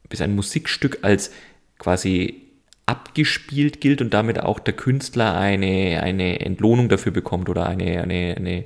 bis 0.10 0.21
ein 0.21 0.36
Musikstück 0.36 0.99
als 1.02 1.32
quasi 1.78 2.41
abgespielt 2.86 3.82
gilt 3.82 4.02
und 4.02 4.13
damit 4.13 4.39
auch 4.39 4.60
der 4.60 4.73
Künstler 4.73 5.36
eine, 5.38 6.02
eine 6.04 6.41
Entlohnung 6.41 6.89
dafür 6.89 7.12
bekommt 7.12 7.49
oder 7.49 7.65
eine, 7.65 8.02
eine, 8.02 8.36
eine 8.36 8.65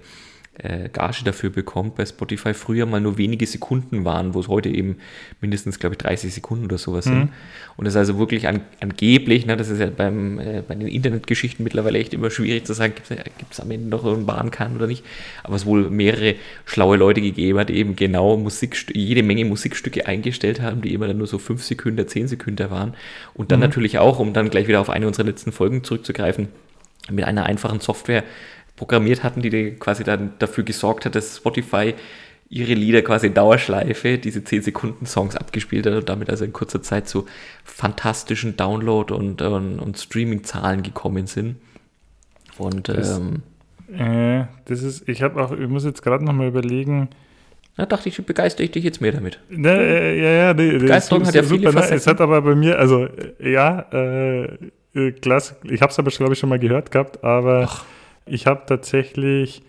äh, 0.60 0.89
Gage 0.89 1.24
dafür 1.24 1.50
bekommt 1.52 1.96
bei 1.96 2.06
Spotify 2.06 2.54
früher 2.54 2.86
mal 2.86 3.00
nur 3.00 3.17
wenige 3.17 3.46
Sekunden 3.46 4.06
waren, 4.06 4.34
wo 4.34 4.39
es 4.39 4.48
heute 4.48 4.70
eben 4.70 4.98
mindestens, 5.39 5.78
glaube 5.78 5.93
ich, 5.93 6.00
30 6.00 6.34
Sekunden 6.34 6.65
oder 6.65 6.78
sowas 6.78 7.06
mhm. 7.06 7.10
sind. 7.10 7.30
Und 7.76 7.86
das 7.86 7.93
ist 7.93 7.98
also 7.98 8.17
wirklich 8.17 8.48
an, 8.48 8.62
angeblich, 8.80 9.46
ne, 9.46 9.56
das 9.56 9.70
ist 9.70 9.80
ja 9.80 9.88
beim, 9.88 10.39
äh, 10.39 10.63
bei 10.67 10.74
den 10.74 10.88
Internetgeschichten 10.88 11.63
mittlerweile 11.63 12.00
echt 12.00 12.13
immer 12.13 12.32
schwierig 12.32 12.65
zu 12.65 12.74
sagen, 12.74 12.93
gibt 12.96 13.54
es 13.54 13.60
am 13.60 13.70
Ende 13.70 13.88
noch 13.88 14.04
einen 14.04 14.26
Bahnkahn 14.26 14.76
oder 14.76 14.88
nicht, 14.88 15.04
aber 15.43 15.56
es 15.56 15.65
wohl 15.65 15.89
mehrere 15.91 16.36
schlaue 16.65 16.98
Leute 16.98 17.22
gegeben 17.22 17.60
hat, 17.60 17.70
die 17.70 17.76
eben 17.76 17.96
genau 17.96 18.36
Musikst 18.38 18.96
jede 18.96 19.22
Menge 19.22 19.46
Musikstücke 19.46 20.08
eingestellt 20.08 20.62
haben, 20.62 20.82
die 20.82 20.93
immer 20.93 21.08
dann 21.08 21.20
nur 21.20 21.28
so 21.28 21.38
5 21.38 21.63
Sekunden, 21.63 22.08
10 22.08 22.30
Sekunden 22.30 22.72
waren. 22.72 22.96
Und 23.36 23.52
dann 23.52 23.60
mhm. 23.60 23.65
natürlich 23.67 24.00
auch, 24.00 24.20
um 24.20 24.34
dann 24.34 24.50
gleich 24.50 24.67
wieder 24.67 24.82
auf 24.82 24.89
eine 24.89 25.06
unserer 25.06 25.28
letzten 25.28 25.52
Folgen 25.52 25.84
zurückzugreifen, 25.84 26.48
mit 27.10 27.26
einer 27.26 27.46
einfachen 27.46 27.80
Software 27.80 28.24
programmiert 28.78 29.24
hatten, 29.24 29.42
die 29.42 29.72
quasi 29.74 30.06
dann 30.06 30.34
dafür 30.40 30.63
gesorgt 30.63 31.06
hat, 31.06 31.16
dass 31.16 31.36
Spotify 31.36 31.94
ihre 32.50 32.76
Lieder 32.76 33.02
quasi 33.02 33.28
in 33.28 33.34
Dauerschleife, 33.34 34.18
diese 34.18 34.44
10 34.44 34.62
Sekunden 34.62 35.06
Songs 35.06 35.36
abgespielt 35.36 35.86
hat 35.86 35.94
und 35.94 36.08
damit 36.08 36.30
also 36.30 36.46
in 36.46 36.54
kurzer 36.54 36.82
Zeit 36.82 37.10
zu 37.10 37.26
fantastischen 37.66 38.56
Download- 38.56 39.13
und, 39.13 39.42
und, 39.42 39.80
und 39.80 39.98
Streaming-Zahlen 39.98 40.84
gekommen 40.84 41.28
sind. 41.28 41.58
Und 42.58 42.88
das, 42.88 43.20
ähm, 43.20 43.44
äh, 43.94 44.46
das 44.66 44.82
ist, 44.82 45.10
ich 45.10 45.22
habe 45.22 45.44
auch, 45.44 45.52
ich 45.52 45.68
muss 45.68 45.84
jetzt 45.84 46.04
gerade 46.04 46.24
nochmal 46.24 46.48
überlegen. 46.48 47.10
Da 47.76 47.86
dachte 47.86 48.10
ich, 48.10 48.26
begeistere 48.26 48.63
ich 48.63 48.72
dich 48.72 48.84
jetzt 48.84 49.02
mehr 49.02 49.12
damit. 49.12 49.40
Ne, 49.50 49.70
äh, 49.70 50.22
ja, 50.22 50.30
ja, 50.30 50.54
nee, 50.54 50.78
Begeisterung 50.78 51.26
hat 51.28 51.36
ja 51.36 51.44
viele 51.44 51.72
super, 51.72 51.92
Es 51.92 52.08
hat 52.08 52.22
aber 52.22 52.42
bei 52.42 52.56
mir, 52.56 52.80
also 52.80 53.06
äh, 53.06 53.52
ja, 53.52 53.86
äh, 53.92 54.46
äh 54.96 55.12
klasse, 55.12 55.58
ich 55.63 55.82
habe 55.82 55.92
es 55.92 56.00
aber, 56.00 56.10
glaube 56.10 56.34
ich, 56.34 56.40
schon 56.40 56.50
mal 56.50 56.60
gehört 56.60 56.92
gehabt, 56.92 57.24
aber 57.24 57.68
Ach 57.70 57.86
ich 58.30 58.48
habe 58.48 58.63
tatsächlich 58.66 59.62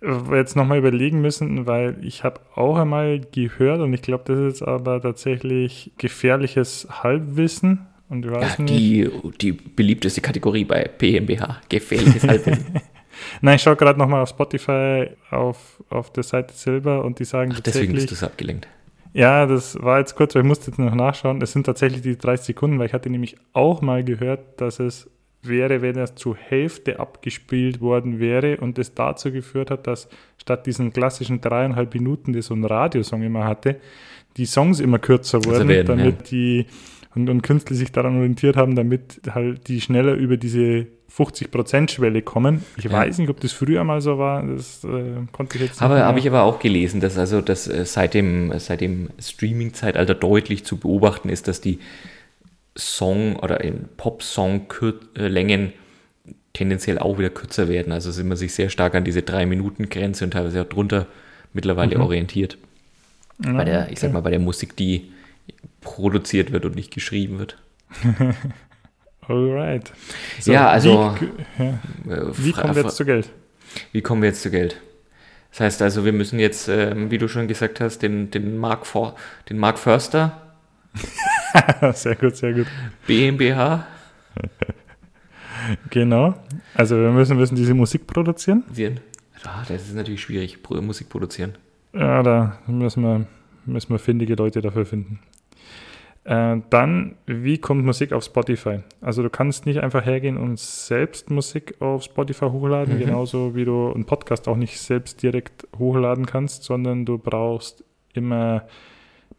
äh, 0.00 0.36
jetzt 0.36 0.56
nochmal 0.56 0.78
überlegen 0.78 1.20
müssen, 1.20 1.66
weil 1.66 1.96
ich 2.02 2.24
habe 2.24 2.40
auch 2.54 2.76
einmal 2.76 3.20
gehört 3.20 3.80
und 3.80 3.92
ich 3.92 4.02
glaube, 4.02 4.24
das 4.26 4.54
ist 4.54 4.62
aber 4.62 5.00
tatsächlich 5.00 5.92
gefährliches 5.98 6.88
Halbwissen. 7.02 7.86
Und 8.08 8.26
ich 8.26 8.32
weiß 8.32 8.58
ja, 8.58 8.64
die, 8.64 9.08
nicht. 9.08 9.42
die 9.42 9.52
beliebteste 9.52 10.20
Kategorie 10.20 10.64
bei 10.64 10.84
PMBH, 10.84 11.60
gefährliches 11.68 12.26
Halbwissen. 12.26 12.66
Nein, 13.40 13.56
ich 13.56 13.62
schaue 13.62 13.76
gerade 13.76 13.98
nochmal 13.98 14.22
auf 14.22 14.30
Spotify 14.30 15.10
auf, 15.30 15.82
auf 15.90 16.12
der 16.12 16.22
Seite 16.24 16.54
selber 16.54 17.04
und 17.04 17.18
die 17.18 17.24
sagen 17.24 17.52
Ach, 17.54 17.60
deswegen 17.60 17.92
bist 17.92 18.10
du 18.10 18.26
abgelenkt. 18.26 18.66
Ja, 19.12 19.46
das 19.46 19.80
war 19.80 19.98
jetzt 19.98 20.14
kurz, 20.14 20.34
weil 20.34 20.42
ich 20.42 20.48
musste 20.48 20.70
jetzt 20.70 20.78
noch 20.78 20.94
nachschauen. 20.94 21.42
Es 21.42 21.52
sind 21.52 21.64
tatsächlich 21.66 22.02
die 22.02 22.16
30 22.16 22.46
Sekunden, 22.46 22.78
weil 22.78 22.86
ich 22.86 22.92
hatte 22.92 23.10
nämlich 23.10 23.36
auch 23.52 23.82
mal 23.82 24.04
gehört, 24.04 24.60
dass 24.60 24.78
es 24.78 25.10
wäre, 25.42 25.82
wenn 25.82 25.96
er 25.96 26.16
zur 26.16 26.36
Hälfte 26.36 27.00
abgespielt 27.00 27.80
worden 27.80 28.20
wäre 28.20 28.58
und 28.58 28.78
das 28.78 28.94
dazu 28.94 29.32
geführt 29.32 29.70
hat, 29.70 29.86
dass 29.86 30.08
statt 30.36 30.66
diesen 30.66 30.92
klassischen 30.92 31.40
dreieinhalb 31.40 31.94
Minuten, 31.94 32.32
die 32.32 32.42
so 32.42 32.54
ein 32.54 32.64
Radiosong 32.64 33.22
immer 33.22 33.44
hatte, 33.44 33.80
die 34.36 34.46
Songs 34.46 34.80
immer 34.80 34.98
kürzer 34.98 35.44
wurden, 35.44 35.68
werden, 35.68 35.86
damit 35.86 36.16
ja. 36.16 36.28
die 36.30 36.66
und, 37.14 37.28
und 37.28 37.42
Künstler 37.42 37.76
sich 37.76 37.90
daran 37.90 38.16
orientiert 38.16 38.56
haben, 38.56 38.76
damit 38.76 39.20
halt 39.34 39.66
die 39.66 39.80
schneller 39.80 40.14
über 40.14 40.36
diese 40.36 40.86
50%-Schwelle 41.12 42.22
kommen. 42.22 42.64
Ich 42.76 42.84
ja. 42.84 42.92
weiß 42.92 43.18
nicht, 43.18 43.30
ob 43.30 43.40
das 43.40 43.52
früher 43.52 43.82
mal 43.82 44.00
so 44.00 44.18
war, 44.18 44.44
das 44.44 44.84
äh, 44.84 45.26
konnte 45.32 45.56
ich 45.56 45.62
jetzt 45.62 45.82
Aber 45.82 46.04
habe 46.04 46.20
ich 46.20 46.28
aber 46.28 46.42
auch 46.42 46.60
gelesen, 46.60 47.00
dass 47.00 47.18
also 47.18 47.40
dass 47.40 47.66
äh, 47.66 47.84
seit 47.84 48.14
dem, 48.14 48.56
seit 48.58 48.80
dem 48.80 49.10
Streaming-Zeitalter 49.18 50.14
deutlich 50.14 50.64
zu 50.64 50.76
beobachten 50.76 51.28
ist, 51.28 51.48
dass 51.48 51.60
die 51.60 51.80
Song- 52.76 53.36
oder 53.36 53.60
Pop-Song-Längen 53.96 55.72
tendenziell 56.52 56.98
auch 56.98 57.18
wieder 57.18 57.30
kürzer 57.30 57.68
werden. 57.68 57.92
Also 57.92 58.10
sind 58.10 58.28
man 58.28 58.36
sich 58.36 58.54
sehr 58.54 58.70
stark 58.70 58.94
an 58.94 59.04
diese 59.04 59.22
drei 59.22 59.46
Minuten 59.46 59.88
Grenze 59.88 60.24
und 60.24 60.32
teilweise 60.32 60.62
auch 60.62 60.68
drunter 60.68 61.06
mittlerweile 61.52 61.96
mhm. 61.96 62.02
orientiert. 62.02 62.58
Ja, 63.44 63.52
bei 63.52 63.64
der, 63.64 63.90
ich 63.90 64.00
sag 64.00 64.12
mal, 64.12 64.20
bei 64.20 64.30
der 64.30 64.38
Musik, 64.38 64.76
die 64.76 65.12
produziert 65.80 66.52
wird 66.52 66.64
und 66.64 66.74
nicht 66.74 66.92
geschrieben 66.92 67.38
wird. 67.38 67.56
Alright. 69.22 69.92
So, 70.40 70.52
ja, 70.52 70.68
also. 70.68 71.14
Wie, 71.56 71.64
ja. 71.64 71.78
wie 72.36 72.52
kommen 72.52 72.74
wir 72.74 72.82
jetzt 72.82 72.96
zu 72.96 73.04
Geld? 73.04 73.30
Wie 73.92 74.02
kommen 74.02 74.22
wir 74.22 74.28
jetzt 74.28 74.42
zu 74.42 74.50
Geld? 74.50 74.76
Das 75.52 75.60
heißt 75.60 75.82
also, 75.82 76.04
wir 76.04 76.12
müssen 76.12 76.38
jetzt, 76.38 76.68
ähm, 76.68 77.10
wie 77.10 77.18
du 77.18 77.28
schon 77.28 77.48
gesagt 77.48 77.80
hast, 77.80 78.00
den, 78.02 78.30
den, 78.30 78.58
Mark, 78.58 78.86
For, 78.86 79.16
den 79.48 79.58
Mark 79.58 79.78
Förster. 79.78 80.54
sehr 81.94 82.16
gut, 82.16 82.36
sehr 82.36 82.52
gut. 82.52 82.66
BMBH. 83.06 83.86
Genau. 85.90 86.34
Also 86.74 86.96
wir 86.96 87.10
müssen, 87.10 87.36
müssen 87.36 87.54
diese 87.54 87.74
Musik 87.74 88.06
produzieren. 88.06 88.64
Ah, 89.44 89.62
das 89.68 89.88
ist 89.88 89.94
natürlich 89.94 90.22
schwierig, 90.22 90.58
Musik 90.68 91.08
produzieren. 91.08 91.56
Ja, 91.92 92.22
da 92.22 92.58
müssen 92.66 93.02
wir, 93.02 93.26
müssen 93.66 93.90
wir 93.90 93.98
findige 93.98 94.34
Leute 94.34 94.60
dafür 94.60 94.86
finden. 94.86 95.20
Äh, 96.24 96.58
dann, 96.68 97.16
wie 97.26 97.58
kommt 97.58 97.84
Musik 97.84 98.12
auf 98.12 98.24
Spotify? 98.24 98.80
Also 99.00 99.22
du 99.22 99.30
kannst 99.30 99.64
nicht 99.64 99.80
einfach 99.80 100.04
hergehen 100.04 100.36
und 100.36 100.58
selbst 100.58 101.30
Musik 101.30 101.80
auf 101.80 102.02
Spotify 102.02 102.46
hochladen, 102.46 102.96
mhm. 102.96 103.00
genauso 103.00 103.54
wie 103.54 103.64
du 103.64 103.92
einen 103.92 104.04
Podcast 104.04 104.46
auch 104.46 104.56
nicht 104.56 104.78
selbst 104.78 105.22
direkt 105.22 105.66
hochladen 105.78 106.26
kannst, 106.26 106.64
sondern 106.64 107.06
du 107.06 107.16
brauchst 107.16 107.84
immer 108.12 108.66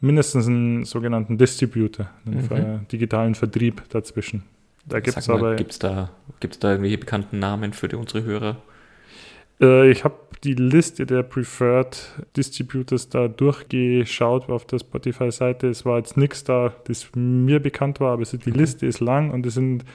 mindestens 0.01 0.47
einen 0.47 0.83
sogenannten 0.83 1.37
Distributor, 1.37 2.09
einen 2.25 2.81
mhm. 2.81 2.87
digitalen 2.91 3.35
Vertrieb 3.35 3.87
dazwischen. 3.89 4.43
Da 4.85 4.99
gibt 4.99 5.17
es 5.17 5.29
aber. 5.29 5.55
Gibt 5.55 5.71
es 5.71 5.79
da, 5.79 6.09
gibt's 6.39 6.59
da 6.59 6.71
irgendwelche 6.71 6.97
bekannten 6.97 7.39
Namen 7.39 7.71
für 7.73 7.87
die, 7.87 7.95
unsere 7.95 8.23
Hörer? 8.23 8.57
Äh, 9.61 9.91
ich 9.91 10.03
habe 10.03 10.15
die 10.43 10.55
Liste 10.55 11.05
der 11.05 11.21
Preferred 11.21 12.09
Distributors 12.35 13.09
da 13.09 13.27
durchgeschaut 13.27 14.49
auf 14.49 14.65
der 14.65 14.79
Spotify-Seite. 14.79 15.67
Es 15.67 15.85
war 15.85 15.99
jetzt 15.99 16.17
nichts 16.17 16.43
da, 16.43 16.73
das 16.85 17.07
mir 17.13 17.59
bekannt 17.59 17.99
war, 17.99 18.13
aber 18.13 18.23
die 18.23 18.51
Liste 18.51 18.87
ist 18.87 18.99
lang 18.99 19.29
und 19.29 19.45
es 19.45 19.53
sind 19.53 19.85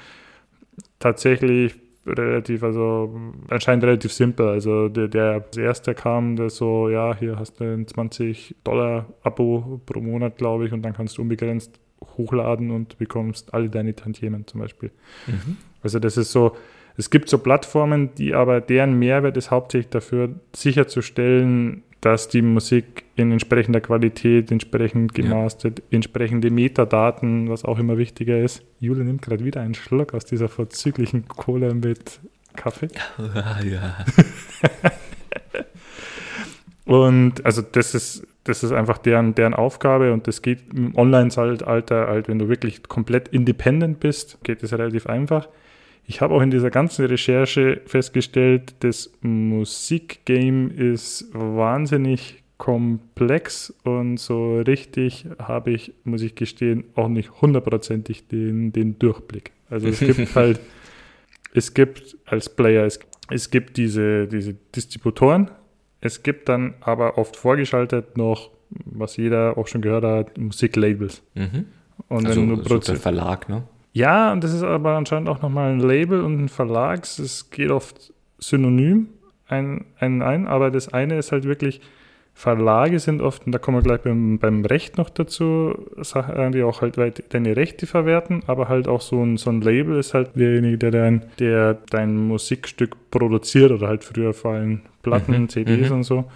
tatsächlich 1.01 1.75
relativ, 2.07 2.63
also 2.63 3.15
anscheinend 3.49 3.85
relativ 3.85 4.13
simpel. 4.13 4.49
Also 4.49 4.89
der, 4.89 5.09
der 5.09 5.33
als 5.33 5.57
erster 5.57 5.95
kam, 5.95 6.37
der 6.37 6.51
so, 6.51 6.89
ja, 6.89 7.17
hier 7.17 7.39
hast 7.39 7.61
du 7.61 7.65
ein 7.65 7.87
20 7.87 8.57
Dollar 8.65 9.07
Abo 9.23 9.81
pro 9.87 10.01
Monat, 10.01 10.37
glaube 10.37 10.67
ich, 10.67 10.73
und 10.73 10.83
dann 10.83 10.95
kannst 10.95 11.19
du 11.19 11.23
unbegrenzt 11.23 11.79
hochladen 12.17 12.71
und 12.71 12.99
bekommst 12.99 13.53
alle 13.55 13.69
deine 13.69 13.95
Tantiemen 13.95 14.47
zum 14.47 14.61
Beispiel. 14.61 14.91
Mhm. 15.27 15.57
Also 15.83 15.99
das 15.99 16.17
ist 16.17 16.33
so, 16.33 16.57
es 16.97 17.11
gibt 17.11 17.29
so 17.29 17.39
Plattformen, 17.39 18.15
die 18.15 18.35
aber 18.35 18.61
deren 18.61 18.99
Mehrwert 18.99 19.37
ist 19.37 19.51
hauptsächlich 19.51 19.91
dafür 19.91 20.31
sicherzustellen, 20.55 21.83
dass 22.01 22.29
die 22.29 22.43
Musik 22.43 23.05
in 23.17 23.33
entsprechender 23.33 23.81
Qualität, 23.81 24.51
entsprechend 24.53 25.15
gemastert, 25.15 25.79
ja. 25.79 25.85
entsprechende 25.91 26.51
Metadaten, 26.51 27.49
was 27.49 27.65
auch 27.65 27.79
immer 27.79 27.99
wichtiger 27.99 28.39
ist. 28.39 28.63
Jule 28.81 29.05
nimmt 29.05 29.23
gerade 29.23 29.45
wieder 29.45 29.61
einen 29.61 29.75
Schluck 29.75 30.15
aus 30.15 30.25
dieser 30.25 30.49
vorzüglichen 30.49 31.27
Cola 31.27 31.73
mit 31.75 32.21
Kaffee. 32.55 32.89
Ja. 33.65 34.05
und 36.85 37.45
also 37.45 37.63
das 37.63 37.95
ist, 37.95 38.27
das 38.45 38.63
ist 38.63 38.73
einfach 38.73 38.99
deren, 38.99 39.35
deren 39.35 39.55
Aufgabe 39.55 40.13
und 40.13 40.27
das 40.27 40.43
geht 40.43 40.73
im 40.75 40.95
Online-Zeitalter 40.97 42.07
halt, 42.07 42.29
wenn 42.29 42.39
du 42.39 42.49
wirklich 42.49 42.83
komplett 42.85 43.29
independent 43.29 44.01
bist, 44.01 44.39
geht 44.45 44.63
das 44.63 44.73
relativ 44.73 45.07
einfach. 45.07 45.49
Ich 46.09 46.21
habe 46.21 46.35
auch 46.35 46.41
in 46.41 46.51
dieser 46.51 46.71
ganzen 46.71 47.05
Recherche 47.07 47.81
festgestellt, 47.87 48.75
das 48.81 49.11
Musikgame 49.23 50.69
ist 50.69 51.29
wahnsinnig 51.33 52.45
komplex 52.59 53.75
und 53.83 54.19
so 54.19 54.61
richtig 54.61 55.27
habe 55.39 55.73
ich, 55.73 55.93
muss 56.05 56.23
ich 56.23 56.35
gestehen, 56.35 56.85
auch 56.95 57.09
nicht 57.09 57.43
hundertprozentig 57.43 58.29
den, 58.29 58.73
den 58.73 58.99
Durchblick. 58.99 59.53
Also 59.69 59.89
es 59.89 60.01
gibt 60.01 60.35
halt, 60.35 60.61
es 61.53 61.75
gibt 61.75 62.17
als 62.25 62.49
Player, 62.49 62.85
es, 62.85 63.01
es 63.31 63.51
gibt 63.51 63.77
diese, 63.77 64.29
diese 64.29 64.55
Distributoren, 64.55 65.51
es 66.01 66.23
gibt 66.23 66.49
dann 66.49 66.75
aber 66.81 67.19
oft 67.19 67.37
vorgeschaltet 67.37 68.17
noch, 68.17 68.51
was 68.71 69.17
jeder 69.17 69.59
auch 69.59 69.67
schon 69.67 69.83
gehört 69.83 70.05
hat, 70.05 70.39
Musiklabels. 70.39 71.23
Mhm. 71.35 71.67
Und 72.09 72.27
also, 72.27 72.63
so 72.63 72.79
der 72.79 72.97
Verlag, 72.97 73.49
ne? 73.49 73.65
Ja, 73.97 74.31
und 74.31 74.45
das 74.45 74.53
ist 74.53 74.63
aber 74.63 74.95
anscheinend 74.95 75.27
auch 75.31 75.41
nochmal 75.41 75.73
ein 75.73 75.81
Label 75.81 76.21
und 76.21 76.39
ein 76.39 76.49
Verlag. 76.51 77.05
Es 77.05 77.49
geht 77.49 77.71
oft 77.71 78.13
synonym 78.39 79.09
ein, 79.49 79.87
ein, 79.99 80.21
ein, 80.21 80.47
aber 80.47 80.71
das 80.71 80.93
eine 80.93 81.17
ist 81.17 81.33
halt 81.33 81.45
wirklich, 81.45 81.81
Verlage 82.35 82.99
sind 82.99 83.23
oft, 83.23 83.47
und 83.47 83.53
da 83.53 83.59
kommen 83.59 83.79
wir 83.79 83.83
gleich 83.83 84.03
beim, 84.03 84.39
beim 84.39 84.67
Recht 84.67 84.99
noch 84.99 85.09
dazu, 85.09 85.73
Sachen, 86.03 86.53
die 86.53 86.63
auch 86.63 86.83
halt 86.83 86.99
deine 87.33 87.57
Rechte 87.57 87.87
verwerten, 87.87 88.43
aber 88.47 88.69
halt 88.69 88.87
auch 88.87 89.01
so 89.01 89.23
ein, 89.23 89.39
so 89.39 89.49
ein 89.49 89.63
Label 89.63 89.99
ist 89.99 90.13
halt 90.13 90.37
derjenige, 90.37 90.77
der 90.77 90.91
dein, 90.91 91.23
der 91.39 91.79
dein 91.89 92.19
Musikstück 92.19 93.11
produziert 93.11 93.71
oder 93.71 93.89
halt 93.89 94.05
früher 94.05 94.35
vor 94.35 94.53
allem 94.53 94.83
Platten, 95.03 95.41
mhm. 95.41 95.49
CDs 95.49 95.89
mhm. 95.89 95.97
und 95.97 96.03
so 96.03 96.27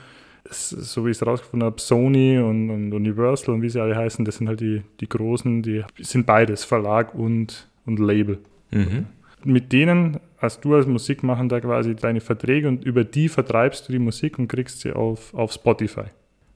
so 0.48 1.04
wie 1.04 1.10
ich 1.10 1.16
es 1.16 1.26
rausgefunden 1.26 1.66
habe, 1.66 1.80
Sony 1.80 2.38
und, 2.38 2.70
und, 2.70 2.92
Universal 2.92 3.54
und 3.54 3.62
wie 3.62 3.68
sie 3.68 3.80
alle 3.80 3.96
heißen, 3.96 4.24
das 4.24 4.36
sind 4.36 4.48
halt 4.48 4.60
die, 4.60 4.82
die 5.00 5.08
großen, 5.08 5.62
die 5.62 5.84
sind 5.98 6.26
beides, 6.26 6.64
Verlag 6.64 7.14
und, 7.14 7.68
und 7.86 7.98
Label. 7.98 8.38
Mhm. 8.70 9.06
Mit 9.44 9.72
denen 9.72 10.18
hast 10.38 10.64
du 10.64 10.74
als 10.74 10.86
Musikmachender 10.86 11.60
quasi 11.60 11.94
deine 11.94 12.20
Verträge 12.20 12.68
und 12.68 12.84
über 12.84 13.04
die 13.04 13.28
vertreibst 13.28 13.88
du 13.88 13.92
die 13.92 13.98
Musik 13.98 14.38
und 14.38 14.48
kriegst 14.48 14.80
sie 14.80 14.92
auf, 14.92 15.34
auf 15.34 15.52
Spotify. 15.52 16.06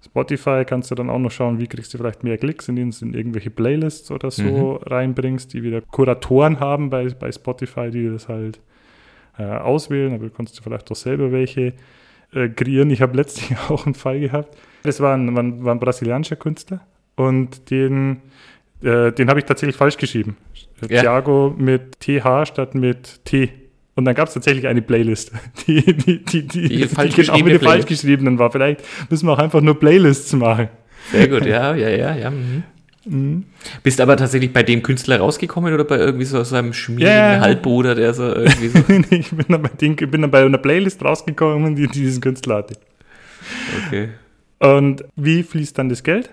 Spotify 0.05 0.65
kannst 0.67 0.91
du 0.91 0.95
dann 0.95 1.09
auch 1.09 1.19
noch 1.19 1.31
schauen, 1.31 1.59
wie 1.59 1.67
kriegst 1.67 1.95
du 1.95 1.99
vielleicht 1.99 2.25
mehr 2.25 2.37
Klicks, 2.37 2.69
indem 2.69 2.91
du 2.91 3.07
in 3.07 3.15
irgendwelche 3.15 3.51
Playlists 3.51 4.11
oder 4.11 4.31
so 4.31 4.43
mhm. 4.83 4.89
reinbringst, 4.89 5.53
die 5.55 5.63
wieder 5.63 5.81
Kuratoren 5.81 6.61
haben 6.61 6.91
bei, 6.91 7.09
bei 7.09 7.33
Spotify, 7.33 7.91
die 7.91 8.09
das 8.09 8.29
halt 8.29 8.61
äh, 9.39 9.45
auswählen, 9.45 10.13
aber 10.13 10.25
du 10.25 10.31
kannst 10.31 10.59
du 10.59 10.63
vielleicht 10.63 10.91
auch 10.91 10.97
selber 10.97 11.33
welche 11.33 11.73
äh, 12.35 12.49
kreieren. 12.49 12.91
Ich 12.91 13.03
habe 13.03 13.17
letztlich 13.17 13.57
auch 13.69 13.87
einen 13.87 13.95
Fall 13.95 14.21
gehabt. 14.21 14.57
Das 14.83 15.01
war 15.01 15.15
ein, 15.15 15.35
war, 15.35 15.65
war 15.65 15.75
ein 15.75 15.81
brasilianischer 15.81 16.37
Künstler 16.37 16.81
und 17.17 17.71
den, 17.71 18.23
äh, 18.83 19.13
den 19.13 19.29
habe 19.29 19.39
ich 19.39 19.47
tatsächlich 19.47 19.77
falsch 19.77 19.97
geschrieben. 19.97 20.37
Ja. 20.89 21.01
Thiago 21.01 21.55
mit 21.57 22.01
TH 22.01 22.47
statt 22.47 22.75
mit 22.75 23.25
T. 23.25 23.51
Und 23.97 24.07
dann 24.07 24.15
gab 24.15 24.29
es 24.29 24.35
tatsächlich 24.35 24.67
eine 24.67 24.83
Playlist, 24.83 25.33
die, 25.67 25.83
die, 25.83 26.25
die, 26.25 26.47
die, 26.47 26.69
die, 26.69 26.89
falsch 26.89 27.15
die 27.15 27.23
genau 27.23 27.39
mit 27.39 27.47
den 27.47 27.61
falsch 27.61 27.87
geschriebenen 27.87 28.39
war. 28.39 28.51
Vielleicht 28.51 28.81
müssen 29.09 29.27
wir 29.27 29.33
auch 29.33 29.39
einfach 29.39 29.61
nur 29.61 29.79
Playlists 29.79 30.33
machen. 30.33 30.69
Sehr 31.13 31.29
gut, 31.29 31.47
ja, 31.47 31.75
ja, 31.75 31.89
ja, 31.89 32.17
ja. 32.17 32.31
Mhm. 32.31 32.65
Mhm. 33.05 33.45
Bist 33.83 34.01
aber 34.01 34.17
tatsächlich 34.17 34.53
bei 34.53 34.63
dem 34.63 34.83
Künstler 34.83 35.19
rausgekommen 35.19 35.73
oder 35.75 35.85
bei 35.85 35.99
irgendwie 35.99 36.25
so 36.25 36.43
seinem 36.45 36.73
schmierigen 36.73 37.15
yeah. 37.15 37.41
Halbbruder, 37.41 37.95
der 37.95 38.15
so 38.15 38.25
irgendwie 38.25 38.69
so. 38.69 38.79
ich 39.11 39.31
bin 39.31 39.47
dann, 39.49 39.63
bei 39.63 39.69
den, 39.69 39.97
bin 39.97 40.23
dann 40.23 40.31
bei 40.31 40.45
einer 40.45 40.59
Playlist 40.59 41.05
rausgekommen, 41.05 41.77
die, 41.77 41.87
die 41.89 42.01
diesen 42.01 42.21
Künstler 42.23 42.57
hatte. 42.57 42.77
Okay. 43.87 44.11
Und 44.59 45.05
wie 45.17 45.43
fließt 45.43 45.77
dann 45.77 45.89
das 45.89 46.03
Geld? 46.03 46.31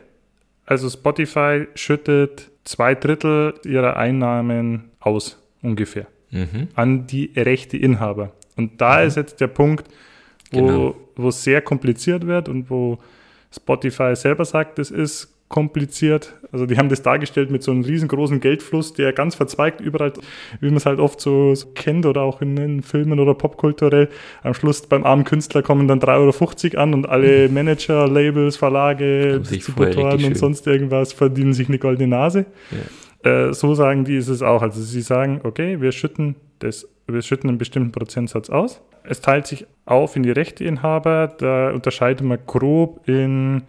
Also 0.65 0.89
Spotify 0.89 1.67
schüttet 1.75 2.49
zwei 2.63 2.95
Drittel 2.95 3.55
ihrer 3.65 3.97
Einnahmen 3.97 4.91
aus, 4.99 5.37
ungefähr, 5.61 6.07
mhm. 6.29 6.69
an 6.75 7.07
die 7.07 7.31
Rechteinhaber. 7.35 8.31
Und 8.55 8.79
da 8.79 9.01
mhm. 9.01 9.07
ist 9.07 9.17
jetzt 9.17 9.41
der 9.41 9.47
Punkt, 9.47 9.87
wo 10.51 10.95
genau. 11.15 11.27
es 11.27 11.43
sehr 11.43 11.61
kompliziert 11.61 12.27
wird 12.27 12.47
und 12.47 12.69
wo 12.69 12.99
Spotify 13.53 14.15
selber 14.15 14.45
sagt, 14.45 14.79
es 14.79 14.91
ist 14.91 15.33
kompliziert. 15.51 16.33
Also 16.51 16.65
die 16.65 16.77
haben 16.77 16.89
das 16.89 17.03
dargestellt 17.03 17.51
mit 17.51 17.61
so 17.61 17.71
einem 17.71 17.83
riesengroßen 17.83 18.39
Geldfluss, 18.39 18.93
der 18.93 19.13
ganz 19.13 19.35
verzweigt 19.35 19.79
überall, 19.79 20.13
wie 20.59 20.67
man 20.67 20.77
es 20.77 20.85
halt 20.85 20.99
oft 20.99 21.21
so, 21.21 21.53
so 21.53 21.67
kennt 21.75 22.05
oder 22.07 22.21
auch 22.21 22.41
in, 22.41 22.57
in, 22.57 22.81
Filmen 22.81 23.19
oder 23.19 23.35
popkulturell. 23.35 24.09
Am 24.41 24.53
Schluss 24.55 24.81
beim 24.81 25.03
armen 25.03 25.23
Künstler 25.23 25.61
kommen 25.61 25.87
dann 25.87 25.99
3,50 25.99 26.73
Euro 26.73 26.81
an 26.81 26.93
und 26.95 27.07
alle. 27.07 27.49
Manager, 27.49 28.07
Labels, 28.07 28.57
Verlage, 28.57 29.39
Distributoren 29.39 30.23
und 30.23 30.37
sonst 30.37 30.65
irgendwas 30.65 31.13
verdienen 31.13 31.53
sich 31.53 31.67
eine 31.67 31.77
goldene 31.77 32.07
Nase. 32.07 32.45
Ja. 33.23 33.49
Äh, 33.49 33.53
so 33.53 33.75
sagen 33.75 34.05
die 34.05 34.15
ist 34.15 34.29
es 34.29 34.41
auch. 34.41 34.61
Also 34.61 34.81
sie 34.81 35.01
sagen, 35.01 35.41
okay, 35.43 35.79
wir 35.81 35.91
schütten 35.91 36.35
das 36.59 36.87
überschütten 37.07 37.49
einen 37.49 37.57
bestimmten 37.57 37.91
Prozentsatz 37.91 38.49
aus. 38.49 38.81
Es 39.03 39.21
teilt 39.21 39.47
sich 39.47 39.65
auf 39.85 40.15
in 40.15 40.23
die 40.23 40.31
Rechteinhaber. 40.31 41.27
Da 41.37 41.71
unterscheidet 41.71 42.25
man 42.25 42.39
grob 42.45 43.07
in, 43.07 43.63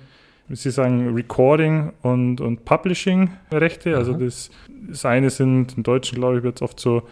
Sie 0.49 0.70
sagen, 0.70 1.14
Recording 1.14 1.93
und, 2.03 2.40
und 2.40 2.64
Publishing-Rechte. 2.64 3.97
Also 3.97 4.12
das, 4.14 4.51
das 4.88 5.05
eine 5.05 5.30
sind, 5.30 5.76
im 5.76 5.82
Deutschen 5.82 6.18
glaube 6.18 6.38
ich, 6.38 6.43
wird 6.43 6.57
es 6.57 6.62
oft 6.62 6.78
so 6.78 7.03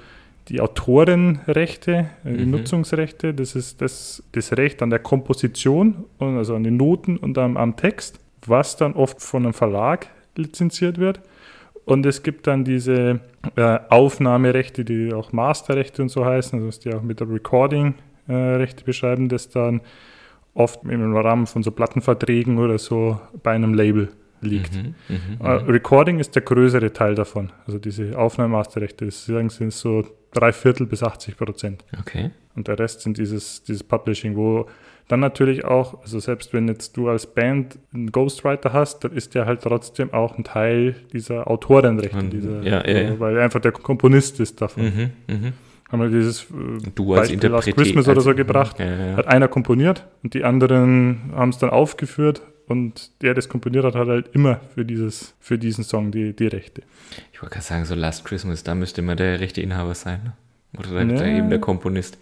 die 0.48 0.60
Autorenrechte, 0.60 2.10
äh, 2.24 2.32
die 2.32 2.44
mhm. 2.44 2.50
Nutzungsrechte. 2.50 3.32
Das 3.32 3.54
ist 3.54 3.80
das, 3.80 4.22
das 4.32 4.56
Recht 4.56 4.82
an 4.82 4.90
der 4.90 4.98
Komposition, 4.98 6.04
und 6.18 6.36
also 6.36 6.54
an 6.54 6.64
den 6.64 6.76
Noten 6.76 7.16
und 7.16 7.38
am, 7.38 7.56
am 7.56 7.76
Text, 7.76 8.18
was 8.46 8.76
dann 8.76 8.94
oft 8.94 9.22
von 9.22 9.44
einem 9.44 9.54
Verlag 9.54 10.08
lizenziert 10.36 10.98
wird. 10.98 11.20
Und 11.84 12.04
es 12.06 12.22
gibt 12.22 12.46
dann 12.46 12.64
diese 12.64 13.20
äh, 13.56 13.78
Aufnahmerechte, 13.88 14.84
die 14.84 15.12
auch 15.12 15.32
Masterrechte 15.32 16.02
und 16.02 16.08
so 16.08 16.24
heißen, 16.24 16.62
also 16.62 16.80
die 16.80 16.94
auch 16.94 17.02
mit 17.02 17.20
der 17.20 17.30
Recording-Rechte 17.30 18.82
äh, 18.82 18.84
beschreiben, 18.84 19.28
das 19.28 19.48
dann 19.48 19.80
oft 20.54 20.84
im 20.84 21.16
Rahmen 21.16 21.46
von 21.46 21.62
so 21.62 21.70
Plattenverträgen 21.70 22.58
oder 22.58 22.78
so 22.78 23.20
bei 23.42 23.52
einem 23.52 23.74
Label 23.74 24.08
liegt. 24.40 24.74
Mhm, 24.74 24.94
mh, 25.08 25.18
mh. 25.38 25.62
Uh, 25.62 25.70
Recording 25.70 26.18
ist 26.18 26.34
der 26.34 26.42
größere 26.42 26.92
Teil 26.92 27.14
davon. 27.14 27.52
Also 27.66 27.78
diese 27.78 28.18
Aufnahmemasterrechte, 28.18 29.06
das 29.06 29.26
sind 29.26 29.72
so 29.72 30.04
drei 30.32 30.52
Viertel 30.52 30.86
bis 30.86 31.02
80 31.02 31.36
Prozent. 31.36 31.84
Okay. 31.98 32.30
Und 32.54 32.68
der 32.68 32.78
Rest 32.78 33.02
sind 33.02 33.18
dieses, 33.18 33.62
dieses 33.62 33.84
Publishing, 33.84 34.36
wo 34.36 34.66
dann 35.08 35.20
natürlich 35.20 35.64
auch, 35.64 36.00
also 36.02 36.20
selbst 36.20 36.52
wenn 36.52 36.68
jetzt 36.68 36.96
du 36.96 37.08
als 37.08 37.26
Band 37.26 37.78
einen 37.92 38.12
Ghostwriter 38.12 38.72
hast, 38.72 39.02
dann 39.02 39.12
ist 39.12 39.34
der 39.34 39.46
halt 39.46 39.62
trotzdem 39.62 40.12
auch 40.12 40.38
ein 40.38 40.44
Teil 40.44 40.94
dieser 41.12 41.48
Autorenrechte, 41.50 42.24
dieser, 42.24 42.62
ja, 42.62 42.86
ja, 42.86 43.00
ja. 43.00 43.20
weil 43.20 43.36
er 43.36 43.44
einfach 43.44 43.60
der 43.60 43.72
Komponist 43.72 44.38
ist 44.38 44.60
davon. 44.60 44.84
Mhm, 44.84 45.10
mh. 45.26 45.52
Haben 45.90 46.02
wir 46.02 46.08
dieses 46.08 46.44
äh, 46.44 46.90
du 46.94 47.14
als 47.14 47.30
Beispiel 47.30 47.50
Last 47.50 47.74
Christmas 47.74 48.08
oder 48.08 48.20
so 48.20 48.34
gebracht. 48.34 48.78
Hat 48.78 49.26
einer 49.26 49.48
komponiert 49.48 50.06
und 50.22 50.34
die 50.34 50.44
anderen 50.44 51.32
haben 51.34 51.50
es 51.50 51.58
dann 51.58 51.70
aufgeführt 51.70 52.42
und 52.70 53.10
der, 53.20 53.30
der 53.30 53.34
das 53.34 53.48
komponiert 53.48 53.84
hat, 53.84 53.96
hat 53.96 54.06
halt 54.06 54.28
immer 54.32 54.60
für, 54.74 54.84
dieses, 54.84 55.34
für 55.40 55.58
diesen 55.58 55.82
Song 55.82 56.12
die, 56.12 56.34
die 56.34 56.46
Rechte. 56.46 56.82
Ich 57.32 57.42
wollte 57.42 57.54
gerade 57.54 57.66
sagen, 57.66 57.84
so 57.84 57.96
Last 57.96 58.24
Christmas, 58.24 58.62
da 58.62 58.76
müsste 58.76 59.00
immer 59.00 59.16
der 59.16 59.40
rechte 59.40 59.60
Inhaber 59.60 59.94
sein. 59.94 60.20
Ne? 60.22 60.32
Oder 60.78 61.04
nee. 61.04 61.16
da 61.16 61.26
eben 61.26 61.50
der 61.50 61.58
Komponist. 61.58 62.18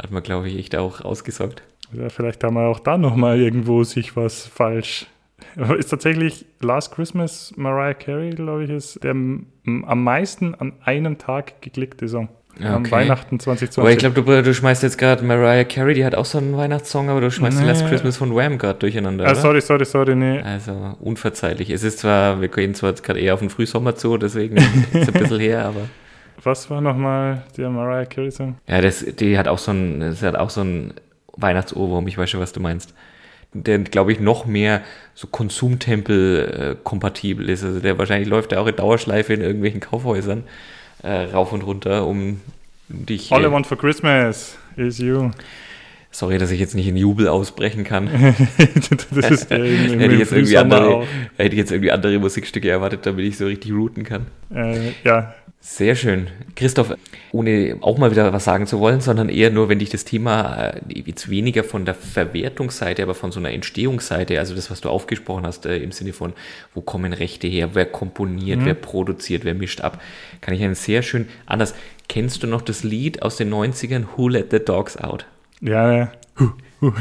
Hat 0.00 0.12
man, 0.12 0.22
glaube 0.22 0.48
ich, 0.48 0.56
echt 0.56 0.76
auch 0.76 1.00
ausgesorgt. 1.00 1.62
Ja, 1.92 2.08
vielleicht 2.08 2.44
haben 2.44 2.54
wir 2.54 2.68
auch 2.68 2.78
da 2.78 2.96
nochmal 2.96 3.40
irgendwo 3.40 3.82
sich 3.82 4.14
was 4.16 4.46
falsch. 4.46 5.06
Ist 5.78 5.88
tatsächlich 5.88 6.46
Last 6.60 6.94
Christmas 6.94 7.52
Mariah 7.56 7.94
Carey, 7.94 8.30
glaube 8.30 8.64
ich, 8.64 8.70
ist 8.70 9.02
der 9.02 9.10
am 9.10 10.04
meisten 10.04 10.54
an 10.54 10.74
einem 10.84 11.18
Tag 11.18 11.60
geklickte 11.62 12.08
Song. 12.08 12.28
Okay. 12.62 12.90
Weihnachten 12.90 13.40
2020. 13.40 13.78
Aber 13.78 13.90
ich 13.90 13.98
glaube, 13.98 14.22
du, 14.22 14.42
du, 14.42 14.54
schmeißt 14.54 14.82
jetzt 14.82 14.98
gerade 14.98 15.24
Mariah 15.24 15.64
Carey, 15.64 15.94
die 15.94 16.04
hat 16.04 16.14
auch 16.14 16.24
so 16.24 16.38
einen 16.38 16.56
Weihnachtssong, 16.56 17.08
aber 17.08 17.20
du 17.20 17.30
schmeißt 17.30 17.60
nee. 17.60 17.66
Last 17.66 17.86
Christmas 17.86 18.16
von 18.16 18.34
Wham 18.34 18.58
gerade 18.58 18.78
durcheinander. 18.78 19.26
Ah, 19.26 19.34
sorry, 19.34 19.60
sorry, 19.60 19.84
sorry, 19.84 20.14
nee. 20.14 20.40
Also 20.40 20.96
unverzeihlich. 21.00 21.70
Es 21.70 21.82
ist 21.82 22.00
zwar, 22.00 22.40
wir 22.40 22.48
gehen 22.48 22.74
zwar 22.74 22.92
gerade 22.92 23.20
eher 23.20 23.34
auf 23.34 23.40
den 23.40 23.50
Frühsommer 23.50 23.94
zu, 23.94 24.16
deswegen 24.18 24.56
ist 24.56 24.66
es 24.92 25.08
ein 25.08 25.14
bisschen 25.14 25.40
her, 25.40 25.64
aber. 25.64 25.80
Was 26.42 26.70
war 26.70 26.80
nochmal 26.80 27.42
der 27.56 27.68
Mariah 27.68 28.06
Carey-Song? 28.06 28.56
Ja, 28.66 28.80
das, 28.80 29.04
die 29.04 29.36
hat 29.36 29.46
auch 29.46 29.58
so 29.58 29.72
ein, 29.72 30.00
das 30.00 30.22
hat 30.22 30.36
auch 30.36 30.48
so 30.48 30.62
ein 30.62 30.94
Weihnachtsohrwurm, 31.36 32.08
ich 32.08 32.16
weiß 32.16 32.30
schon, 32.30 32.40
was 32.40 32.52
du 32.52 32.60
meinst. 32.60 32.94
Der, 33.52 33.80
glaube 33.80 34.12
ich, 34.12 34.20
noch 34.20 34.46
mehr 34.46 34.80
so 35.14 35.26
Konsumtempel-kompatibel 35.26 37.48
äh, 37.48 37.52
ist. 37.52 37.64
Also 37.64 37.80
der 37.80 37.98
wahrscheinlich 37.98 38.28
läuft 38.28 38.52
ja 38.52 38.60
auch 38.60 38.68
in 38.68 38.76
Dauerschleife 38.76 39.34
in 39.34 39.40
irgendwelchen 39.40 39.80
Kaufhäusern 39.80 40.44
äh, 41.02 41.24
rauf 41.32 41.52
und 41.52 41.62
runter, 41.62 42.06
um 42.06 42.40
dich. 42.88 43.32
All 43.32 43.42
I 43.44 43.50
want 43.50 43.66
for 43.66 43.78
Christmas 43.78 44.56
is 44.76 44.98
you. 44.98 45.30
Sorry, 46.12 46.38
dass 46.38 46.50
ich 46.50 46.58
jetzt 46.58 46.74
nicht 46.74 46.88
in 46.88 46.96
Jubel 46.96 47.28
ausbrechen 47.28 47.84
kann. 47.84 48.08
das 49.12 49.42
ist 49.42 49.50
hätte, 49.50 49.64
ich 49.64 50.18
jetzt 50.18 50.32
irgendwie 50.32 50.58
andere, 50.58 51.06
hätte 51.36 51.54
ich 51.54 51.58
jetzt 51.58 51.70
irgendwie 51.70 51.92
andere 51.92 52.18
Musikstücke 52.18 52.68
erwartet, 52.68 53.06
damit 53.06 53.24
ich 53.26 53.36
so 53.36 53.46
richtig 53.46 53.72
routen 53.72 54.02
kann. 54.02 54.26
Äh, 54.52 54.90
ja, 55.04 55.34
sehr 55.62 55.94
schön. 55.94 56.28
Christoph, 56.56 56.96
ohne 57.32 57.76
auch 57.82 57.98
mal 57.98 58.10
wieder 58.10 58.32
was 58.32 58.44
sagen 58.44 58.66
zu 58.66 58.80
wollen, 58.80 59.02
sondern 59.02 59.28
eher 59.28 59.50
nur, 59.50 59.68
wenn 59.68 59.78
dich 59.78 59.90
das 59.90 60.06
Thema 60.06 60.70
äh, 60.70 60.80
jetzt 60.88 61.28
weniger 61.28 61.64
von 61.64 61.84
der 61.84 61.94
Verwertungsseite, 61.94 63.02
aber 63.02 63.14
von 63.14 63.30
so 63.30 63.40
einer 63.40 63.52
Entstehungsseite, 63.52 64.38
also 64.38 64.54
das, 64.54 64.70
was 64.70 64.80
du 64.80 64.88
aufgesprochen 64.88 65.46
hast, 65.46 65.66
äh, 65.66 65.76
im 65.76 65.92
Sinne 65.92 66.14
von, 66.14 66.32
wo 66.74 66.80
kommen 66.80 67.12
Rechte 67.12 67.46
her, 67.46 67.74
wer 67.74 67.84
komponiert, 67.84 68.60
mhm. 68.60 68.64
wer 68.64 68.74
produziert, 68.74 69.44
wer 69.44 69.54
mischt 69.54 69.82
ab, 69.82 70.00
kann 70.40 70.54
ich 70.54 70.62
einen 70.62 70.74
sehr 70.74 71.02
schön 71.02 71.28
anders. 71.44 71.74
Kennst 72.08 72.42
du 72.42 72.46
noch 72.46 72.62
das 72.62 72.82
Lied 72.82 73.20
aus 73.20 73.36
den 73.36 73.52
90ern, 73.52 74.06
Who 74.16 74.28
Let 74.28 74.50
the 74.50 74.60
Dogs 74.60 74.96
Out? 74.96 75.26
Ja, 75.60 75.92
ja. 75.92 76.12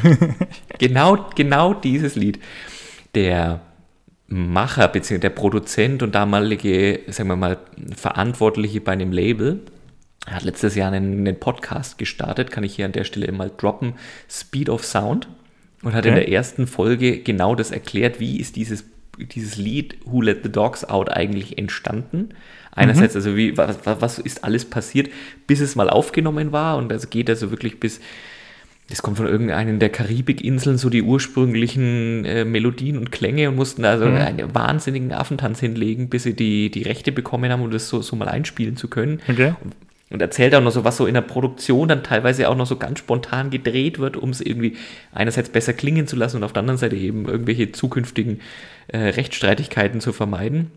genau, 0.80 1.30
genau 1.34 1.74
dieses 1.74 2.16
Lied. 2.16 2.40
Der 3.16 3.62
Macher 4.30 4.88
bzw. 4.88 5.18
der 5.18 5.32
Produzent 5.32 6.04
und 6.04 6.14
damalige, 6.14 7.02
sagen 7.08 7.30
wir 7.30 7.36
mal, 7.36 7.58
Verantwortliche 7.96 8.80
bei 8.80 8.92
einem 8.92 9.12
Label 9.12 9.62
hat 10.28 10.44
letztes 10.44 10.76
Jahr 10.76 10.92
einen, 10.92 11.28
einen, 11.28 11.40
Podcast 11.40 11.98
gestartet, 11.98 12.52
kann 12.52 12.64
ich 12.64 12.76
hier 12.76 12.86
an 12.86 12.92
der 12.92 13.04
Stelle 13.04 13.32
mal 13.32 13.52
droppen, 13.56 13.94
Speed 14.30 14.70
of 14.70 14.86
Sound 14.86 15.28
und 15.82 15.94
hat 15.94 16.06
okay. 16.06 16.10
in 16.10 16.16
der 16.16 16.30
ersten 16.30 16.68
Folge 16.68 17.20
genau 17.20 17.56
das 17.56 17.72
erklärt, 17.72 18.20
wie 18.20 18.40
ist 18.40 18.56
dieses, 18.56 18.86
dieses 19.18 19.58
Lied 19.58 19.98
Who 20.06 20.22
Let 20.22 20.44
the 20.44 20.52
Dogs 20.52 20.86
Out 20.86 21.10
eigentlich 21.10 21.58
entstanden. 21.58 22.30
Einerseits, 22.72 23.16
mhm. 23.16 23.20
also 23.20 23.36
wie, 23.36 23.58
was, 23.58 23.80
was 23.84 24.20
ist 24.20 24.44
alles 24.44 24.66
passiert, 24.66 25.10
bis 25.48 25.60
es 25.60 25.76
mal 25.76 25.90
aufgenommen 25.90 26.52
war 26.52 26.78
und 26.78 26.90
das 26.90 27.10
geht 27.10 27.30
also 27.30 27.50
wirklich 27.50 27.80
bis 27.80 28.00
das 28.90 29.02
kommt 29.02 29.18
von 29.18 29.28
irgendeinen 29.28 29.80
der 29.80 29.90
Karibikinseln, 29.90 30.78
so 30.78 30.90
die 30.90 31.04
ursprünglichen 31.04 32.26
äh, 32.26 32.44
Melodien 32.44 32.98
und 32.98 33.12
Klänge 33.12 33.50
und 33.50 33.56
mussten 33.56 33.86
also 33.86 34.06
mhm. 34.06 34.16
einen 34.16 34.56
wahnsinnigen 34.56 35.14
Affentanz 35.14 35.60
hinlegen, 35.60 36.10
bis 36.10 36.24
sie 36.24 36.36
die, 36.36 36.72
die 36.72 36.84
Rechte 36.84 37.12
bekommen 37.12 37.52
haben, 37.52 37.62
um 37.62 37.72
das 37.72 37.88
so, 37.88 38.02
so 38.02 38.16
mal 38.16 38.28
einspielen 38.28 38.78
zu 38.78 38.88
können. 38.88 39.22
Okay. 39.28 39.54
Und 40.10 40.22
erzählt 40.24 40.56
auch 40.56 40.62
noch 40.62 40.72
so, 40.72 40.84
was 40.84 40.98
so 40.98 41.06
in 41.06 41.14
der 41.14 41.22
Produktion 41.22 41.88
dann 41.88 42.02
teilweise 42.02 42.50
auch 42.50 42.56
noch 42.56 42.66
so 42.66 42.78
ganz 42.78 42.98
spontan 42.98 43.52
gedreht 43.52 44.00
wird, 44.00 44.18
um 44.18 44.32
es 44.32 44.42
irgendwie 44.42 44.76
einerseits 45.14 45.50
besser 45.50 45.74
klingen 45.74 46.08
zu 46.08 46.16
lassen 46.16 46.38
und 46.38 46.44
auf 46.44 46.54
der 46.54 46.62
anderen 46.62 46.80
Seite 46.80 46.96
eben 46.96 47.28
irgendwelche 47.28 47.72
zukünftigen 47.72 48.42
äh, 48.88 48.98
Rechtsstreitigkeiten 48.98 50.02
zu 50.02 50.12
vermeiden. 50.12 50.72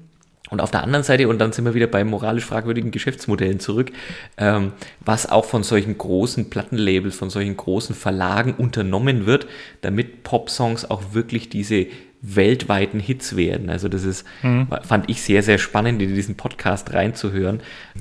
Und 0.51 0.61
auf 0.61 0.71
der 0.71 0.83
anderen 0.83 1.03
Seite, 1.03 1.29
und 1.29 1.39
dann 1.39 1.53
sind 1.53 1.65
wir 1.65 1.75
wieder 1.75 1.87
bei 1.87 2.05
moralisch 2.05 2.45
fragwürdigen 2.45 2.91
Geschäftsmodellen 2.91 3.59
zurück, 3.59 3.91
ähm, 4.37 4.73
was 5.01 5.31
auch 5.31 5.47
von 5.47 5.63
solchen 5.63 5.97
großen 5.97 6.51
Plattenlabels, 6.51 7.17
von 7.17 7.31
solchen 7.31 7.57
großen 7.57 7.95
Verlagen 7.95 8.55
unternommen 8.55 9.25
wird, 9.25 9.47
damit 9.81 10.25
Popsongs 10.25 10.85
auch 10.91 11.15
wirklich 11.15 11.49
diese 11.49 11.87
weltweiten 12.25 13.01
Hits 13.01 13.37
werden. 13.37 13.69
Also 13.69 13.89
das 13.89 14.05
ist, 14.05 14.25
mhm. 14.43 14.69
fand 14.85 15.11
ich 15.11 15.23
sehr, 15.23 15.43
sehr 15.43 15.59
spannend, 15.59 16.01
in 16.01 16.15
diesen 16.15 16.37
Podcast 16.37 16.95
reinzuhören. 16.95 17.61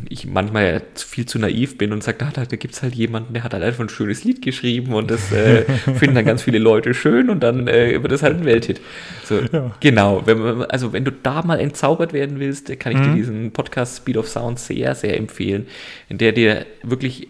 Ich 0.10 0.28
manchmal 0.28 0.84
viel 0.96 1.26
zu 1.26 1.40
naiv 1.40 1.80
bin 1.80 1.92
und 1.92 2.04
sage, 2.04 2.20
da, 2.20 2.30
da, 2.30 2.56
gibt 2.56 2.76
es 2.76 2.84
halt 2.84 2.94
jemanden, 2.94 3.34
der 3.34 3.44
hat 3.44 3.54
halt 3.54 3.64
einfach 3.64 3.84
ein 3.84 3.90
schönes 3.90 4.24
Lied 4.24 4.44
geschrieben 4.44 4.94
und 4.94 5.10
das 5.10 5.32
äh, 5.32 5.64
finden 5.96 6.14
dann 6.14 6.26
ganz 6.26 6.44
viele 6.44 6.60
Leute 6.60 6.94
schön 6.94 7.32
und 7.32 7.42
dann 7.42 7.68
äh, 7.68 8.00
wird 8.00 8.12
das 8.12 8.22
halt 8.22 8.38
ein 8.38 8.46
Welthit. 8.46 8.80
So, 9.24 9.40
ja. 9.52 9.72
Genau, 9.80 10.22
wenn 10.26 10.38
man, 10.38 10.64
also 10.66 10.94
wenn 10.94 11.04
du 11.04 11.12
da 11.12 11.42
mal 11.42 11.60
entzaubert 11.60 12.14
werden 12.14 12.40
willst, 12.40 12.80
kann 12.80 12.92
ich 12.92 13.00
mhm. 13.00 13.04
dir 13.06 13.16
diesen 13.16 13.52
Podcast 13.52 13.98
Speed 13.98 14.18
of 14.18 14.28
Sound 14.28 14.60
sehr, 14.60 14.94
sehr 14.94 15.18
empfehlen, 15.18 15.66
in 16.10 16.20
der 16.20 16.32
dir 16.32 16.68
wirklich 16.84 17.28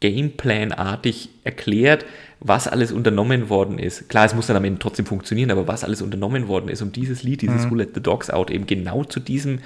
Gameplan-artig 0.00 1.30
erklärt, 1.44 2.04
was 2.40 2.68
alles 2.68 2.92
unternommen 2.92 3.48
worden 3.48 3.78
ist. 3.78 4.08
Klar, 4.08 4.26
es 4.26 4.34
muss 4.34 4.46
dann 4.46 4.56
am 4.56 4.64
Ende 4.64 4.78
trotzdem 4.78 5.06
funktionieren, 5.06 5.50
aber 5.50 5.66
was 5.66 5.84
alles 5.84 6.02
unternommen 6.02 6.48
worden 6.48 6.68
ist, 6.68 6.82
um 6.82 6.92
dieses 6.92 7.22
Lied, 7.22 7.42
dieses 7.42 7.66
mhm. 7.66 7.70
Who 7.70 7.74
Let 7.76 7.94
the 7.94 8.02
Dogs 8.02 8.30
Out, 8.30 8.50
eben 8.50 8.66
genau 8.66 9.04
zu 9.04 9.20
diesem 9.20 9.60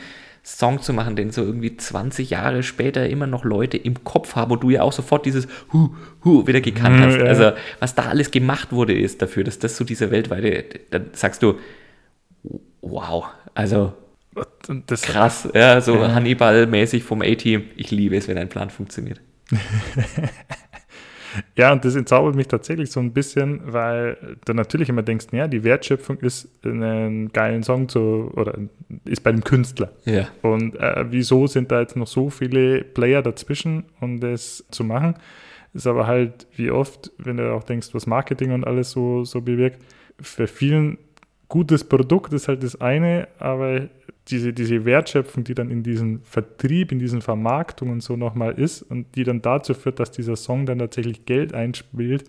Song 0.44 0.80
zu 0.80 0.92
machen, 0.92 1.14
den 1.14 1.30
so 1.30 1.42
irgendwie 1.42 1.76
20 1.76 2.30
Jahre 2.30 2.62
später 2.62 3.08
immer 3.08 3.26
noch 3.26 3.44
Leute 3.44 3.76
im 3.76 4.02
Kopf 4.04 4.34
haben 4.34 4.52
und 4.52 4.62
du 4.62 4.70
ja 4.70 4.82
auch 4.82 4.92
sofort 4.92 5.26
dieses 5.26 5.46
Hu, 5.72 5.90
Hu 6.24 6.46
wieder 6.46 6.60
gekannt 6.60 6.96
mhm, 6.96 7.02
hast. 7.02 7.16
Ja. 7.16 7.24
Also, 7.24 7.52
was 7.80 7.94
da 7.94 8.04
alles 8.04 8.30
gemacht 8.30 8.72
wurde, 8.72 8.98
ist 8.98 9.20
dafür, 9.20 9.44
dass 9.44 9.58
das 9.58 9.76
so 9.76 9.84
dieser 9.84 10.10
weltweite, 10.10 10.64
dann 10.90 11.10
sagst 11.12 11.42
du, 11.42 11.56
wow, 12.80 13.26
also 13.54 13.92
das 14.86 15.02
krass, 15.02 15.48
ja, 15.54 15.80
so 15.80 15.96
ja. 15.96 16.14
Hannibal-mäßig 16.14 17.02
vom 17.02 17.22
A-Team. 17.22 17.64
Ich 17.76 17.90
liebe 17.90 18.16
es, 18.16 18.28
wenn 18.28 18.38
ein 18.38 18.48
Plan 18.48 18.70
funktioniert. 18.70 19.20
Ja, 21.56 21.72
und 21.72 21.84
das 21.84 21.96
entzaubert 21.96 22.34
mich 22.34 22.48
tatsächlich 22.48 22.90
so 22.90 23.00
ein 23.00 23.12
bisschen, 23.12 23.60
weil 23.64 24.36
du 24.44 24.54
natürlich 24.54 24.88
immer 24.88 25.02
denkst, 25.02 25.26
ja, 25.32 25.48
die 25.48 25.64
Wertschöpfung 25.64 26.18
ist 26.20 26.48
einen 26.64 27.32
geilen 27.32 27.62
Song 27.62 27.88
zu, 27.88 28.30
oder 28.34 28.58
ist 29.04 29.22
bei 29.22 29.32
dem 29.32 29.44
Künstler. 29.44 29.92
Ja. 30.04 30.28
Und 30.42 30.76
äh, 30.76 31.04
wieso 31.10 31.46
sind 31.46 31.70
da 31.70 31.80
jetzt 31.80 31.96
noch 31.96 32.06
so 32.06 32.30
viele 32.30 32.84
Player 32.84 33.22
dazwischen, 33.22 33.84
um 34.00 34.20
das 34.20 34.64
zu 34.70 34.84
machen? 34.84 35.14
Ist 35.74 35.86
aber 35.86 36.06
halt, 36.06 36.46
wie 36.56 36.70
oft, 36.70 37.12
wenn 37.18 37.36
du 37.36 37.52
auch 37.52 37.64
denkst, 37.64 37.88
was 37.92 38.06
Marketing 38.06 38.52
und 38.52 38.64
alles 38.64 38.90
so, 38.90 39.24
so 39.24 39.40
bewirkt, 39.40 39.82
für 40.20 40.46
vielen 40.46 40.98
gutes 41.48 41.84
Produkt 41.84 42.32
ist 42.32 42.48
halt 42.48 42.62
das 42.62 42.80
eine, 42.80 43.28
aber 43.38 43.88
diese, 44.30 44.52
diese 44.52 44.84
Wertschöpfung, 44.84 45.44
die 45.44 45.54
dann 45.54 45.70
in 45.70 45.82
diesem 45.82 46.22
Vertrieb, 46.22 46.92
in 46.92 46.98
diesen 46.98 47.22
Vermarktung 47.22 47.90
und 47.90 48.02
so 48.02 48.16
nochmal 48.16 48.52
ist 48.58 48.82
und 48.82 49.14
die 49.14 49.24
dann 49.24 49.42
dazu 49.42 49.74
führt, 49.74 50.00
dass 50.00 50.10
dieser 50.10 50.36
Song 50.36 50.66
dann 50.66 50.78
tatsächlich 50.78 51.26
Geld 51.26 51.54
einspielt, 51.54 52.24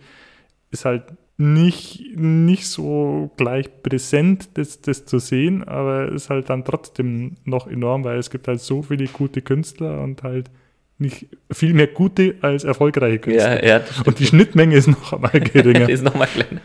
ist 0.72 0.86
halt 0.86 1.04
nicht, 1.38 2.18
nicht 2.18 2.68
so 2.68 3.32
gleich 3.38 3.82
präsent, 3.82 4.50
das, 4.56 4.82
das 4.82 5.06
zu 5.06 5.20
sehen, 5.20 5.64
aber 5.64 6.12
ist 6.12 6.30
halt 6.30 6.50
dann 6.50 6.66
trotzdem 6.66 7.38
noch 7.46 7.68
enorm, 7.68 8.04
weil 8.04 8.18
es 8.18 8.30
gibt 8.30 8.48
halt 8.48 8.60
so 8.60 8.82
viele 8.82 9.06
gute 9.08 9.42
Künstler 9.42 10.02
und 10.02 10.24
halt 10.24 10.50
nicht 10.98 11.28
viel 11.50 11.74
mehr 11.74 11.88
gute 11.88 12.36
als 12.42 12.66
erfolgreiche 12.66 13.20
Künstler. 13.20 13.64
Ja, 13.64 13.78
ja, 13.80 13.86
und 14.06 14.20
die 14.20 14.26
Schnittmenge 14.26 14.76
ist 14.76 14.88
noch 14.88 15.14
einmal 15.14 15.32
geringer. 15.40 15.88
ist 15.90 16.04
noch 16.04 16.16
mal 16.16 16.28
kleiner. 16.28 16.62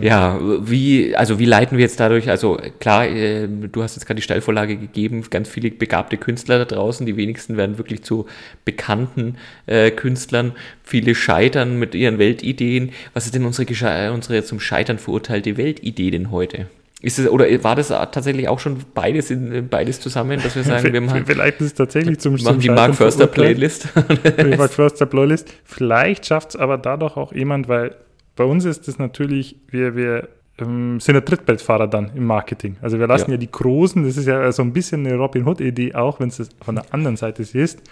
Ja, 0.00 0.38
wie, 0.40 1.14
also 1.16 1.38
wie 1.38 1.44
leiten 1.44 1.78
wir 1.78 1.82
jetzt 1.82 2.00
dadurch, 2.00 2.28
also 2.28 2.58
klar, 2.78 3.06
äh, 3.06 3.48
du 3.48 3.82
hast 3.82 3.96
jetzt 3.96 4.06
gerade 4.06 4.16
die 4.16 4.22
Steilvorlage 4.22 4.76
gegeben, 4.76 5.24
ganz 5.30 5.48
viele 5.48 5.70
begabte 5.70 6.16
Künstler 6.16 6.58
da 6.58 6.64
draußen, 6.64 7.06
die 7.06 7.16
wenigsten 7.16 7.56
werden 7.56 7.78
wirklich 7.78 8.02
zu 8.02 8.26
bekannten 8.64 9.36
äh, 9.66 9.90
Künstlern, 9.90 10.52
viele 10.82 11.14
scheitern 11.14 11.78
mit 11.78 11.94
ihren 11.94 12.18
Weltideen. 12.18 12.90
Was 13.14 13.26
ist 13.26 13.34
denn 13.34 13.44
unsere, 13.44 14.12
unsere 14.12 14.44
zum 14.44 14.60
Scheitern 14.60 14.98
verurteilte 14.98 15.56
Weltidee 15.56 16.10
denn 16.10 16.30
heute? 16.30 16.66
Ist 17.02 17.18
es, 17.18 17.28
oder 17.28 17.46
war 17.64 17.76
das 17.76 17.88
tatsächlich 17.88 18.48
auch 18.48 18.58
schon 18.58 18.78
beides, 18.92 19.30
in, 19.30 19.68
beides 19.68 20.00
zusammen, 20.00 20.38
dass 20.42 20.54
wir 20.54 20.64
sagen, 20.64 20.92
wir 20.92 21.00
machen, 21.00 21.24
vielleicht 21.24 21.60
ist 21.60 21.66
es 21.66 21.74
tatsächlich 21.74 22.18
zum, 22.18 22.34
machen 22.34 22.44
zum 22.44 22.60
die 22.60 22.68
Mark 22.68 22.94
Förster 22.94 23.26
Playlist. 23.26 23.88
die 24.38 24.56
Mark 24.56 24.70
Förster 24.74 25.06
Playlist. 25.06 25.48
Vielleicht 25.64 26.26
schafft 26.26 26.50
es 26.50 26.56
aber 26.56 26.76
dadurch 26.76 27.16
auch 27.16 27.32
jemand, 27.32 27.68
weil 27.68 27.94
bei 28.36 28.44
uns 28.44 28.64
ist 28.64 28.88
es 28.88 28.98
natürlich, 28.98 29.56
wir, 29.68 29.96
wir 29.96 30.28
ähm, 30.60 31.00
sind 31.00 31.14
ja 31.14 31.20
Trittbrettfahrer 31.20 31.86
dann 31.86 32.10
im 32.14 32.24
Marketing. 32.24 32.76
Also 32.80 32.98
wir 32.98 33.06
lassen 33.06 33.30
ja, 33.30 33.34
ja 33.34 33.38
die 33.38 33.50
Großen, 33.50 34.02
das 34.04 34.16
ist 34.16 34.26
ja 34.26 34.50
so 34.52 34.62
ein 34.62 34.72
bisschen 34.72 35.06
eine 35.06 35.16
Robin 35.16 35.46
Hood-Idee 35.46 35.94
auch, 35.94 36.20
wenn 36.20 36.28
es 36.28 36.48
von 36.62 36.74
der 36.74 36.92
anderen 36.92 37.16
Seite 37.16 37.44
siehst. 37.44 37.82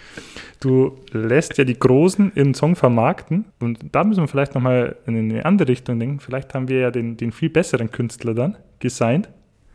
Du 0.59 0.97
lässt 1.11 1.57
ja 1.57 1.63
die 1.63 1.77
Großen 1.77 2.31
im 2.35 2.53
Song 2.53 2.75
vermarkten 2.75 3.45
und 3.59 3.79
da 3.91 4.03
müssen 4.03 4.23
wir 4.23 4.27
vielleicht 4.27 4.55
nochmal 4.55 4.95
in 5.05 5.17
eine 5.17 5.45
andere 5.45 5.69
Richtung 5.69 5.99
denken. 5.99 6.19
Vielleicht 6.19 6.53
haben 6.53 6.67
wir 6.67 6.79
ja 6.79 6.91
den, 6.91 7.17
den 7.17 7.31
viel 7.31 7.49
besseren 7.49 7.91
Künstler 7.91 8.33
dann 8.33 8.57
gesigned. 8.79 9.29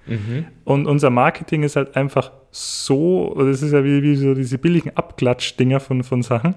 Mhm. 0.06 0.46
Und 0.64 0.86
unser 0.86 1.10
Marketing 1.10 1.62
ist 1.62 1.76
halt 1.76 1.96
einfach 1.96 2.32
so, 2.50 3.34
das 3.38 3.62
ist 3.62 3.72
ja 3.72 3.84
wie, 3.84 4.02
wie 4.02 4.16
so 4.16 4.34
diese 4.34 4.58
billigen 4.58 4.96
Abklatsch-Dinger 4.96 5.80
von, 5.80 6.04
von 6.04 6.22
Sachen 6.22 6.54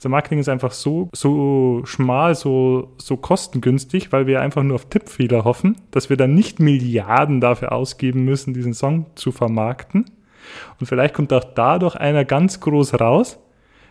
unser 0.00 0.08
Marketing 0.08 0.38
ist 0.38 0.48
einfach 0.48 0.72
so, 0.72 1.10
so 1.12 1.82
schmal, 1.84 2.34
so, 2.34 2.94
so 2.96 3.18
kostengünstig, 3.18 4.12
weil 4.12 4.26
wir 4.26 4.40
einfach 4.40 4.62
nur 4.62 4.76
auf 4.76 4.86
Tippfehler 4.88 5.44
hoffen, 5.44 5.76
dass 5.90 6.08
wir 6.08 6.16
dann 6.16 6.34
nicht 6.34 6.58
Milliarden 6.58 7.42
dafür 7.42 7.72
ausgeben 7.72 8.24
müssen, 8.24 8.54
diesen 8.54 8.72
Song 8.72 9.04
zu 9.14 9.30
vermarkten. 9.30 10.06
Und 10.80 10.86
vielleicht 10.86 11.12
kommt 11.12 11.34
auch 11.34 11.44
dadurch 11.44 11.96
einer 11.96 12.24
ganz 12.24 12.60
groß 12.60 12.98
raus, 12.98 13.38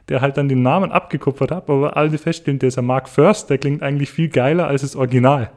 der 0.07 0.22
halt 0.22 0.38
dann 0.38 0.49
den 0.49 0.64
Namen 0.64 0.91
abgekupfert 0.91 1.51
hat, 1.51 1.70
aber 1.70 1.95
alle 1.95 2.18
feststellen, 2.18 2.57
dieser 2.57 2.82
Mark 2.82 3.07
First, 3.07 3.51
der 3.51 3.60
klingt 3.60 3.84
eigentlich 3.84 4.10
viel 4.10 4.30
geiler 4.30 4.68
als 4.68 4.82
das 4.82 4.95
Original. 4.95 5.51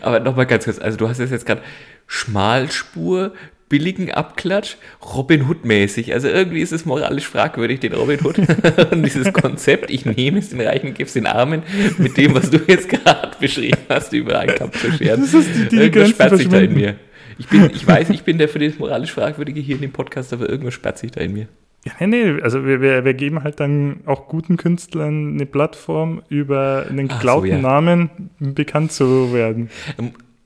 Aber 0.00 0.20
nochmal 0.20 0.46
ganz 0.46 0.64
kurz, 0.64 0.78
also 0.78 0.96
du 0.96 1.06
hast 1.06 1.18
jetzt 1.18 1.44
gerade 1.44 1.60
Schmalspur, 2.06 3.32
billigen 3.68 4.12
Abklatsch, 4.12 4.76
Robin 5.14 5.48
Hood-mäßig. 5.48 6.12
Also 6.12 6.28
irgendwie 6.28 6.60
ist 6.60 6.72
es 6.72 6.86
moralisch 6.86 7.26
fragwürdig, 7.26 7.80
den 7.80 7.94
Robin 7.94 8.20
Hood 8.24 8.38
und 8.92 9.02
dieses 9.02 9.32
Konzept, 9.32 9.90
ich 9.90 10.06
nehme 10.06 10.38
es 10.38 10.50
den 10.50 10.60
Reichen, 10.60 10.94
gebe 10.94 11.06
es 11.06 11.14
den 11.14 11.26
Armen, 11.26 11.62
mit 11.98 12.16
dem, 12.16 12.34
was 12.34 12.50
du 12.50 12.58
jetzt 12.66 12.88
gerade 12.88 13.36
beschrieben 13.40 13.78
hast, 13.88 14.12
über 14.12 14.38
einen 14.38 14.54
Kampf 14.54 14.80
zu 14.80 14.92
scheren. 14.92 15.20
Das 15.20 15.34
ist 15.34 15.50
die, 15.54 15.68
die 15.68 15.76
irgendwas 15.76 16.10
sperrt 16.10 16.36
sich 16.36 16.48
da 16.48 16.58
in 16.58 16.74
mir. 16.74 16.96
Ich, 17.38 17.48
bin, 17.48 17.70
ich 17.74 17.86
weiß, 17.86 18.10
ich 18.10 18.22
bin 18.22 18.38
der 18.38 18.48
für 18.48 18.58
das 18.58 18.78
moralisch 18.78 19.12
Fragwürdige 19.12 19.60
hier 19.60 19.76
in 19.76 19.82
dem 19.82 19.92
Podcast, 19.92 20.32
aber 20.32 20.48
irgendwas 20.48 20.74
sperrt 20.74 20.98
sich 20.98 21.10
da 21.10 21.20
in 21.20 21.32
mir. 21.32 21.48
Ja, 21.84 22.06
nee, 22.06 22.40
also 22.42 22.64
wir, 22.66 22.80
wir, 22.80 23.04
wir 23.04 23.14
geben 23.14 23.44
halt 23.44 23.60
dann 23.60 24.00
auch 24.06 24.26
guten 24.26 24.56
Künstlern 24.56 25.34
eine 25.34 25.46
Plattform, 25.46 26.22
über 26.28 26.86
einen 26.88 27.06
geklauten 27.06 27.48
so, 27.48 27.54
ja. 27.54 27.58
Namen 27.60 28.10
bekannt 28.40 28.90
zu 28.90 29.32
werden. 29.32 29.70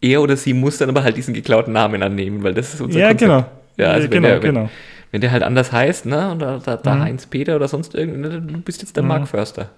Er 0.00 0.22
oder 0.22 0.36
sie 0.36 0.54
muss 0.54 0.78
dann 0.78 0.88
aber 0.88 1.02
halt 1.02 1.16
diesen 1.16 1.34
geklauten 1.34 1.72
Namen 1.72 2.02
annehmen, 2.02 2.42
weil 2.42 2.54
das 2.54 2.74
ist 2.74 2.80
unser 2.80 2.98
Ja, 2.98 3.08
Konzept. 3.08 3.30
genau. 3.30 3.44
Ja, 3.76 3.92
also 3.92 4.08
genau, 4.08 4.28
der, 4.28 4.40
genau. 4.40 4.70
Wenn 5.10 5.20
der 5.20 5.32
halt 5.32 5.42
anders 5.42 5.72
heißt, 5.72 6.06
ne, 6.06 6.30
und 6.30 6.38
da, 6.40 6.58
da, 6.58 6.76
da 6.76 6.94
mhm. 6.94 7.00
Heinz 7.00 7.26
Peter 7.26 7.56
oder 7.56 7.68
sonst 7.68 7.94
irgendein, 7.94 8.46
du 8.46 8.60
bist 8.60 8.80
jetzt 8.82 8.96
der 8.96 9.02
mhm. 9.02 9.08
Mark 9.08 9.28
Förster. 9.28 9.70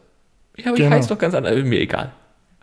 Ja, 0.56 0.66
aber 0.66 0.76
genau. 0.76 0.88
ich 0.88 0.94
heiße 0.94 1.08
doch 1.08 1.18
ganz 1.18 1.34
anders, 1.34 1.54
mir 1.64 1.80
egal. 1.80 2.12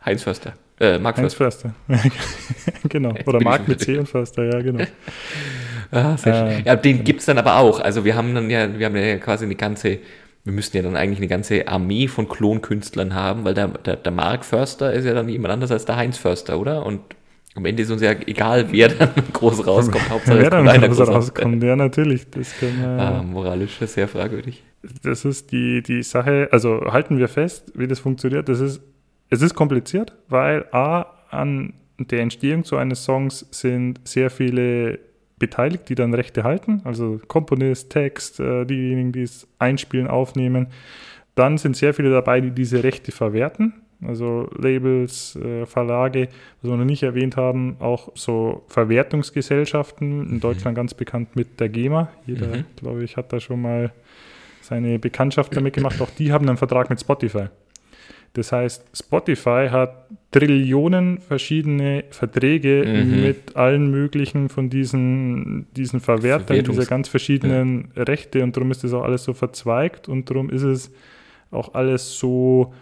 Heinz 0.06 0.24
Förster. 0.24 0.54
Äh, 0.80 1.00
Mark 1.00 1.18
Heinz 1.18 1.34
Förster. 1.34 1.74
genau. 2.90 3.14
Oder 3.26 3.42
Mark 3.42 3.68
mit 3.68 3.82
C 3.82 3.98
und 3.98 4.08
Förster, 4.08 4.44
ja, 4.46 4.62
genau. 4.62 4.86
ah, 5.92 6.16
äh, 6.26 6.62
ja, 6.62 6.76
den 6.76 6.98
genau. 6.98 7.06
gibt 7.06 7.20
es 7.22 7.26
dann 7.26 7.38
aber 7.38 7.58
auch. 7.58 7.80
Also 7.80 8.06
wir 8.06 8.16
haben 8.16 8.34
dann 8.36 8.50
ja, 8.50 8.78
wir 8.78 8.86
haben 8.86 8.96
ja 8.96 9.18
quasi 9.18 9.46
eine 9.46 9.56
ganze, 9.56 10.00
wir 10.44 10.54
müssten 10.54 10.78
ja 10.78 10.84
dann 10.84 10.96
eigentlich 10.96 11.20
eine 11.20 11.28
ganze 11.28 11.68
Armee 11.68 12.08
von 12.08 12.30
Klonkünstlern 12.30 13.14
haben, 13.16 13.44
weil 13.44 13.56
der, 13.56 13.68
der, 13.70 13.98
der 13.98 14.12
Mark 14.12 14.46
Förster 14.46 14.94
ist 14.94 15.06
ja 15.06 15.14
dann 15.14 15.28
jemand 15.28 15.52
anders 15.52 15.72
als 15.72 15.86
der 15.86 15.98
Heinz 15.98 16.18
Förster, 16.18 16.60
oder? 16.60 16.86
Und 16.86 17.02
am 17.60 17.66
Ende 17.66 17.84
ist 17.84 17.92
uns 17.92 18.02
ja 18.02 18.12
egal, 18.12 18.72
wer 18.72 18.88
dann 18.88 19.10
groß 19.34 19.68
rauskommt. 19.68 20.10
Hauptsache 20.10 20.40
wer 20.40 20.50
dann 20.50 20.66
groß, 20.66 20.98
groß 20.98 21.10
rauskommt. 21.10 21.62
Ja, 21.62 21.76
natürlich. 21.76 22.30
Das 22.30 22.58
kann, 22.58 22.82
äh, 22.82 22.86
ah, 22.86 23.22
moralisch 23.22 23.82
ist 23.82 23.94
sehr 23.94 24.08
fragwürdig. 24.08 24.64
Das 25.04 25.26
ist 25.26 25.52
die, 25.52 25.84
die 25.84 26.02
Sache, 26.04 26.48
also 26.52 26.80
halten 26.92 27.18
wir 27.18 27.28
fest, 27.28 27.74
wie 27.76 27.88
das 27.88 28.00
funktioniert. 28.00 28.48
Das 28.48 28.62
ist, 28.62 28.82
es 29.30 29.42
ist 29.42 29.56
kompliziert, 29.56 30.14
weil 30.30 30.66
A, 30.72 31.06
an 31.30 31.74
der 31.98 32.22
Entstehung 32.22 32.64
so 32.64 32.78
eines 32.78 33.04
Songs 33.04 33.46
sind 33.52 34.00
sehr 34.08 34.30
viele 34.30 35.00
beteiligt, 35.38 35.90
die 35.90 35.96
dann 35.96 36.14
Rechte 36.14 36.44
halten, 36.44 36.82
also 36.86 37.20
Komponist, 37.28 37.90
Text, 37.90 38.40
äh, 38.40 38.66
diejenigen, 38.66 39.12
die 39.12 39.24
es 39.24 39.48
einspielen, 39.60 40.08
aufnehmen. 40.08 40.68
Dann 41.36 41.58
sind 41.58 41.76
sehr 41.76 41.94
viele 41.94 42.10
dabei, 42.10 42.40
die 42.40 42.52
diese 42.52 42.84
Rechte 42.84 43.12
verwerten 43.12 43.74
also 44.06 44.50
Labels, 44.58 45.36
äh, 45.36 45.66
Verlage, 45.66 46.30
was 46.62 46.72
wir 46.72 46.78
noch 46.78 46.86
nicht 46.86 47.04
erwähnt 47.04 47.36
haben, 47.36 47.76
auch 47.80 48.10
so 48.16 48.64
Verwertungsgesellschaften, 48.68 50.28
in 50.28 50.34
mhm. 50.36 50.40
Deutschland 50.40 50.76
ganz 50.76 50.94
bekannt 50.94 51.36
mit 51.36 51.60
der 51.60 51.70
GEMA. 51.70 52.10
Jeder, 52.26 52.48
mhm. 52.48 52.66
glaube 52.78 53.04
ich, 53.04 53.18
hat 53.18 53.34
da 53.34 53.40
schon 53.40 53.62
mal 53.62 53.92
seine 54.62 55.00
Bekanntschaft 55.00 55.56
damit 55.56 55.74
gemacht. 55.74 56.02
Auch 56.02 56.12
die 56.12 56.32
haben 56.32 56.48
einen 56.48 56.58
Vertrag 56.58 56.90
mit 56.90 57.00
Spotify. 57.00 57.48
Das 58.34 58.52
heißt, 58.52 58.86
Spotify 58.94 59.68
hat 59.72 60.08
Trillionen 60.32 61.18
verschiedene 61.18 62.04
Verträge 62.12 62.86
mhm. 62.86 63.22
mit 63.22 63.56
allen 63.56 63.90
möglichen 63.90 64.50
von 64.50 64.70
diesen, 64.70 65.66
diesen 65.76 66.00
Verwertern 66.00 66.64
dieser 66.64 66.86
ganz 66.86 67.08
verschiedenen 67.08 67.92
ja. 67.96 68.04
Rechte 68.04 68.44
und 68.44 68.56
darum 68.56 68.70
ist 68.70 68.84
das 68.84 68.94
auch 68.94 69.04
alles 69.04 69.24
so 69.24 69.34
verzweigt 69.34 70.08
und 70.08 70.30
darum 70.30 70.52
ist 70.52 70.62
es 70.62 70.92
auch 71.50 71.74
alles 71.74 72.20
so 72.20 72.74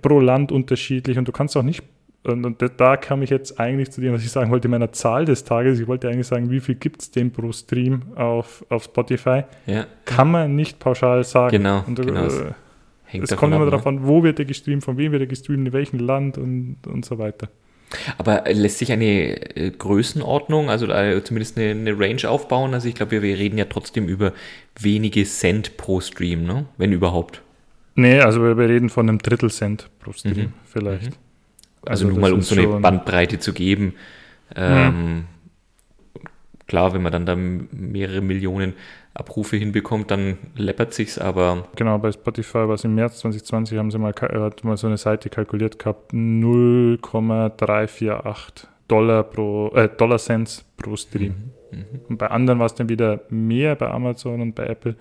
pro 0.00 0.20
Land 0.20 0.52
unterschiedlich 0.52 1.18
und 1.18 1.26
du 1.26 1.32
kannst 1.32 1.56
auch 1.56 1.62
nicht, 1.62 1.82
und 2.24 2.56
da 2.76 2.96
kam 2.96 3.22
ich 3.22 3.30
jetzt 3.30 3.58
eigentlich 3.58 3.90
zu 3.90 4.00
dem, 4.00 4.12
was 4.12 4.22
ich 4.22 4.30
sagen 4.30 4.50
wollte, 4.52 4.68
meiner 4.68 4.92
Zahl 4.92 5.24
des 5.24 5.42
Tages. 5.42 5.80
Ich 5.80 5.88
wollte 5.88 6.08
eigentlich 6.08 6.28
sagen, 6.28 6.50
wie 6.50 6.60
viel 6.60 6.76
gibt 6.76 7.02
es 7.02 7.10
denn 7.10 7.32
pro 7.32 7.50
Stream 7.50 8.02
auf, 8.14 8.64
auf 8.68 8.84
Spotify? 8.84 9.42
Ja. 9.66 9.86
Kann 10.04 10.30
man 10.30 10.54
nicht 10.54 10.78
pauschal 10.78 11.24
sagen. 11.24 11.56
Genau. 11.56 11.82
Und, 11.84 11.96
genau. 11.96 12.26
Äh, 12.26 12.52
es 13.20 13.36
kommt 13.36 13.54
immer 13.54 13.64
darauf 13.64 13.84
ne? 13.84 13.88
an, 13.88 14.06
wo 14.06 14.22
wird 14.22 14.38
der 14.38 14.44
gestreamt, 14.44 14.84
von 14.84 14.96
wem 14.96 15.10
wird 15.12 15.22
er 15.22 15.26
gestreamt, 15.26 15.66
in 15.66 15.72
welchem 15.72 15.98
Land 15.98 16.38
und, 16.38 16.76
und 16.86 17.04
so 17.04 17.18
weiter. 17.18 17.48
Aber 18.18 18.44
lässt 18.52 18.78
sich 18.78 18.92
eine 18.92 19.56
äh, 19.56 19.70
Größenordnung, 19.70 20.70
also 20.70 20.86
äh, 20.86 21.22
zumindest 21.24 21.58
eine, 21.58 21.70
eine, 21.70 21.98
Range 21.98 22.28
aufbauen? 22.28 22.72
Also 22.72 22.88
ich 22.88 22.94
glaube, 22.94 23.10
wir, 23.12 23.22
wir 23.22 23.36
reden 23.36 23.58
ja 23.58 23.66
trotzdem 23.66 24.08
über 24.08 24.32
wenige 24.80 25.24
Cent 25.24 25.76
pro 25.76 26.00
Stream, 26.00 26.44
ne? 26.44 26.66
wenn 26.78 26.92
überhaupt. 26.92 27.42
Nee, 27.94 28.20
also 28.20 28.42
wir 28.42 28.56
reden 28.56 28.88
von 28.88 29.08
einem 29.08 29.18
Drittel 29.18 29.50
Cent 29.50 29.90
pro 29.98 30.12
Stream 30.12 30.36
mhm. 30.36 30.52
vielleicht. 30.64 31.10
Mhm. 31.10 31.16
Also, 31.84 32.06
also 32.06 32.08
nur 32.08 32.20
mal, 32.20 32.32
um 32.32 32.42
so 32.42 32.54
eine 32.54 32.78
Bandbreite 32.78 33.38
zu 33.38 33.52
geben. 33.52 33.94
Ähm, 34.54 35.24
klar, 36.66 36.94
wenn 36.94 37.02
man 37.02 37.12
dann 37.12 37.26
da 37.26 37.36
mehrere 37.36 38.20
Millionen 38.20 38.74
Abrufe 39.14 39.56
hinbekommt, 39.56 40.10
dann 40.10 40.38
läppert 40.56 40.94
sich's, 40.94 41.18
aber. 41.18 41.68
Genau, 41.76 41.98
bei 41.98 42.10
Spotify 42.12 42.66
war 42.68 42.74
es 42.74 42.84
im 42.84 42.94
März 42.94 43.18
2020, 43.18 43.76
haben 43.76 43.90
sie 43.90 43.98
mal, 43.98 44.14
hat 44.18 44.64
mal 44.64 44.76
so 44.76 44.86
eine 44.86 44.96
Seite 44.96 45.28
kalkuliert 45.28 45.78
gehabt, 45.78 46.14
0,348 46.14 48.68
Dollar 48.88 49.22
pro, 49.24 49.68
äh, 49.74 49.88
Dollar 49.88 50.18
Cents 50.18 50.64
pro 50.76 50.96
Stream. 50.96 51.34
Mhm. 51.70 51.78
Mhm. 51.78 51.84
Und 52.08 52.16
bei 52.18 52.28
anderen 52.28 52.58
war 52.58 52.66
es 52.66 52.74
dann 52.74 52.88
wieder 52.88 53.20
mehr 53.28 53.76
bei 53.76 53.90
Amazon 53.90 54.40
und 54.40 54.54
bei 54.54 54.66
Apple, 54.66 54.96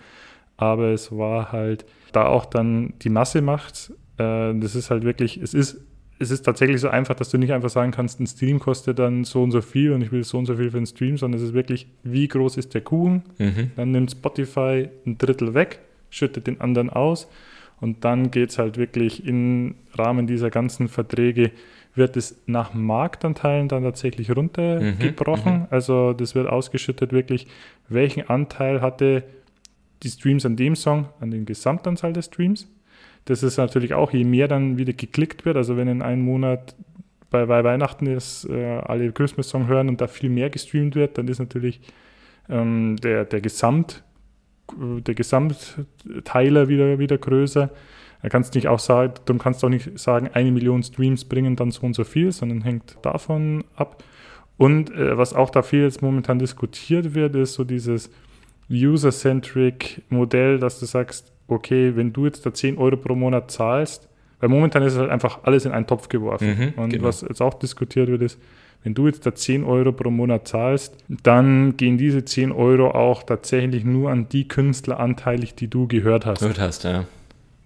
aber 0.58 0.90
es 0.90 1.16
war 1.16 1.52
halt 1.52 1.86
da 2.12 2.26
auch 2.28 2.46
dann 2.46 2.94
die 3.02 3.10
Masse 3.10 3.42
macht. 3.42 3.92
Äh, 4.18 4.54
das 4.56 4.76
ist 4.76 4.90
halt 4.90 5.04
wirklich, 5.04 5.38
es 5.38 5.54
ist, 5.54 5.82
es 6.20 6.30
ist 6.30 6.44
tatsächlich 6.44 6.80
so 6.80 6.90
einfach, 6.90 7.16
dass 7.16 7.30
du 7.30 7.38
nicht 7.38 7.52
einfach 7.52 7.70
sagen 7.70 7.92
kannst, 7.92 8.20
ein 8.20 8.28
Stream 8.28 8.60
kostet 8.60 9.00
dann 9.00 9.24
so 9.24 9.42
und 9.42 9.52
so 9.52 9.62
viel 9.62 9.92
und 9.92 10.02
ich 10.02 10.12
will 10.12 10.24
so 10.24 10.38
und 10.38 10.46
so 10.46 10.56
viel 10.56 10.70
für 10.70 10.78
einen 10.78 10.86
Stream, 10.86 11.18
sondern 11.18 11.40
es 11.40 11.48
ist 11.48 11.54
wirklich, 11.54 11.88
wie 12.04 12.28
groß 12.28 12.58
ist 12.58 12.74
der 12.74 12.82
Kuchen? 12.82 13.24
Mhm. 13.40 13.72
Dann 13.76 13.92
nimmt 13.92 14.12
Spotify 14.12 14.90
ein 15.06 15.18
Drittel 15.18 15.54
weg, 15.54 15.80
schüttet 16.10 16.48
den 16.48 16.62
anderen 16.62 16.90
aus 16.90 17.28
und 17.80 18.06
dann 18.06 18.30
geht 18.30 18.52
es 18.52 18.60
halt 18.60 18.78
wirklich 18.78 19.26
im 19.26 19.76
Rahmen 19.98 20.28
dieser 20.28 20.52
ganzen 20.52 20.88
Verträge 20.88 21.52
wird 21.96 22.16
es 22.16 22.42
nach 22.46 22.74
Marktanteilen 22.74 23.68
dann 23.68 23.84
tatsächlich 23.84 24.36
runtergebrochen. 24.36 25.54
Mhm, 25.54 25.68
also 25.70 26.14
das 26.14 26.36
wird 26.36 26.48
ausgeschüttet 26.48 27.12
wirklich, 27.12 27.48
welchen 27.90 28.30
Anteil 28.30 28.82
hatte 28.82 29.24
die 30.04 30.10
Streams 30.10 30.46
an 30.46 30.56
dem 30.56 30.76
Song, 30.76 31.10
an 31.20 31.32
den 31.32 31.46
Gesamtanzahl 31.46 32.14
der 32.14 32.22
Streams. 32.22 32.68
Das 33.26 33.44
ist 33.44 33.58
natürlich 33.58 33.94
auch, 33.94 34.12
je 34.12 34.24
mehr 34.24 34.48
dann 34.48 34.78
wieder 34.78 34.94
geklickt 34.94 35.46
wird, 35.46 35.58
also 35.58 35.78
wenn 35.78 35.88
in 35.88 36.02
einem 36.02 36.24
Monat 36.24 36.76
bei, 37.30 37.48
Weihnachten 37.48 38.08
ist, 38.08 38.46
äh, 38.50 38.80
alle 38.84 39.12
Christmas-Song 39.12 39.68
hören 39.68 39.90
und 39.90 40.02
da 40.02 40.08
viel 40.08 40.30
mehr 40.30 40.50
gestreamt 40.50 40.96
wird, 40.96 41.18
dann 41.18 41.28
ist 41.28 41.40
natürlich 41.40 41.80
ähm, 42.50 42.98
der, 42.98 43.26
der 43.26 43.42
Gesamt 43.42 44.04
der 44.78 45.16
Gesamtteiler 45.16 46.68
wieder, 46.68 47.00
wieder 47.00 47.18
größer. 47.18 47.70
Da 48.22 48.30
kannst 48.30 48.54
nicht 48.56 48.68
auch 48.68 48.80
sagen, 48.80 49.14
darum 49.26 49.40
kannst 49.40 49.64
du 49.64 49.68
auch 49.68 49.72
nicht 49.72 49.98
sagen, 50.00 50.30
eine 50.34 50.52
Million 50.52 50.84
Streams 50.84 51.26
bringen 51.26 51.56
dann 51.56 51.72
so 51.72 51.82
und 51.82 51.94
so 51.94 52.04
viel, 52.04 52.32
sondern 52.32 52.62
hängt 52.62 52.98
davon 53.02 53.64
ab. 53.76 54.04
Und 54.58 54.92
äh, 54.92 55.18
was 55.18 55.34
auch 55.34 55.50
da 55.50 55.64
viel 55.64 55.82
jetzt 55.82 56.02
momentan 56.02 56.38
diskutiert 56.38 57.16
wird, 57.16 57.36
ist 57.36 57.54
so 57.54 57.64
dieses 57.64 58.12
User-Centric 58.72 60.02
Modell, 60.10 60.60
dass 60.60 60.80
du 60.80 60.86
sagst, 60.86 61.32
okay, 61.48 61.96
wenn 61.96 62.14
du 62.14 62.26
jetzt 62.26 62.46
da 62.46 62.54
10 62.54 62.78
Euro 62.78 62.98
pro 62.98 63.16
Monat 63.16 63.52
zahlst, 63.52 64.08
weil 64.40 64.50
momentan 64.50 64.84
ist 64.84 64.94
es 64.94 65.00
halt 65.00 65.12
einfach 65.12 65.40
alles 65.44 65.66
in 65.66 65.72
einen 65.72 65.86
Topf 65.86 66.10
geworfen. 66.10 66.74
Mhm, 66.76 66.82
und 66.82 66.90
genau. 66.94 67.04
was 67.04 67.22
jetzt 67.22 67.42
auch 67.42 67.54
diskutiert 67.54 68.10
wird, 68.10 68.22
ist, 68.22 68.40
wenn 68.84 68.96
du 68.96 69.06
jetzt 69.06 69.26
da 69.26 69.36
10 69.36 69.64
Euro 69.64 69.92
pro 69.92 70.10
Monat 70.10 70.48
zahlst, 70.48 70.98
dann 71.08 71.78
gehen 71.78 71.98
diese 71.98 72.26
10 72.26 72.52
Euro 72.52 72.92
auch 72.92 73.22
tatsächlich 73.24 73.84
nur 73.84 74.10
an 74.10 74.28
die 74.30 74.48
Künstler 74.48 75.00
anteilig, 75.00 75.54
die 75.54 75.68
du 75.68 75.88
gehört 75.88 76.26
hast. 76.26 76.40
Gehört 76.40 76.60
hast, 76.60 76.84
ja. 76.84 77.06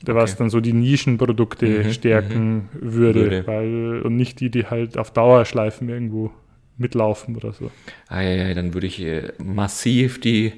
Okay. 0.01 0.13
Was 0.13 0.35
dann 0.35 0.49
so 0.49 0.59
die 0.59 0.73
Nischenprodukte 0.73 1.65
mhm, 1.65 1.91
stärken 1.91 2.55
mhm. 2.55 2.69
würde, 2.81 3.21
würde, 3.21 3.47
Weil, 3.47 4.01
und 4.01 4.17
nicht 4.17 4.39
die, 4.41 4.51
die 4.51 4.65
halt 4.65 4.97
auf 4.97 5.11
Dauerschleifen 5.11 5.87
irgendwo 5.87 6.31
mitlaufen 6.77 7.37
oder 7.37 7.53
so. 7.53 7.71
Ah, 8.09 8.21
ja, 8.21 8.47
ja, 8.47 8.53
dann 8.53 8.73
würde 8.73 8.87
ich 8.87 9.01
äh, 9.01 9.31
massiv 9.37 10.19
die 10.19 10.53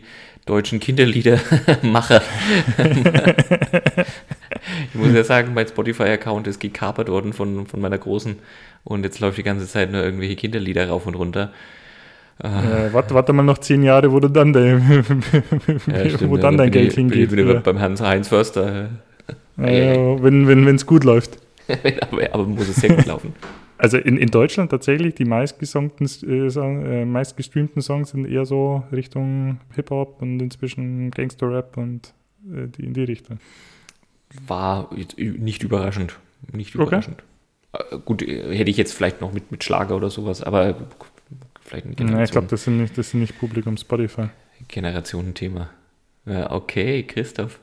deutschen 0.47 0.79
Kinderliedermacher. 0.79 2.21
ich 4.93 4.95
muss 4.95 5.13
ja 5.13 5.23
sagen, 5.23 5.53
mein 5.53 5.67
Spotify-Account 5.67 6.47
ist 6.47 6.59
gekapert 6.59 7.09
worden 7.09 7.33
von, 7.33 7.67
von 7.67 7.79
meiner 7.79 7.97
Großen 7.97 8.37
und 8.83 9.03
jetzt 9.03 9.19
läuft 9.19 9.37
die 9.37 9.43
ganze 9.43 9.67
Zeit 9.67 9.91
nur 9.91 10.01
irgendwelche 10.01 10.35
Kinderlieder 10.35 10.89
rauf 10.89 11.05
und 11.05 11.15
runter. 11.15 11.51
Äh, 12.39 12.93
warte, 12.93 13.13
warte 13.15 13.33
mal 13.33 13.43
noch 13.43 13.57
zehn 13.57 13.81
Jahre, 13.81 14.11
wo 14.11 14.19
du 14.19 14.27
dann, 14.27 14.53
dein, 14.53 14.79
ja, 15.87 16.09
stimmt, 16.09 16.29
wo 16.31 16.37
dann 16.37 16.57
dein 16.57 16.71
Geld 16.71 16.93
hingeht. 16.93 17.31
Bin, 17.31 17.47
bin 17.47 17.61
beim 17.63 17.77
Herrn 17.77 17.99
Heinz 17.99 18.27
Förster. 18.27 18.89
Ja, 19.57 19.65
wenn 19.65 20.43
es 20.43 20.47
wenn, 20.47 20.77
gut 20.85 21.03
läuft. 21.03 21.39
aber, 22.01 22.21
aber 22.31 22.43
muss 22.45 22.69
es 22.69 22.75
sehr 22.75 22.95
gut 22.95 23.05
laufen. 23.05 23.33
Also 23.77 23.97
in, 23.97 24.17
in 24.17 24.29
Deutschland 24.29 24.71
tatsächlich 24.71 25.15
die 25.15 25.25
meistgesongten, 25.25 26.09
äh, 26.23 26.47
äh, 26.47 27.05
meistgestreamten 27.05 27.81
Songs 27.81 28.09
sind 28.09 28.25
eher 28.25 28.45
so 28.45 28.83
Richtung 28.91 29.59
Hip-Hop 29.75 30.21
und 30.21 30.39
inzwischen 30.39 31.11
Gangster-Rap 31.11 31.77
und 31.77 32.13
äh, 32.45 32.67
die 32.67 32.85
in 32.85 32.93
die 32.93 33.03
Richtung. 33.03 33.39
War 34.45 34.89
nicht 35.17 35.63
überraschend. 35.63 36.17
Nicht 36.51 36.75
überraschend. 36.75 37.23
Okay. 37.71 37.95
Äh, 37.95 37.99
gut, 37.99 38.21
hätte 38.21 38.69
ich 38.69 38.77
jetzt 38.77 38.93
vielleicht 38.93 39.21
noch 39.21 39.31
mit, 39.31 39.51
mit 39.51 39.63
Schlager 39.63 39.95
oder 39.95 40.09
sowas, 40.09 40.41
aber 40.41 40.75
vielleicht 41.61 41.85
eine 41.85 41.95
Generation. 41.95 42.15
Nein, 42.15 42.23
ich 42.25 42.31
glaube, 42.31 42.47
das 42.47 42.63
sind 42.63 42.77
nicht, 42.81 42.97
das 42.97 43.11
sind 43.11 43.19
nicht 43.19 43.37
Publikum 43.39 43.77
Spotify. 43.77 44.29
Generationenthema. 44.67 45.69
Okay, 46.25 47.03
Christoph. 47.03 47.59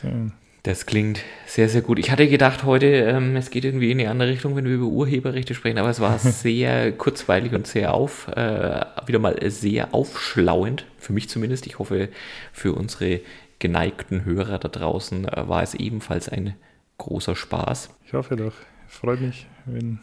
So. 0.00 0.30
Das 0.62 0.84
klingt 0.84 1.22
sehr, 1.46 1.70
sehr 1.70 1.80
gut. 1.80 1.98
Ich 1.98 2.10
hatte 2.10 2.28
gedacht 2.28 2.64
heute, 2.64 2.86
ähm, 2.86 3.34
es 3.36 3.50
geht 3.50 3.64
irgendwie 3.64 3.90
in 3.90 3.98
die 3.98 4.06
andere 4.06 4.28
Richtung, 4.28 4.56
wenn 4.56 4.66
wir 4.66 4.74
über 4.74 4.86
Urheberrechte 4.86 5.54
sprechen, 5.54 5.78
aber 5.78 5.88
es 5.88 6.00
war 6.00 6.18
sehr 6.18 6.92
kurzweilig 6.92 7.54
und 7.54 7.66
sehr 7.66 7.94
auf, 7.94 8.28
äh, 8.28 8.84
wieder 9.06 9.18
mal 9.18 9.38
sehr 9.50 9.94
aufschlauend, 9.94 10.84
für 10.98 11.14
mich 11.14 11.30
zumindest. 11.30 11.66
Ich 11.66 11.78
hoffe, 11.78 12.10
für 12.52 12.74
unsere 12.74 13.20
geneigten 13.58 14.24
Hörer 14.24 14.58
da 14.58 14.68
draußen 14.68 15.26
äh, 15.26 15.48
war 15.48 15.62
es 15.62 15.74
ebenfalls 15.74 16.28
ein 16.28 16.54
großer 16.98 17.36
Spaß. 17.36 17.90
Ich 18.06 18.12
hoffe 18.12 18.36
doch. 18.36 18.52
Freut 18.86 19.20
mich, 19.22 19.46
wenn, 19.64 20.00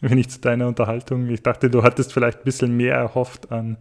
wenn 0.00 0.16
ich 0.16 0.30
zu 0.30 0.40
deiner 0.40 0.68
Unterhaltung, 0.68 1.28
ich 1.28 1.42
dachte, 1.42 1.68
du 1.68 1.82
hattest 1.82 2.14
vielleicht 2.14 2.38
ein 2.38 2.44
bisschen 2.44 2.76
mehr 2.76 2.94
erhofft 2.94 3.52
an 3.52 3.76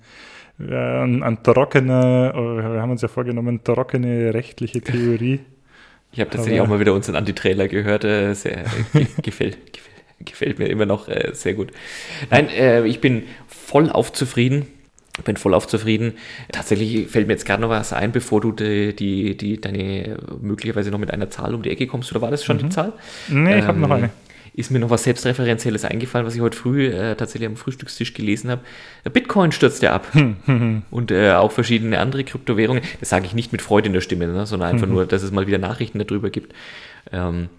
äh, 0.59 0.75
an, 0.75 1.21
an 1.21 1.43
trockene, 1.43 2.33
wir 2.33 2.81
haben 2.81 2.89
uns 2.89 3.03
ja 3.03 3.07
vorgenommen, 3.07 3.63
trockene 3.63 4.33
rechtliche 4.33 4.81
Theorie. 4.81 5.41
Ich 6.17 6.21
habe 6.21 6.31
tatsächlich 6.31 6.61
auch 6.61 6.67
mal 6.67 6.79
wieder 6.79 6.95
unseren 6.95 7.15
Anti-Trailer 7.15 7.67
gehört. 7.67 8.03
Äh, 8.03 8.33
sehr, 8.33 8.63
gefällt, 9.21 9.71
gefällt, 9.71 9.97
gefällt, 10.25 10.57
mir 10.57 10.65
immer 10.65 10.87
noch 10.87 11.07
äh, 11.07 11.29
sehr 11.33 11.53
gut. 11.53 11.69
Nein, 12.31 12.49
äh, 12.49 12.83
ich 12.87 13.01
bin 13.01 13.25
voll 13.47 13.91
auf 13.91 14.11
zufrieden. 14.13 14.65
Bin 15.25 15.37
voll 15.37 15.53
auf 15.53 15.67
zufrieden. 15.67 16.13
Tatsächlich 16.51 17.07
fällt 17.07 17.27
mir 17.27 17.33
jetzt 17.33 17.45
gerade 17.45 17.61
noch 17.61 17.69
was 17.69 17.93
ein, 17.93 18.11
bevor 18.11 18.41
du 18.41 18.51
die, 18.51 18.95
die, 18.95 19.37
die, 19.37 19.61
deine 19.61 20.17
möglicherweise 20.41 20.89
noch 20.89 20.97
mit 20.97 21.11
einer 21.11 21.29
Zahl 21.29 21.53
um 21.53 21.61
die 21.61 21.69
Ecke 21.69 21.85
kommst. 21.85 22.09
Oder 22.11 22.23
war 22.23 22.31
das 22.31 22.43
schon 22.43 22.57
mhm. 22.57 22.61
die 22.61 22.69
Zahl? 22.69 22.93
Nee, 23.27 23.53
ähm, 23.53 23.59
ich 23.59 23.65
habe 23.65 23.79
noch 23.79 23.91
eine 23.91 24.09
ist 24.57 24.71
mir 24.71 24.79
noch 24.79 24.89
was 24.89 25.03
Selbstreferenzielles 25.03 25.85
eingefallen, 25.85 26.25
was 26.25 26.33
ich 26.33 26.41
heute 26.41 26.57
früh 26.57 26.87
äh, 26.87 27.15
tatsächlich 27.15 27.47
am 27.47 27.55
Frühstückstisch 27.55 28.15
gelesen 28.15 28.49
habe. 28.49 28.61
Bitcoin 29.13 29.51
stürzt 29.51 29.83
ja 29.83 29.93
ab. 29.93 30.07
Und 30.89 31.11
äh, 31.11 31.33
auch 31.33 31.51
verschiedene 31.51 31.99
andere 31.99 32.23
Kryptowährungen. 32.23 32.81
Das 32.99 33.09
sage 33.09 33.27
ich 33.27 33.35
nicht 33.35 33.51
mit 33.51 33.61
Freude 33.61 33.85
in 33.85 33.93
der 33.93 34.01
Stimme, 34.01 34.25
ne, 34.25 34.47
sondern 34.47 34.69
einfach 34.69 34.87
nur, 34.87 35.05
dass 35.05 35.21
es 35.21 35.31
mal 35.31 35.45
wieder 35.45 35.59
Nachrichten 35.59 35.99
darüber 35.99 36.31
gibt. 36.31 36.55
Ähm, 37.11 37.49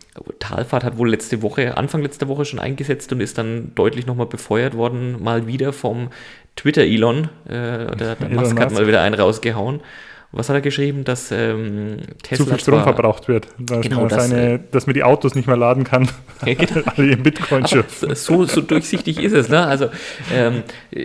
Talfahrt 0.41 0.83
hat 0.83 0.99
wohl 0.99 1.09
letzte 1.09 1.41
Woche, 1.41 1.77
Anfang 1.77 2.03
letzter 2.03 2.27
Woche 2.27 2.45
schon 2.45 2.59
eingesetzt 2.59 3.13
und 3.13 3.21
ist 3.21 3.39
dann 3.39 3.71
deutlich 3.77 4.07
nochmal 4.07 4.27
befeuert 4.27 4.75
worden, 4.75 5.23
mal 5.23 5.47
wieder 5.47 5.73
vom 5.73 6.09
Twitter-Elon. 6.57 7.29
Äh, 7.47 7.97
der, 7.97 8.17
der 8.17 8.29
Musk 8.29 8.59
hat 8.59 8.73
mal 8.73 8.89
wieder 8.89 9.03
einen 9.03 9.15
rausgehauen 9.15 9.83
was 10.31 10.51
hat 10.51 10.57
er 10.57 10.61
geschrieben, 10.61 11.05
dass 11.05 11.33
ähm, 11.33 12.01
Tesla 12.23 12.45
zu 12.45 12.51
viel 12.51 12.61
Strom 12.61 12.83
verbraucht 12.83 13.29
wird, 13.29 13.49
dass, 13.59 13.81
genau, 13.81 14.01
man 14.01 14.11
seine, 14.11 14.59
das, 14.59 14.61
äh, 14.61 14.61
dass 14.73 14.87
man 14.87 14.93
die 14.93 15.03
Autos 15.03 15.35
nicht 15.35 15.47
mehr 15.47 15.57
laden 15.57 15.85
kann, 15.85 16.07
ja, 16.45 16.53
genau. 16.53 16.83
alle 16.85 17.13
im 17.13 17.23
Bitcoin 17.23 17.65
so, 17.65 18.45
so 18.45 18.61
durchsichtig 18.61 19.23
ist 19.23 19.33
es. 19.33 19.49
Ne? 19.49 19.65
Also 19.65 19.89
ähm, 20.35 20.65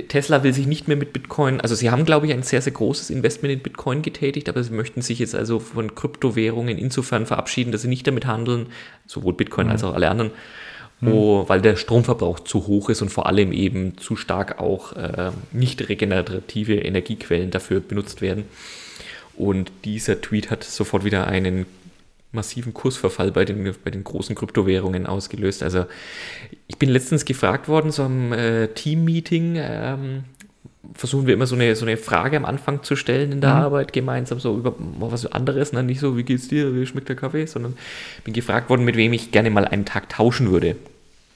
Tesla 0.09 0.43
will 0.43 0.51
sich 0.51 0.67
nicht 0.67 0.89
mehr 0.89 0.97
mit 0.97 1.13
Bitcoin, 1.13 1.61
also 1.61 1.73
sie 1.73 1.89
haben, 1.89 2.03
glaube 2.03 2.27
ich, 2.27 2.33
ein 2.33 2.43
sehr, 2.43 2.61
sehr 2.61 2.73
großes 2.73 3.09
Investment 3.11 3.53
in 3.53 3.61
Bitcoin 3.61 4.01
getätigt, 4.01 4.49
aber 4.49 4.61
sie 4.61 4.73
möchten 4.73 5.01
sich 5.01 5.19
jetzt 5.19 5.35
also 5.35 5.59
von 5.59 5.95
Kryptowährungen 5.95 6.77
insofern 6.77 7.25
verabschieden, 7.25 7.71
dass 7.71 7.83
sie 7.83 7.87
nicht 7.87 8.05
damit 8.05 8.25
handeln, 8.25 8.67
sowohl 9.07 9.33
Bitcoin 9.33 9.67
mhm. 9.67 9.71
als 9.71 9.85
auch 9.85 9.93
alle 9.93 10.09
anderen, 10.09 10.31
wo, 10.99 11.47
weil 11.47 11.61
der 11.61 11.75
Stromverbrauch 11.75 12.41
zu 12.41 12.67
hoch 12.67 12.89
ist 12.89 13.01
und 13.01 13.09
vor 13.09 13.25
allem 13.25 13.51
eben 13.51 13.97
zu 13.97 14.15
stark 14.15 14.59
auch 14.59 14.93
äh, 14.93 15.31
nicht 15.51 15.89
regenerative 15.89 16.75
Energiequellen 16.75 17.51
dafür 17.51 17.79
benutzt 17.79 18.21
werden. 18.21 18.45
Und 19.35 19.71
dieser 19.85 20.21
Tweet 20.21 20.51
hat 20.51 20.63
sofort 20.63 21.03
wieder 21.03 21.27
einen 21.27 21.65
massiven 22.31 22.73
Kursverfall 22.73 23.31
bei 23.31 23.45
den, 23.45 23.75
bei 23.83 23.91
den 23.91 24.03
großen 24.03 24.35
Kryptowährungen 24.35 25.05
ausgelöst. 25.05 25.63
Also 25.63 25.85
ich 26.67 26.77
bin 26.77 26.89
letztens 26.89 27.25
gefragt 27.25 27.67
worden, 27.67 27.91
so 27.91 28.03
am 28.03 28.33
äh, 28.33 28.67
Team-Meeting, 28.69 29.55
ähm, 29.57 30.23
versuchen 30.95 31.27
wir 31.27 31.33
immer 31.33 31.47
so 31.47 31.55
eine, 31.55 31.75
so 31.75 31.85
eine 31.85 31.95
Frage 31.97 32.35
am 32.35 32.45
Anfang 32.45 32.83
zu 32.83 32.95
stellen 32.95 33.31
in 33.31 33.41
der 33.41 33.51
mhm. 33.51 33.61
Arbeit 33.61 33.93
gemeinsam, 33.93 34.39
so 34.39 34.57
über 34.57 34.75
was 34.77 35.25
anderes, 35.27 35.73
ne? 35.73 35.83
nicht 35.83 35.99
so, 35.99 36.17
wie 36.17 36.23
geht's 36.23 36.47
dir, 36.47 36.75
wie 36.75 36.85
schmeckt 36.85 37.09
der 37.09 37.15
Kaffee, 37.15 37.45
sondern 37.45 37.75
bin 38.23 38.33
gefragt 38.33 38.69
worden, 38.69 38.83
mit 38.83 38.97
wem 38.97 39.13
ich 39.13 39.31
gerne 39.31 39.49
mal 39.49 39.65
einen 39.65 39.85
Tag 39.85 40.09
tauschen 40.09 40.51
würde. 40.51 40.75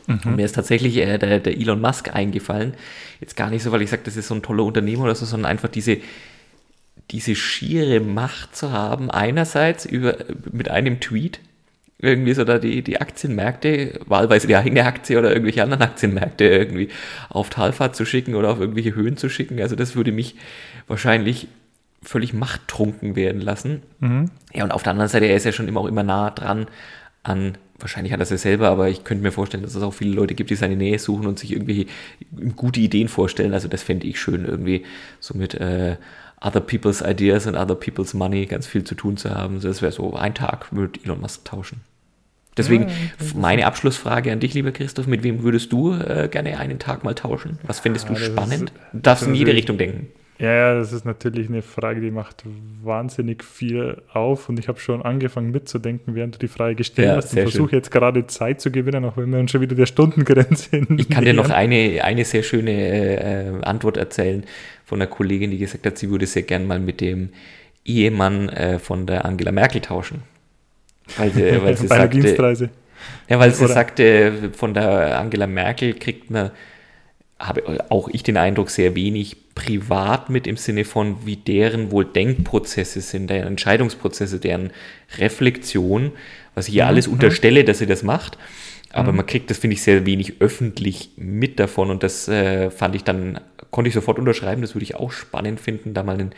Mhm. 0.08 0.20
Und 0.26 0.36
mir 0.36 0.46
ist 0.46 0.56
tatsächlich 0.56 0.98
äh, 0.98 1.18
der, 1.18 1.40
der 1.40 1.58
Elon 1.58 1.80
Musk 1.80 2.14
eingefallen. 2.14 2.74
Jetzt 3.22 3.38
gar 3.38 3.50
nicht 3.50 3.64
so, 3.64 3.72
weil 3.72 3.82
ich 3.82 3.90
sage, 3.90 4.02
das 4.06 4.18
ist 4.18 4.28
so 4.28 4.36
ein 4.36 4.42
toller 4.42 4.64
Unternehmer 4.64 5.04
oder 5.04 5.16
so, 5.16 5.26
sondern 5.26 5.50
einfach 5.52 5.70
diese, 5.70 5.98
diese 7.12 7.36
schiere 7.36 8.00
Macht 8.00 8.56
zu 8.56 8.72
haben, 8.72 9.10
einerseits 9.10 9.86
über, 9.86 10.18
mit 10.52 10.70
einem 10.70 11.00
Tweet, 11.00 11.40
irgendwie 12.00 12.34
so 12.34 12.44
da 12.44 12.60
die, 12.60 12.84
die 12.84 13.02
Aktienmärkte, 13.02 14.00
wahlweise 14.06 14.48
die 14.48 14.56
eigene 14.56 14.86
Aktie 14.86 15.18
oder 15.18 15.32
irgendwelche 15.32 15.64
anderen 15.64 15.84
Aktienmärkte 15.84 16.46
irgendwie 16.46 16.90
auf 17.30 17.50
Talfahrt 17.50 17.96
zu 17.96 18.06
schicken 18.06 18.36
oder 18.36 18.52
auf 18.52 18.60
irgendwelche 18.60 18.94
Höhen 18.94 19.18
zu 19.18 19.30
schicken. 19.30 19.60
Also 19.62 19.76
das 19.76 19.96
würde 19.96 20.12
mich 20.12 20.36
wahrscheinlich 20.88 21.48
völlig 22.04 22.34
machttrunken 22.34 23.16
werden 23.16 23.42
lassen. 23.42 23.82
Mhm. 24.00 24.30
Ja, 24.54 24.64
und 24.64 24.72
auf 24.72 24.84
der 24.84 24.92
anderen 24.92 25.10
Seite, 25.10 25.26
er 25.26 25.36
ist 25.36 25.46
ja 25.46 25.52
schon 25.52 25.68
immer 25.68 25.82
auch 25.82 25.88
immer 25.88 26.04
nah 26.04 26.30
dran 26.30 26.68
an, 27.24 27.58
wahrscheinlich 27.80 28.14
hat 28.14 28.20
er 28.20 28.24
es 28.24 28.30
ja 28.30 28.38
selber, 28.38 28.70
aber 28.70 28.90
ich 28.90 29.04
könnte 29.04 29.24
mir 29.24 29.32
vorstellen, 29.32 29.64
dass 29.64 29.76
es 29.76 29.84
auch 29.84 29.94
viele 29.94 30.14
Leute 30.14 30.36
gibt, 30.36 30.50
die 30.50 30.56
seine 30.56 30.76
Nähe 30.76 31.00
suchen 31.00 31.28
und 31.28 31.40
sich 31.40 31.52
irgendwie 31.52 31.88
gute 32.56 32.80
Ideen 32.80 33.08
vorstellen. 33.08 33.54
Also 33.54 33.68
das 33.68 33.84
fände 33.84 34.08
ich 34.08 34.20
schön, 34.20 34.46
irgendwie 34.46 34.84
so 35.20 35.38
mit 35.38 35.56
äh, 35.56 35.98
other 36.42 36.60
people's 36.60 37.02
ideas 37.02 37.48
and 37.48 37.58
other 37.58 37.76
people's 37.76 38.14
money 38.14 38.46
ganz 38.46 38.68
viel 38.68 38.84
zu 38.84 38.96
tun 38.96 39.18
zu 39.18 39.34
haben. 39.34 39.60
Das 39.62 39.82
wäre 39.82 39.92
so 39.92 40.16
ein 40.16 40.34
Tag 40.34 40.72
mit 40.72 41.04
Elon 41.04 41.22
Musk 41.22 41.46
tauschen. 41.46 41.82
Deswegen 42.58 42.88
ja, 42.88 42.96
meine 43.36 43.68
Abschlussfrage 43.68 44.32
an 44.32 44.40
dich, 44.40 44.54
lieber 44.56 44.72
Christoph, 44.72 45.06
mit 45.06 45.24
wem 45.24 45.44
würdest 45.44 45.72
du 45.72 45.94
äh, 45.94 46.28
gerne 46.30 46.58
einen 46.58 46.80
Tag 46.80 47.04
mal 47.04 47.14
tauschen? 47.14 47.60
Was 47.64 47.80
findest 47.80 48.10
ja, 48.10 48.16
du 48.16 48.20
spannend? 48.20 48.72
Ist, 48.72 48.94
du 48.94 49.00
darfst 49.00 49.28
in 49.28 49.36
jede 49.36 49.54
Richtung 49.54 49.78
denken. 49.78 50.08
Ja, 50.40 50.76
das 50.76 50.94
ist 50.94 51.04
natürlich 51.04 51.50
eine 51.50 51.64
Frage, 51.64 52.00
die 52.00 52.12
macht 52.12 52.44
wahnsinnig 52.84 53.44
viel 53.44 54.04
auf 54.14 54.50
und 54.50 54.60
ich 54.60 54.68
habe 54.68 54.80
schon 54.80 55.02
angefangen 55.02 55.50
mitzudenken, 55.50 56.14
während 56.14 56.36
du 56.36 56.40
die 56.40 56.48
Frage 56.48 56.76
gestellt 56.76 57.08
ja, 57.08 57.16
hast 57.16 57.34
und 57.34 57.42
versuche 57.42 57.76
jetzt 57.76 57.90
gerade 57.90 58.28
Zeit 58.28 58.62
zu 58.62 58.70
gewinnen, 58.70 59.04
auch 59.06 59.18
wenn 59.18 59.32
wir 59.32 59.40
uns 59.40 59.50
schon 59.50 59.62
wieder 59.62 59.76
der 59.76 59.88
Stundengrenze 59.88 60.70
sind. 60.70 61.00
Ich 61.00 61.10
kann 61.10 61.26
dir 61.26 61.34
noch 61.34 61.50
eine, 61.50 62.04
eine 62.04 62.24
sehr 62.24 62.44
schöne 62.44 62.72
äh, 62.72 63.64
Antwort 63.64 63.98
erzählen 63.98 64.44
von 64.88 65.02
einer 65.02 65.12
Kollegin, 65.12 65.52
die 65.52 65.58
gesagt 65.58 65.86
hat, 65.86 65.98
sie 65.98 66.10
würde 66.10 66.26
sehr 66.26 66.44
gern 66.44 66.66
mal 66.66 66.80
mit 66.80 67.02
dem 67.02 67.30
Ehemann 67.84 68.48
äh, 68.48 68.80
von 68.80 69.06
der 69.06 69.26
Angela 69.26 69.52
Merkel 69.52 69.82
tauschen. 69.82 70.24
Weil, 71.18 71.32
sie, 71.32 71.42
weil 71.62 71.78
sie 71.78 71.88
sagte, 71.88 72.20
Dienstreise. 72.20 72.70
Ja, 73.28 73.38
weil 73.38 73.54
sie 73.54 73.66
Oder? 73.66 73.74
sagte, 73.74 74.52
von 74.54 74.74
der 74.74 75.20
Angela 75.20 75.46
Merkel 75.46 75.94
kriegt 75.94 76.32
man 76.32 76.52
habe 77.40 77.86
auch 77.90 78.10
ich 78.10 78.24
den 78.24 78.38
Eindruck, 78.38 78.70
sehr 78.72 78.96
wenig 78.96 79.54
privat 79.54 80.30
mit 80.30 80.48
im 80.48 80.58
Sinne 80.58 80.86
von, 80.86 81.26
wie 81.26 81.36
deren 81.36 81.92
wohl 81.92 82.06
Denkprozesse 82.06 83.02
sind, 83.02 83.30
deren 83.30 83.50
Entscheidungsprozesse, 83.50 84.40
deren 84.40 84.72
Reflexion, 85.20 86.14
was 86.56 86.68
ich 86.68 86.76
ja 86.76 86.86
mhm. 86.86 86.90
alles 86.90 87.08
unterstelle, 87.08 87.64
dass 87.64 87.78
sie 87.80 87.86
das 87.86 88.02
macht. 88.02 88.38
Aber 88.92 89.12
mhm. 89.12 89.18
man 89.18 89.26
kriegt 89.28 89.52
das, 89.52 89.60
finde 89.60 89.76
ich, 89.76 89.84
sehr 89.84 90.06
wenig 90.06 90.42
öffentlich 90.42 91.12
mit 91.18 91.60
davon 91.60 91.92
und 91.92 92.02
das 92.02 92.28
äh, 92.28 92.72
fand 92.72 92.96
ich 92.96 93.04
dann, 93.04 93.40
konnte 93.72 93.90
ich 93.90 93.94
sofort 93.94 94.20
unterschreiben, 94.20 94.62
das 94.62 94.76
würde 94.76 94.84
ich 94.84 94.96
auch 94.96 95.12
spannend 95.12 95.60
finden, 95.60 95.94
da 95.94 96.04
mal 96.04 96.14
einen 96.14 96.32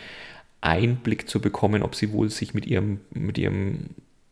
Einblick 0.61 1.30
zu 1.30 1.39
bekommen, 1.39 1.84
ob 1.84 1.95
sie 1.95 2.11
wohl 2.11 2.30
sich 2.30 2.53
mit 2.53 2.65
ihrem, 2.65 2.99
mit 3.11 3.38
ihrem 3.38 3.91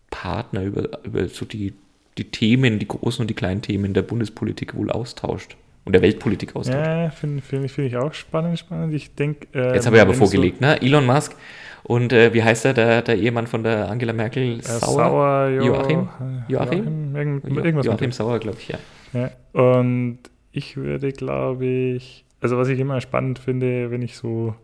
Partner 0.09 0.63
über, 0.63 1.03
über 1.03 1.27
so 1.27 1.45
die, 1.45 1.73
die 2.17 2.25
Themen, 2.25 2.79
die 2.79 2.87
großen 2.87 3.21
und 3.21 3.29
die 3.29 3.33
kleinen 3.33 3.61
Themen 3.61 3.93
der 3.93 4.01
Bundespolitik 4.01 4.75
wohl 4.75 4.91
austauscht 4.91 5.55
und 5.85 5.93
der 5.93 6.01
Weltpolitik 6.01 6.55
austauscht. 6.55 6.85
Ja, 6.85 7.09
finde 7.09 7.41
find, 7.41 7.71
find 7.71 7.87
ich 7.87 7.97
auch 7.97 8.13
spannend, 8.13 8.59
spannend. 8.59 8.93
Ich 8.93 9.15
denk, 9.15 9.47
äh, 9.53 9.73
Jetzt 9.73 9.85
habe 9.85 9.95
ich 9.95 10.01
aber 10.01 10.13
vorgelegt, 10.13 10.59
so 10.59 10.65
ne? 10.65 10.81
Elon 10.81 11.05
Musk 11.05 11.35
und 11.83 12.11
äh, 12.11 12.33
wie 12.33 12.43
heißt 12.43 12.65
er, 12.65 12.73
der, 12.73 13.01
der 13.01 13.17
Ehemann 13.17 13.47
von 13.47 13.63
der 13.63 13.89
Angela 13.89 14.11
Merkel? 14.11 14.59
Äh, 14.59 14.61
Sauer? 14.63 14.91
Sauer 14.91 15.49
jo 15.49 15.65
Joachim? 15.65 16.09
Joachim? 16.49 17.15
Joachim, 17.15 17.41
jo 17.47 17.63
irgendwas 17.63 17.85
Joachim 17.85 18.11
Sauer, 18.11 18.39
glaube 18.39 18.57
ich, 18.59 18.67
ja. 18.67 18.79
ja. 19.13 19.31
Und 19.53 20.19
ich 20.51 20.75
würde, 20.75 21.13
glaube 21.13 21.65
ich, 21.65 22.25
also 22.41 22.57
was 22.57 22.67
ich 22.69 22.79
immer 22.79 23.01
spannend 23.01 23.39
finde, 23.39 23.91
wenn 23.91 24.01
ich 24.01 24.15
so 24.15 24.55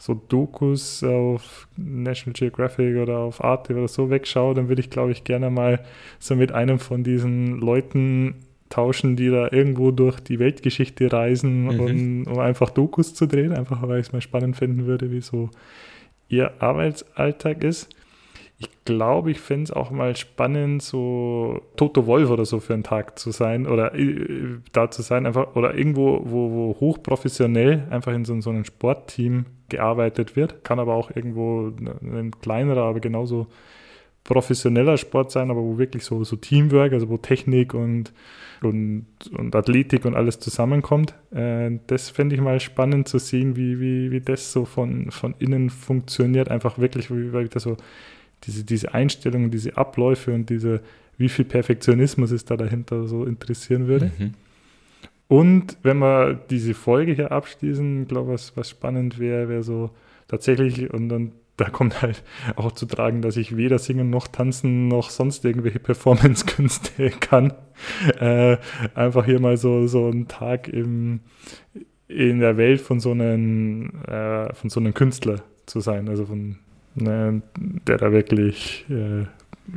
so 0.00 0.14
Dokus 0.14 1.04
auf 1.04 1.68
National 1.76 2.32
Geographic 2.32 2.96
oder 2.96 3.18
auf 3.18 3.44
Arte 3.44 3.74
oder 3.74 3.86
so 3.86 4.08
wegschaue, 4.08 4.54
dann 4.54 4.68
würde 4.68 4.80
ich, 4.80 4.88
glaube 4.88 5.12
ich, 5.12 5.24
gerne 5.24 5.50
mal 5.50 5.84
so 6.18 6.34
mit 6.34 6.52
einem 6.52 6.78
von 6.78 7.04
diesen 7.04 7.60
Leuten 7.60 8.36
tauschen, 8.70 9.14
die 9.14 9.28
da 9.28 9.48
irgendwo 9.52 9.90
durch 9.90 10.18
die 10.20 10.38
Weltgeschichte 10.38 11.12
reisen, 11.12 11.64
mhm. 11.64 11.80
und, 11.80 12.24
um 12.28 12.38
einfach 12.38 12.70
Dokus 12.70 13.12
zu 13.14 13.26
drehen, 13.26 13.52
einfach 13.52 13.86
weil 13.86 14.00
ich 14.00 14.06
es 14.06 14.12
mal 14.12 14.22
spannend 14.22 14.56
finden 14.56 14.86
würde, 14.86 15.10
wie 15.10 15.20
so 15.20 15.50
ihr 16.28 16.62
Arbeitsalltag 16.62 17.62
ist. 17.62 17.90
Ich 18.62 18.68
glaube, 18.84 19.30
ich 19.30 19.40
fände 19.40 19.64
es 19.64 19.70
auch 19.72 19.90
mal 19.90 20.14
spannend, 20.16 20.82
so 20.82 21.62
Toto 21.76 22.06
Wolf 22.06 22.28
oder 22.28 22.44
so 22.44 22.60
für 22.60 22.74
einen 22.74 22.82
Tag 22.82 23.18
zu 23.18 23.30
sein 23.30 23.66
oder 23.66 23.94
äh, 23.94 24.58
da 24.72 24.90
zu 24.90 25.00
sein, 25.00 25.24
einfach 25.24 25.56
oder 25.56 25.74
irgendwo, 25.74 26.20
wo, 26.24 26.50
wo 26.50 26.76
hochprofessionell 26.78 27.86
einfach 27.88 28.12
in 28.12 28.26
so, 28.26 28.38
so 28.42 28.50
einem 28.50 28.66
Sportteam 28.66 29.46
gearbeitet 29.70 30.36
wird. 30.36 30.62
Kann 30.62 30.78
aber 30.78 30.94
auch 30.94 31.10
irgendwo 31.10 31.72
ein 32.02 32.32
kleinerer, 32.42 32.82
aber 32.82 33.00
genauso 33.00 33.46
professioneller 34.24 34.98
Sport 34.98 35.30
sein, 35.30 35.50
aber 35.50 35.62
wo 35.62 35.78
wirklich 35.78 36.04
so, 36.04 36.22
so 36.22 36.36
Teamwork, 36.36 36.92
also 36.92 37.08
wo 37.08 37.16
Technik 37.16 37.72
und 37.72 38.12
und, 38.62 39.06
und 39.36 39.54
Athletik 39.54 40.04
und 40.04 40.14
alles 40.14 40.38
zusammenkommt. 40.38 41.14
Äh, 41.30 41.78
das 41.86 42.10
fände 42.10 42.34
ich 42.34 42.40
mal 42.40 42.60
spannend 42.60 43.08
zu 43.08 43.18
sehen, 43.18 43.56
wie, 43.56 43.80
wie, 43.80 44.10
wie 44.10 44.20
das 44.20 44.52
so 44.52 44.64
von, 44.64 45.10
von 45.10 45.34
innen 45.38 45.70
funktioniert. 45.70 46.50
Einfach 46.50 46.78
wirklich, 46.78 47.10
wie, 47.10 47.32
wie 47.32 47.48
das 47.48 47.62
so 47.62 47.76
diese, 48.44 48.64
diese 48.64 48.94
Einstellungen, 48.94 49.50
diese 49.50 49.76
Abläufe 49.76 50.32
und 50.32 50.50
diese, 50.50 50.80
wie 51.18 51.28
viel 51.28 51.44
Perfektionismus 51.44 52.30
es 52.30 52.44
da 52.44 52.56
dahinter 52.56 53.06
so 53.06 53.24
interessieren 53.24 53.86
würde. 53.86 54.10
Mhm. 54.18 54.34
Und 55.28 55.76
wenn 55.82 55.98
wir 55.98 56.34
diese 56.34 56.74
Folge 56.74 57.12
hier 57.12 57.30
abschließen, 57.30 58.08
glaube 58.08 58.30
ich, 58.30 58.34
was, 58.34 58.56
was 58.56 58.70
spannend 58.70 59.18
wäre, 59.18 59.48
wäre 59.48 59.62
so 59.62 59.90
tatsächlich, 60.26 60.92
und 60.92 61.08
dann 61.08 61.32
da 61.60 61.68
kommt 61.68 62.00
halt 62.00 62.22
auch 62.56 62.72
zu 62.72 62.86
tragen, 62.86 63.20
dass 63.20 63.36
ich 63.36 63.56
weder 63.56 63.78
singen 63.78 64.08
noch 64.08 64.28
tanzen 64.28 64.88
noch 64.88 65.10
sonst 65.10 65.44
irgendwelche 65.44 65.78
Performance-Künste 65.80 67.10
kann. 67.10 67.52
Äh, 68.18 68.56
einfach 68.94 69.26
hier 69.26 69.40
mal 69.40 69.56
so, 69.56 69.86
so 69.86 70.06
einen 70.06 70.26
Tag 70.26 70.68
im, 70.68 71.20
in 72.08 72.40
der 72.40 72.56
Welt 72.56 72.80
von 72.80 72.98
so 72.98 73.10
einem, 73.10 74.02
äh, 74.06 74.52
von 74.54 74.70
so 74.70 74.80
einem 74.80 74.94
Künstler 74.94 75.42
zu 75.66 75.80
sein. 75.80 76.08
Also 76.08 76.26
von, 76.26 76.58
ne, 76.94 77.42
der 77.86 77.98
da 77.98 78.12
wirklich. 78.12 78.84
Äh, 78.88 79.26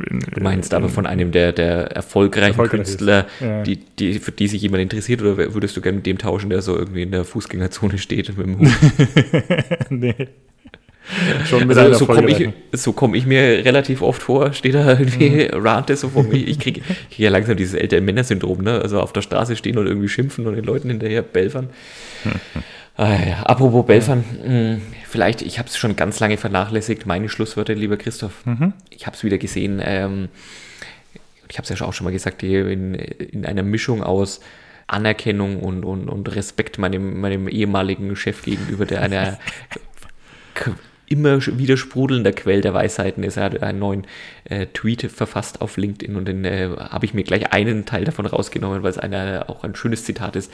in, 0.10 0.20
du 0.22 0.42
meinst 0.42 0.72
in, 0.72 0.78
aber 0.78 0.90
von 0.90 1.06
einem 1.06 1.32
der, 1.32 1.52
der 1.52 1.92
erfolgreichen 1.92 2.52
erfolgreich 2.52 2.80
Künstler, 2.80 3.28
ja. 3.40 3.62
die, 3.62 3.78
die, 3.78 4.20
für 4.20 4.32
die 4.32 4.48
sich 4.48 4.62
jemand 4.62 4.82
interessiert, 4.82 5.22
oder 5.22 5.38
würdest 5.54 5.78
du 5.78 5.82
gerne 5.82 5.98
mit 5.98 6.06
dem 6.06 6.18
tauschen, 6.18 6.50
der 6.50 6.62
so 6.62 6.76
irgendwie 6.76 7.04
in 7.04 7.12
der 7.12 7.24
Fußgängerzone 7.26 7.98
steht 8.00 8.36
mit 8.36 8.48
dem 8.48 8.60
Hut? 8.60 8.70
nee. 9.90 10.30
Schon 11.46 11.68
mit 11.68 11.78
also 11.78 12.00
so 12.00 12.06
komme 12.06 12.30
ich, 12.30 12.50
so 12.72 12.94
komm 12.94 13.14
ich 13.14 13.26
mir 13.26 13.66
relativ 13.66 14.02
oft 14.02 14.24
vor, 14.24 14.54
steht 14.54 14.76
da 14.76 14.98
irgendwie 14.98 15.50
mhm. 15.52 15.66
Rante 15.66 15.98
so 15.98 16.10
vor 16.10 16.24
mir. 16.24 16.38
Ich 16.38 16.60
kriege 16.60 16.80
krieg 17.10 17.20
ja 17.20 17.30
langsam 17.30 17.58
dieses 17.58 17.74
ältere 17.74 18.00
Männer-Syndrom, 18.00 18.62
ne? 18.62 18.80
Also 18.82 19.02
auf 19.02 19.12
der 19.12 19.22
Straße 19.22 19.58
stehen 19.58 19.78
und 19.78 19.88
irgendwie 19.88 20.08
schimpfen 20.08 20.48
und 20.48 20.56
den 20.56 20.64
Leuten 20.64 20.90
hinterher 20.90 21.22
belfern. 21.22 21.70
Ah, 22.96 23.18
ja. 23.28 23.42
Apropos 23.42 23.88
Belfern, 23.88 24.24
ja. 24.46 24.78
Vielleicht, 25.14 25.44
ich 25.44 25.60
habe 25.60 25.70
es 25.70 25.78
schon 25.78 25.96
ganz 25.96 26.20
lange 26.20 26.38
vernachlässigt, 26.38 27.06
meine 27.06 27.30
Schlusswörter, 27.30 27.76
lieber 27.76 27.98
Christoph. 27.98 28.44
Mhm. 28.48 28.74
Ich 28.90 29.06
habe 29.06 29.16
es 29.16 29.24
wieder 29.24 29.38
gesehen. 29.38 29.80
Ähm, 29.80 30.30
ich 31.48 31.60
habe 31.60 31.72
es 31.72 31.80
ja 31.80 31.86
auch 31.86 31.94
schon 31.94 32.06
mal 32.06 32.12
gesagt, 32.12 32.42
in, 32.42 32.96
in 32.96 33.46
einer 33.46 33.62
Mischung 33.62 34.02
aus 34.02 34.40
Anerkennung 34.88 35.60
und, 35.60 35.86
und, 35.86 36.10
und 36.10 36.36
Respekt 36.36 36.80
meinem, 36.80 37.22
meinem 37.22 37.48
ehemaligen 37.48 38.16
Chef 38.16 38.42
gegenüber, 38.42 38.88
der 38.88 39.04
einer 39.04 39.38
immer 41.06 41.46
wieder 41.46 41.78
sprudelnder 41.78 42.32
Quell 42.32 42.62
der 42.62 42.74
Weisheiten 42.74 43.24
ist. 43.24 43.38
Er 43.38 43.44
hat 43.44 43.62
einen 43.62 43.78
neuen 43.78 44.08
äh, 44.46 44.66
Tweet 44.66 45.12
verfasst 45.12 45.62
auf 45.62 45.78
LinkedIn 45.78 46.16
und 46.16 46.28
dann 46.28 46.44
äh, 46.44 46.70
habe 46.76 47.06
ich 47.06 47.14
mir 47.14 47.24
gleich 47.24 47.54
einen 47.54 47.86
Teil 47.86 48.04
davon 48.04 48.26
rausgenommen, 48.26 48.82
weil 48.82 48.90
es 48.90 48.98
einer, 48.98 49.46
auch 49.48 49.64
ein 49.64 49.76
schönes 49.76 50.06
Zitat 50.06 50.36
ist, 50.36 50.52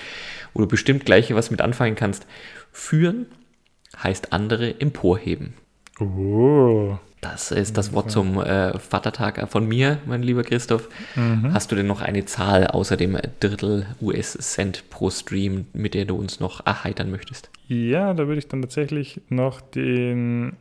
wo 0.54 0.60
du 0.60 0.68
bestimmt 0.68 1.06
gleich 1.06 1.34
was 1.34 1.50
mit 1.50 1.62
anfangen 1.62 1.96
kannst. 1.96 2.28
Führen 2.74 3.28
heißt 3.98 4.34
andere 4.34 4.80
emporheben. 4.80 5.54
Oh. 6.00 6.98
Das 7.22 7.52
ist 7.52 7.78
das 7.78 7.92
Wort 7.92 8.12
zum 8.12 8.40
äh, 8.40 8.80
Vatertag 8.80 9.52
von 9.52 9.68
mir, 9.68 10.00
mein 10.06 10.24
lieber 10.24 10.44
Christoph. 10.44 10.88
Mhm. 11.16 11.54
Hast 11.54 11.70
du 11.70 11.76
denn 11.76 11.88
noch 11.88 12.02
eine 12.02 12.24
Zahl 12.24 12.68
außer 12.68 12.96
dem 12.96 13.18
Drittel 13.42 13.88
US-Cent 14.02 14.90
pro 14.90 15.10
Stream, 15.10 15.68
mit 15.74 15.96
der 15.96 16.06
du 16.06 16.16
uns 16.16 16.40
noch 16.40 16.66
erheitern 16.66 17.12
möchtest? 17.12 17.50
Ja, 17.68 18.14
da 18.14 18.28
würde 18.28 18.40
ich 18.40 18.48
dann 18.48 18.62
tatsächlich 18.62 19.20
noch 19.28 19.60
den 19.60 20.56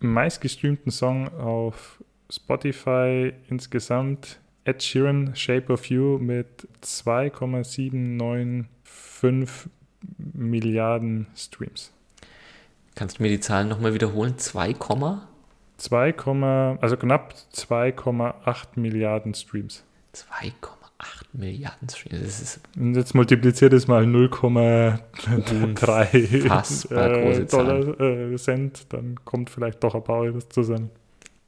meistgestreamten 0.00 0.92
Song 0.92 1.28
auf 1.38 2.02
Spotify 2.30 3.32
insgesamt 3.48 4.40
Ed 4.64 4.82
Sheeran 4.82 5.34
Shape 5.34 5.72
of 5.72 5.86
You 5.86 6.18
mit 6.18 6.68
2,795 6.82 9.70
Milliarden 10.34 11.28
Streams. 11.34 11.94
Kannst 12.98 13.20
du 13.20 13.22
mir 13.22 13.28
die 13.28 13.38
Zahlen 13.38 13.68
nochmal 13.68 13.94
wiederholen? 13.94 14.38
2, 14.38 14.74
2, 15.76 16.14
also 16.80 16.96
knapp 16.96 17.32
2,8 17.54 18.70
Milliarden 18.74 19.34
Streams. 19.34 19.84
2,8 20.16 20.50
Milliarden 21.32 21.88
Streams. 21.88 22.24
Das 22.24 22.40
ist 22.40 22.60
Und 22.76 22.96
jetzt 22.96 23.14
multipliziert 23.14 23.72
es 23.72 23.86
mal 23.86 24.02
0,3 24.02 26.90
äh, 26.90 27.44
Dollar 27.44 28.00
äh, 28.00 28.36
Cent, 28.36 28.92
dann 28.92 29.24
kommt 29.24 29.50
vielleicht 29.50 29.84
doch 29.84 29.94
ein 29.94 30.02
paar 30.02 30.18
Euros 30.18 30.48
zusammen. 30.48 30.90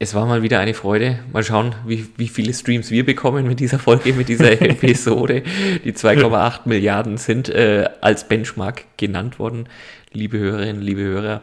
Es 0.03 0.15
war 0.15 0.25
mal 0.25 0.41
wieder 0.41 0.59
eine 0.59 0.73
Freude. 0.73 1.19
Mal 1.31 1.43
schauen, 1.43 1.75
wie, 1.85 2.07
wie 2.17 2.27
viele 2.27 2.55
Streams 2.55 2.89
wir 2.89 3.05
bekommen 3.05 3.45
mit 3.45 3.59
dieser 3.59 3.77
Folge, 3.77 4.13
mit 4.13 4.29
dieser 4.29 4.51
Episode. 4.61 5.43
Die 5.83 5.93
2,8 5.93 6.61
Milliarden 6.65 7.17
sind 7.17 7.49
äh, 7.49 7.87
als 8.01 8.27
Benchmark 8.27 8.85
genannt 8.97 9.37
worden, 9.37 9.69
liebe 10.11 10.37
Hörerinnen, 10.37 10.81
liebe 10.81 11.01
Hörer. 11.01 11.41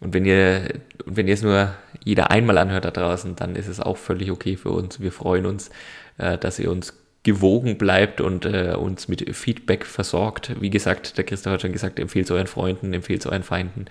Und 0.00 0.14
wenn 0.14 0.24
ihr, 0.24 0.80
wenn 1.04 1.28
ihr 1.28 1.34
es 1.34 1.42
nur 1.42 1.74
jeder 2.02 2.30
einmal 2.30 2.58
anhört 2.58 2.84
da 2.84 2.90
draußen, 2.90 3.36
dann 3.36 3.54
ist 3.56 3.68
es 3.68 3.80
auch 3.80 3.96
völlig 3.96 4.30
okay 4.30 4.56
für 4.56 4.70
uns. 4.70 5.00
Wir 5.00 5.12
freuen 5.12 5.46
uns, 5.46 5.70
äh, 6.18 6.38
dass 6.38 6.58
ihr 6.58 6.70
uns 6.70 6.94
gewogen 7.22 7.76
bleibt 7.76 8.20
und 8.20 8.46
äh, 8.46 8.74
uns 8.78 9.08
mit 9.08 9.36
Feedback 9.36 9.84
versorgt. 9.84 10.60
Wie 10.60 10.70
gesagt, 10.70 11.18
der 11.18 11.24
Christoph 11.24 11.52
hat 11.52 11.60
schon 11.60 11.72
gesagt, 11.72 11.98
empfehlt 11.98 12.24
es 12.24 12.30
euren 12.30 12.46
Freunden, 12.46 12.94
empfehlt 12.94 13.20
es 13.20 13.26
euren 13.26 13.42
Feinden 13.42 13.86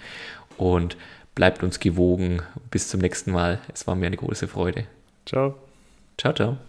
und 0.58 0.98
bleibt 1.36 1.62
uns 1.64 1.80
gewogen. 1.80 2.42
Bis 2.72 2.88
zum 2.88 3.02
nächsten 3.02 3.32
Mal. 3.32 3.60
Es 3.72 3.86
war 3.86 3.96
mir 3.96 4.08
eine 4.08 4.18
große 4.18 4.48
Freude. 4.48 4.86
Ciao. 5.26 5.56
Ciao, 6.18 6.34
ciao. 6.34 6.69